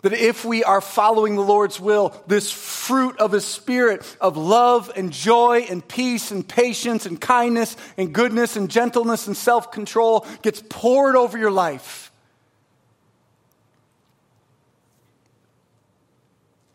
That 0.00 0.14
if 0.14 0.42
we 0.42 0.64
are 0.64 0.80
following 0.80 1.36
the 1.36 1.42
Lord's 1.42 1.78
will, 1.78 2.18
this 2.26 2.50
fruit 2.50 3.18
of 3.18 3.32
His 3.32 3.44
Spirit 3.44 4.00
of 4.22 4.38
love 4.38 4.90
and 4.96 5.12
joy 5.12 5.66
and 5.68 5.86
peace 5.86 6.30
and 6.30 6.48
patience 6.48 7.04
and 7.04 7.20
kindness 7.20 7.76
and 7.98 8.14
goodness 8.14 8.56
and 8.56 8.70
gentleness 8.70 9.26
and 9.26 9.36
self 9.36 9.70
control 9.70 10.26
gets 10.40 10.62
poured 10.66 11.14
over 11.14 11.36
your 11.36 11.50
life. 11.50 12.10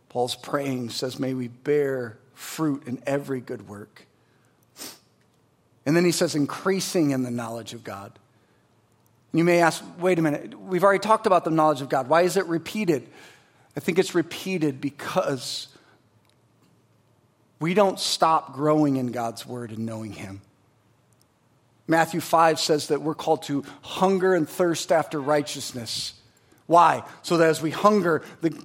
Paul's 0.09 0.35
praying 0.35 0.91
says, 0.91 1.17
May 1.17 1.33
we 1.33 1.47
bear 1.47 2.19
fruit 2.35 2.83
in 2.85 3.01
every 3.07 3.41
good 3.41 3.67
work. 3.67 4.05
And 5.87 5.97
then 5.97 6.05
he 6.05 6.11
says, 6.11 6.35
increasing 6.35 7.09
in 7.09 7.23
the 7.23 7.31
knowledge 7.31 7.73
of 7.73 7.83
God. 7.83 8.19
You 9.33 9.43
may 9.43 9.61
ask, 9.61 9.83
wait 9.97 10.19
a 10.19 10.21
minute, 10.21 10.57
we've 10.59 10.83
already 10.83 10.99
talked 10.99 11.25
about 11.25 11.43
the 11.43 11.51
knowledge 11.51 11.81
of 11.81 11.89
God. 11.89 12.07
Why 12.07 12.21
is 12.21 12.37
it 12.37 12.45
repeated? 12.45 13.09
I 13.75 13.79
think 13.79 13.97
it's 13.97 14.13
repeated 14.13 14.79
because 14.79 15.67
we 17.59 17.73
don't 17.73 17.99
stop 17.99 18.53
growing 18.53 18.97
in 18.97 19.07
God's 19.07 19.45
word 19.45 19.71
and 19.71 19.85
knowing 19.85 20.13
Him. 20.13 20.41
Matthew 21.87 22.21
5 22.21 22.59
says 22.59 22.87
that 22.89 23.01
we're 23.01 23.15
called 23.15 23.43
to 23.43 23.63
hunger 23.81 24.35
and 24.35 24.47
thirst 24.47 24.91
after 24.91 25.19
righteousness. 25.19 26.13
Why? 26.67 27.03
So 27.23 27.37
that 27.37 27.49
as 27.49 27.61
we 27.61 27.71
hunger, 27.71 28.21
the, 28.41 28.57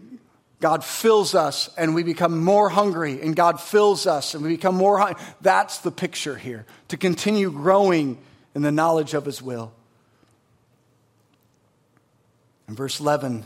God 0.61 0.85
fills 0.85 1.35
us 1.35 1.71
and 1.79 1.95
we 1.95 2.03
become 2.03 2.45
more 2.45 2.69
hungry, 2.69 3.23
and 3.23 3.35
God 3.35 3.61
fills 3.61 4.07
us 4.07 4.35
and 4.35 4.43
we 4.43 4.51
become 4.51 4.75
more 4.75 4.99
hungry. 4.99 5.23
That's 5.41 5.79
the 5.79 5.91
picture 5.91 6.37
here 6.37 6.67
to 6.89 6.97
continue 6.97 7.51
growing 7.51 8.19
in 8.55 8.63
the 8.63 8.73
knowledge 8.73 9.15
of 9.15 9.25
His 9.25 9.41
will. 9.41 9.73
In 12.69 12.75
verse 12.75 13.01
11, 13.01 13.45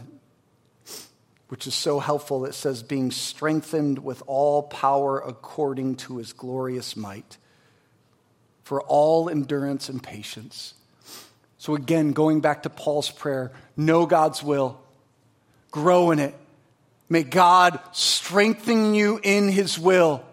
which 1.49 1.67
is 1.67 1.75
so 1.75 2.01
helpful, 2.01 2.45
it 2.45 2.55
says, 2.55 2.83
being 2.83 3.11
strengthened 3.11 4.01
with 4.01 4.23
all 4.27 4.65
power 4.65 5.19
according 5.21 5.97
to 5.97 6.19
His 6.19 6.33
glorious 6.33 6.97
might, 6.97 7.39
for 8.65 8.83
all 8.83 9.31
endurance 9.31 9.89
and 9.89 10.03
patience. 10.03 10.75
So, 11.59 11.77
again, 11.77 12.13
going 12.13 12.41
back 12.41 12.65
to 12.65 12.71
Paul's 12.71 13.11
prayer, 13.11 13.53
know 13.77 14.05
God's 14.07 14.43
will, 14.43 14.81
grow 15.71 16.11
in 16.11 16.19
it 16.19 16.35
May 17.13 17.25
God 17.25 17.79
strengthen 17.93 18.95
you 18.95 19.21
in 19.23 19.51
his 19.51 19.79
will. 19.79 20.25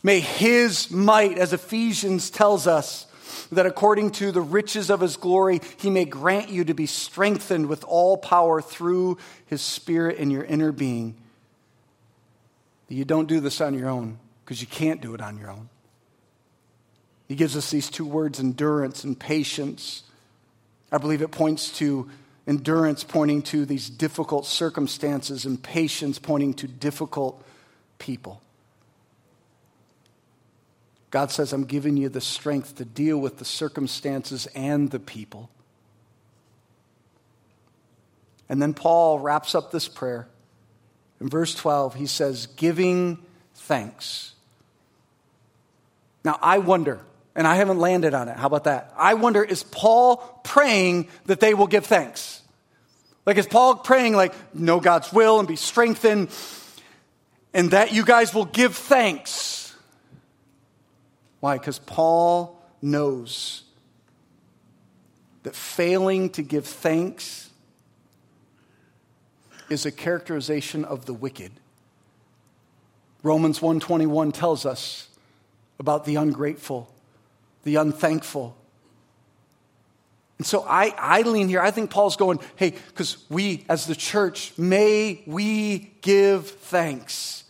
May 0.00 0.20
his 0.20 0.88
might, 0.88 1.38
as 1.38 1.52
Ephesians 1.52 2.30
tells 2.30 2.68
us, 2.68 3.06
that 3.52 3.66
according 3.66 4.10
to 4.12 4.32
the 4.32 4.40
riches 4.40 4.90
of 4.90 5.00
his 5.00 5.16
glory, 5.16 5.60
he 5.78 5.90
may 5.90 6.04
grant 6.04 6.48
you 6.48 6.64
to 6.64 6.74
be 6.74 6.86
strengthened 6.86 7.66
with 7.66 7.84
all 7.84 8.16
power 8.16 8.60
through 8.60 9.18
his 9.46 9.62
spirit 9.62 10.18
in 10.18 10.30
your 10.30 10.44
inner 10.44 10.72
being. 10.72 11.16
You 12.88 13.04
don't 13.04 13.26
do 13.26 13.40
this 13.40 13.60
on 13.60 13.74
your 13.74 13.88
own 13.88 14.18
because 14.44 14.60
you 14.60 14.66
can't 14.66 15.00
do 15.00 15.14
it 15.14 15.20
on 15.20 15.38
your 15.38 15.50
own. 15.50 15.68
He 17.26 17.34
gives 17.34 17.56
us 17.56 17.70
these 17.70 17.88
two 17.88 18.06
words 18.06 18.38
endurance 18.38 19.04
and 19.04 19.18
patience. 19.18 20.02
I 20.92 20.98
believe 20.98 21.22
it 21.22 21.30
points 21.30 21.76
to 21.78 22.08
endurance 22.46 23.04
pointing 23.04 23.42
to 23.42 23.64
these 23.64 23.88
difficult 23.88 24.46
circumstances, 24.46 25.46
and 25.46 25.62
patience 25.62 26.18
pointing 26.18 26.54
to 26.54 26.68
difficult 26.68 27.42
people. 27.98 28.42
God 31.14 31.30
says, 31.30 31.52
I'm 31.52 31.64
giving 31.64 31.96
you 31.96 32.08
the 32.08 32.20
strength 32.20 32.74
to 32.78 32.84
deal 32.84 33.16
with 33.16 33.38
the 33.38 33.44
circumstances 33.44 34.48
and 34.52 34.90
the 34.90 34.98
people. 34.98 35.48
And 38.48 38.60
then 38.60 38.74
Paul 38.74 39.20
wraps 39.20 39.54
up 39.54 39.70
this 39.70 39.86
prayer. 39.86 40.26
In 41.20 41.28
verse 41.28 41.54
12, 41.54 41.94
he 41.94 42.06
says, 42.06 42.48
giving 42.56 43.18
thanks. 43.54 44.32
Now, 46.24 46.36
I 46.42 46.58
wonder, 46.58 46.98
and 47.36 47.46
I 47.46 47.54
haven't 47.54 47.78
landed 47.78 48.12
on 48.12 48.28
it. 48.28 48.36
How 48.36 48.48
about 48.48 48.64
that? 48.64 48.92
I 48.98 49.14
wonder, 49.14 49.44
is 49.44 49.62
Paul 49.62 50.16
praying 50.42 51.06
that 51.26 51.38
they 51.38 51.54
will 51.54 51.68
give 51.68 51.86
thanks? 51.86 52.42
Like, 53.24 53.38
is 53.38 53.46
Paul 53.46 53.76
praying, 53.76 54.16
like, 54.16 54.34
know 54.52 54.80
God's 54.80 55.12
will 55.12 55.38
and 55.38 55.46
be 55.46 55.54
strengthened, 55.54 56.30
and 57.52 57.70
that 57.70 57.92
you 57.92 58.04
guys 58.04 58.34
will 58.34 58.46
give 58.46 58.74
thanks? 58.74 59.63
Why? 61.44 61.58
Because 61.58 61.78
Paul 61.78 62.58
knows 62.80 63.64
that 65.42 65.54
failing 65.54 66.30
to 66.30 66.42
give 66.42 66.64
thanks 66.64 67.50
is 69.68 69.84
a 69.84 69.92
characterization 69.92 70.86
of 70.86 71.04
the 71.04 71.12
wicked. 71.12 71.52
Romans 73.22 73.60
121 73.60 74.32
tells 74.32 74.64
us 74.64 75.08
about 75.78 76.06
the 76.06 76.16
ungrateful 76.16 76.90
the 77.64 77.76
unthankful. 77.76 78.56
And 80.38 80.46
so 80.46 80.64
I, 80.66 80.94
I 80.96 81.22
lean 81.22 81.50
here. 81.50 81.60
I 81.60 81.70
think 81.72 81.90
Paul's 81.90 82.16
going, 82.16 82.40
hey, 82.56 82.70
because 82.70 83.18
we 83.28 83.66
as 83.68 83.86
the 83.86 83.94
church, 83.94 84.56
may 84.56 85.22
we 85.26 85.92
give 86.00 86.48
thanks. 86.48 87.44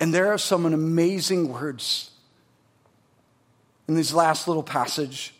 And 0.00 0.12
there 0.12 0.32
are 0.32 0.38
some 0.38 0.66
amazing 0.66 1.52
words 1.52 2.10
in 3.88 3.94
this 3.94 4.12
last 4.12 4.46
little 4.46 4.62
passage. 4.62 5.34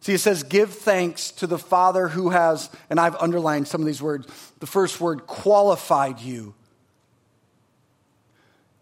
See, 0.00 0.14
it 0.14 0.20
says, 0.20 0.42
give 0.42 0.72
thanks 0.72 1.30
to 1.32 1.46
the 1.46 1.58
Father 1.58 2.08
who 2.08 2.30
has, 2.30 2.70
and 2.88 2.98
I've 2.98 3.16
underlined 3.16 3.68
some 3.68 3.82
of 3.82 3.86
these 3.86 4.00
words. 4.00 4.26
The 4.58 4.66
first 4.66 5.00
word, 5.00 5.26
qualified 5.26 6.20
you 6.20 6.54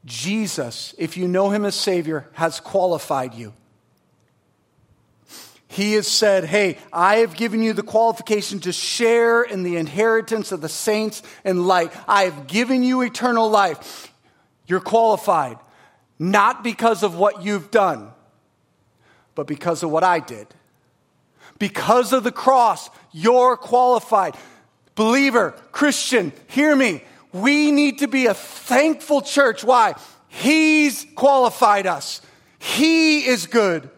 Jesus, 0.09 0.95
if 0.97 1.17
you 1.17 1.29
know 1.29 1.51
him 1.51 1.65
as 1.65 1.75
Savior, 1.75 2.29
has 2.33 2.61
qualified 2.61 3.35
you. 3.35 3.53
He 5.69 5.93
has 5.95 6.09
said, 6.09 6.45
Hey, 6.45 6.79
I 6.93 7.17
have 7.17 7.37
given 7.37 7.63
you 7.63 7.75
the 7.75 7.83
qualification 7.83 8.59
to 8.61 8.73
share 8.73 9.43
in 9.43 9.63
the 9.63 9.77
inheritance 9.77 10.51
of 10.51 10.63
the 10.63 10.69
saints 10.69 11.23
in 11.45 11.67
light. 11.67 11.93
I 12.09 12.25
have 12.25 12.47
given 12.47 12.83
you 12.83 13.03
eternal 13.03 13.51
life. 13.51 14.13
You're 14.67 14.81
qualified, 14.81 15.59
not 16.19 16.65
because 16.65 17.03
of 17.03 17.15
what 17.15 17.43
you've 17.43 17.71
done, 17.71 18.11
but 19.39 19.47
because 19.47 19.85
of 19.85 19.91
what 19.93 20.03
I 20.03 20.19
did. 20.19 20.49
Because 21.61 22.13
of 22.13 22.25
the 22.25 22.33
cross, 22.33 22.91
you're 23.13 23.57
qualified. 23.57 24.35
Believer, 24.97 25.53
Christian, 25.71 26.33
hear 26.49 26.75
me. 26.75 27.05
We 27.33 27.71
need 27.71 28.01
to 28.01 28.09
be 28.09 28.27
a 28.27 28.35
thankful 28.35 29.23
church. 29.23 29.63
Why? 29.63 29.95
He's 30.27 31.07
qualified 31.15 31.87
us. 31.87 32.21
He 32.59 33.29
is 33.29 33.47
good. 33.47 33.89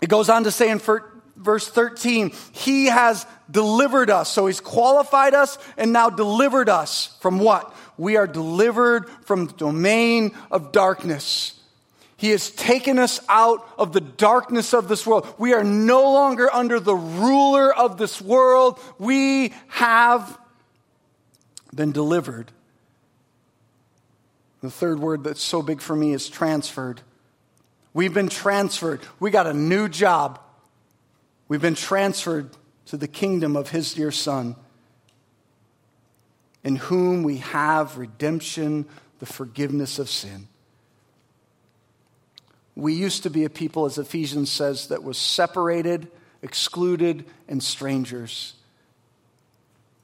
It 0.00 0.08
goes 0.08 0.30
on 0.30 0.44
to 0.44 0.50
say 0.50 0.70
in 0.70 0.80
verse 1.36 1.68
13, 1.68 2.32
He 2.52 2.86
has 2.86 3.26
delivered 3.50 4.08
us. 4.08 4.32
So 4.32 4.46
He's 4.46 4.60
qualified 4.60 5.34
us 5.34 5.58
and 5.76 5.92
now 5.92 6.08
delivered 6.08 6.70
us 6.70 7.14
from 7.20 7.38
what? 7.38 7.76
We 7.98 8.16
are 8.16 8.26
delivered 8.26 9.10
from 9.26 9.48
the 9.48 9.52
domain 9.52 10.34
of 10.50 10.72
darkness. 10.72 11.59
He 12.20 12.28
has 12.32 12.50
taken 12.50 12.98
us 12.98 13.18
out 13.30 13.66
of 13.78 13.94
the 13.94 14.00
darkness 14.02 14.74
of 14.74 14.88
this 14.88 15.06
world. 15.06 15.26
We 15.38 15.54
are 15.54 15.64
no 15.64 16.02
longer 16.12 16.52
under 16.52 16.78
the 16.78 16.94
ruler 16.94 17.74
of 17.74 17.96
this 17.96 18.20
world. 18.20 18.78
We 18.98 19.54
have 19.68 20.38
been 21.74 21.92
delivered. 21.92 22.52
The 24.60 24.70
third 24.70 25.00
word 25.00 25.24
that's 25.24 25.40
so 25.40 25.62
big 25.62 25.80
for 25.80 25.96
me 25.96 26.12
is 26.12 26.28
transferred. 26.28 27.00
We've 27.94 28.12
been 28.12 28.28
transferred. 28.28 29.00
We 29.18 29.30
got 29.30 29.46
a 29.46 29.54
new 29.54 29.88
job. 29.88 30.40
We've 31.48 31.62
been 31.62 31.74
transferred 31.74 32.50
to 32.88 32.98
the 32.98 33.08
kingdom 33.08 33.56
of 33.56 33.70
his 33.70 33.94
dear 33.94 34.10
son. 34.10 34.56
in 36.62 36.76
whom 36.76 37.22
we 37.22 37.38
have 37.38 37.96
redemption, 37.96 38.86
the 39.18 39.26
forgiveness 39.26 39.98
of 39.98 40.10
sin. 40.10 40.46
We 42.80 42.94
used 42.94 43.24
to 43.24 43.30
be 43.30 43.44
a 43.44 43.50
people, 43.50 43.84
as 43.84 43.98
Ephesians 43.98 44.50
says, 44.50 44.88
that 44.88 45.04
was 45.04 45.18
separated, 45.18 46.08
excluded, 46.40 47.26
and 47.46 47.62
strangers. 47.62 48.54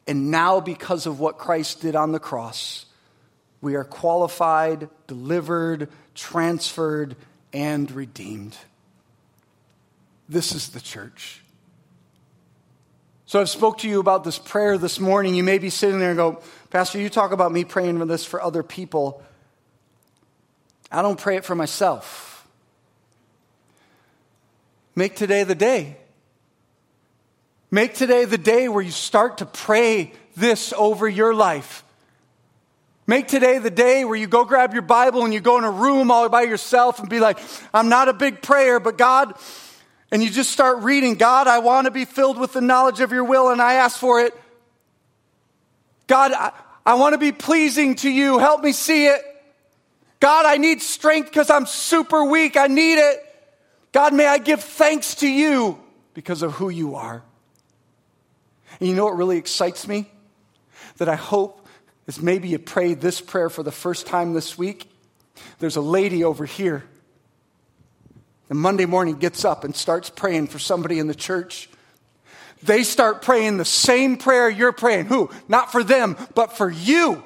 And 0.07 0.31
now, 0.31 0.61
because 0.61 1.07
of 1.07 1.18
what 1.18 1.39
Christ 1.39 1.81
did 1.81 1.97
on 1.97 2.12
the 2.12 2.20
cross, 2.20 2.85
we 3.62 3.77
are 3.77 3.85
qualified, 3.85 4.91
delivered, 5.07 5.89
transferred, 6.14 7.16
and 7.55 7.91
redeemed. 7.91 8.55
This 10.29 10.53
is 10.53 10.68
the 10.68 10.81
church. 10.81 11.41
So 13.24 13.41
I've 13.41 13.49
spoke 13.49 13.79
to 13.79 13.89
you 13.89 14.01
about 14.01 14.22
this 14.22 14.39
prayer 14.39 14.77
this 14.77 15.01
morning. 15.01 15.35
You 15.35 15.45
may 15.45 15.57
be 15.57 15.70
sitting 15.70 15.99
there 15.99 16.11
and 16.11 16.18
go, 16.18 16.43
Pastor, 16.68 17.01
you 17.01 17.09
talk 17.09 17.33
about 17.33 17.53
me 17.53 17.64
praying 17.64 17.99
for 17.99 18.05
this 18.05 18.27
for 18.27 18.43
other 18.43 18.62
people. 18.62 19.22
I 20.93 21.01
don't 21.01 21.18
pray 21.18 21.37
it 21.37 21.45
for 21.47 21.55
myself. 21.55 22.36
Make 24.97 25.15
today 25.15 25.45
the 25.45 25.55
day. 25.55 25.99
Make 27.71 27.95
today 27.95 28.25
the 28.25 28.39
day 28.39 28.69
where 28.69 28.83
you 28.83 28.91
start 28.91 29.39
to 29.39 29.47
pray 29.47 30.13
this 30.37 30.73
over 30.73 31.07
your 31.07 31.35
life. 31.35 31.85
Make 33.07 33.29
today 33.29 33.59
the 33.59 33.71
day 33.71 34.05
where 34.05 34.17
you 34.17 34.27
go 34.27 34.45
grab 34.45 34.73
your 34.73 34.83
Bible 34.83 35.25
and 35.25 35.35
you 35.35 35.41
go 35.41 35.59
in 35.59 35.65
a 35.65 35.71
room 35.71 36.11
all 36.11 36.29
by 36.31 36.43
yourself 36.43 36.99
and 36.99 37.09
be 37.09 37.21
like, 37.21 37.39
I'm 37.75 37.91
not 37.91 38.09
a 38.09 38.15
big 38.15 38.41
prayer, 38.41 38.81
but 38.81 38.97
God, 38.97 39.35
and 40.11 40.23
you 40.23 40.31
just 40.31 40.51
start 40.51 40.83
reading, 40.83 41.15
God, 41.15 41.47
I 41.47 41.59
want 41.59 41.85
to 41.85 41.91
be 41.91 42.07
filled 42.07 42.39
with 42.39 42.55
the 42.55 42.61
knowledge 42.63 43.01
of 43.01 43.13
your 43.13 43.25
will, 43.25 43.51
and 43.51 43.61
I 43.61 43.75
ask 43.75 43.99
for 43.99 44.21
it. 44.21 44.35
God, 46.07 46.33
I, 46.33 46.53
I 46.85 46.95
want 46.95 47.13
to 47.13 47.19
be 47.19 47.33
pleasing 47.33 47.97
to 47.97 48.11
you. 48.11 48.39
Help 48.39 48.63
me 48.63 48.73
see 48.73 49.07
it. 49.07 49.21
God, 50.19 50.47
I 50.47 50.57
need 50.57 50.81
strength 50.81 51.27
because 51.27 51.51
I'm 51.51 51.67
super 51.67 52.25
weak. 52.25 52.57
I 52.57 52.69
need 52.69 52.95
it. 52.95 53.26
God, 53.97 54.13
may 54.13 54.27
I 54.27 54.37
give 54.37 54.63
thanks 54.63 55.15
to 55.15 55.27
you 55.27 55.81
because 56.13 56.43
of 56.43 56.53
who 56.53 56.69
you 56.69 56.97
are. 56.97 57.23
And 58.79 58.91
you 58.91 58.95
know 58.95 59.07
what 59.07 59.17
really 59.17 59.39
excites 59.39 59.89
me? 59.89 60.11
That 60.99 61.09
I 61.09 61.15
hope 61.15 61.67
is 62.07 62.21
maybe 62.21 62.49
you 62.49 62.59
prayed 62.59 63.01
this 63.01 63.23
prayer 63.23 63.49
for 63.49 63.63
the 63.63 63.73
first 63.73 64.07
time 64.07 64.35
this 64.35 64.59
week. 64.59 64.91
There's 65.61 65.77
a 65.77 65.81
lady 65.81 66.25
over 66.25 66.45
here 66.45 66.85
and 68.51 68.59
Monday 68.59 68.85
morning 68.85 69.17
gets 69.17 69.47
up 69.47 69.65
and 69.65 69.75
starts 69.75 70.11
praying 70.11 70.49
for 70.49 70.59
somebody 70.59 70.99
in 70.99 71.07
the 71.07 71.15
church. 71.15 71.71
They 72.63 72.83
start 72.83 73.23
praying 73.23 73.57
the 73.57 73.65
same 73.65 74.19
prayer 74.19 74.51
you're 74.51 74.73
praying. 74.73 75.07
Who? 75.07 75.31
Not 75.49 75.73
for 75.73 75.83
them, 75.83 76.19
but 76.35 76.55
for 76.55 76.69
you. 76.69 77.23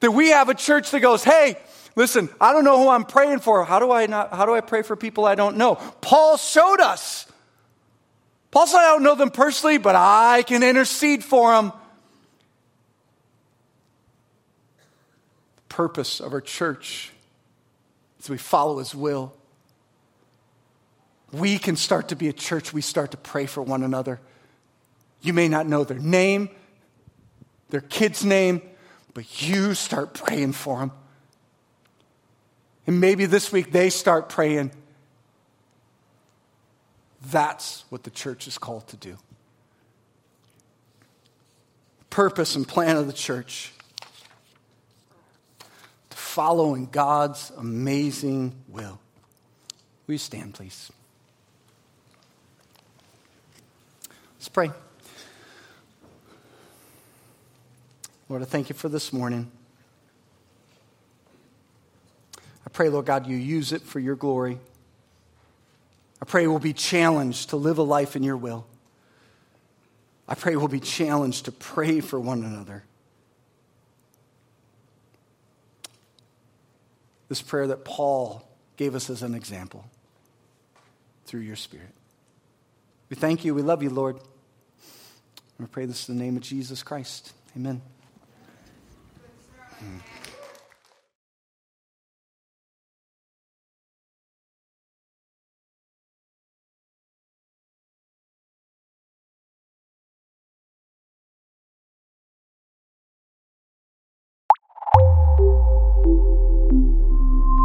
That 0.00 0.10
we 0.10 0.28
have 0.28 0.50
a 0.50 0.54
church 0.54 0.90
that 0.90 1.00
goes, 1.00 1.24
hey, 1.24 1.56
listen, 1.96 2.28
I 2.40 2.52
don't 2.52 2.62
know 2.62 2.78
who 2.78 2.88
I'm 2.88 3.04
praying 3.04 3.40
for. 3.40 3.64
How 3.64 3.80
do 3.80 3.90
I 3.90 4.06
not, 4.06 4.32
how 4.32 4.46
do 4.46 4.54
I 4.54 4.60
pray 4.60 4.82
for 4.82 4.94
people 4.94 5.24
I 5.24 5.34
don't 5.34 5.56
know? 5.56 5.74
Paul 6.00 6.36
showed 6.36 6.80
us. 6.80 7.26
Paul 8.52 8.68
said, 8.68 8.78
I 8.78 8.92
don't 8.92 9.02
know 9.02 9.16
them 9.16 9.30
personally, 9.30 9.78
but 9.78 9.96
I 9.96 10.44
can 10.46 10.62
intercede 10.62 11.24
for 11.24 11.52
them. 11.52 11.72
The 15.56 15.74
purpose 15.74 16.20
of 16.20 16.32
our 16.32 16.40
church 16.40 17.10
is 18.20 18.30
we 18.30 18.38
follow 18.38 18.78
his 18.78 18.94
will 18.94 19.34
we 21.32 21.58
can 21.58 21.76
start 21.76 22.08
to 22.08 22.16
be 22.16 22.28
a 22.28 22.32
church, 22.32 22.72
we 22.72 22.80
start 22.80 23.10
to 23.10 23.16
pray 23.16 23.46
for 23.46 23.62
one 23.62 23.82
another. 23.82 24.20
You 25.22 25.32
may 25.32 25.48
not 25.48 25.66
know 25.66 25.84
their 25.84 25.98
name, 25.98 26.50
their 27.70 27.80
kid's 27.80 28.24
name, 28.24 28.62
but 29.12 29.42
you 29.42 29.74
start 29.74 30.14
praying 30.14 30.52
for 30.52 30.78
them. 30.78 30.92
And 32.86 33.00
maybe 33.00 33.26
this 33.26 33.50
week 33.50 33.72
they 33.72 33.90
start 33.90 34.28
praying. 34.28 34.70
That's 37.30 37.84
what 37.88 38.04
the 38.04 38.10
church 38.10 38.46
is 38.46 38.58
called 38.58 38.86
to 38.88 38.96
do. 38.96 39.18
Purpose 42.10 42.54
and 42.54 42.66
plan 42.66 42.96
of 42.96 43.06
the 43.06 43.12
church 43.12 43.72
to 46.10 46.16
follow 46.16 46.74
in 46.74 46.86
God's 46.86 47.50
amazing 47.58 48.54
will. 48.68 49.00
Will 50.06 50.14
you 50.14 50.18
stand, 50.18 50.54
please? 50.54 50.90
Let's 54.38 54.48
pray. 54.48 54.70
Lord, 58.28 58.42
I 58.42 58.44
thank 58.44 58.68
you 58.68 58.74
for 58.74 58.88
this 58.88 59.12
morning. 59.12 59.50
I 62.66 62.68
pray, 62.68 62.88
Lord 62.88 63.06
God, 63.06 63.26
you 63.26 63.36
use 63.36 63.72
it 63.72 63.82
for 63.82 64.00
your 64.00 64.16
glory. 64.16 64.58
I 66.20 66.24
pray 66.24 66.46
we'll 66.46 66.58
be 66.58 66.72
challenged 66.72 67.50
to 67.50 67.56
live 67.56 67.78
a 67.78 67.82
life 67.82 68.16
in 68.16 68.24
your 68.24 68.36
will. 68.36 68.66
I 70.28 70.34
pray 70.34 70.56
we'll 70.56 70.66
be 70.66 70.80
challenged 70.80 71.44
to 71.44 71.52
pray 71.52 72.00
for 72.00 72.18
one 72.18 72.42
another. 72.42 72.82
This 77.28 77.42
prayer 77.42 77.68
that 77.68 77.84
Paul 77.84 78.48
gave 78.76 78.94
us 78.94 79.10
as 79.10 79.22
an 79.22 79.34
example 79.34 79.84
through 81.26 81.40
your 81.40 81.56
Spirit. 81.56 81.92
We 83.10 83.16
thank 83.16 83.44
you. 83.44 83.54
We 83.54 83.62
love 83.62 83.82
you, 83.82 83.90
Lord. 83.90 84.18
We 85.58 85.66
pray 85.66 85.86
this 85.86 86.08
in 86.08 86.18
the 86.18 86.24
name 86.24 86.36
of 86.36 86.42
Jesus 86.42 86.82
Christ. 86.82 87.32
Amen. 87.56 87.80
Hmm. 89.78 90.15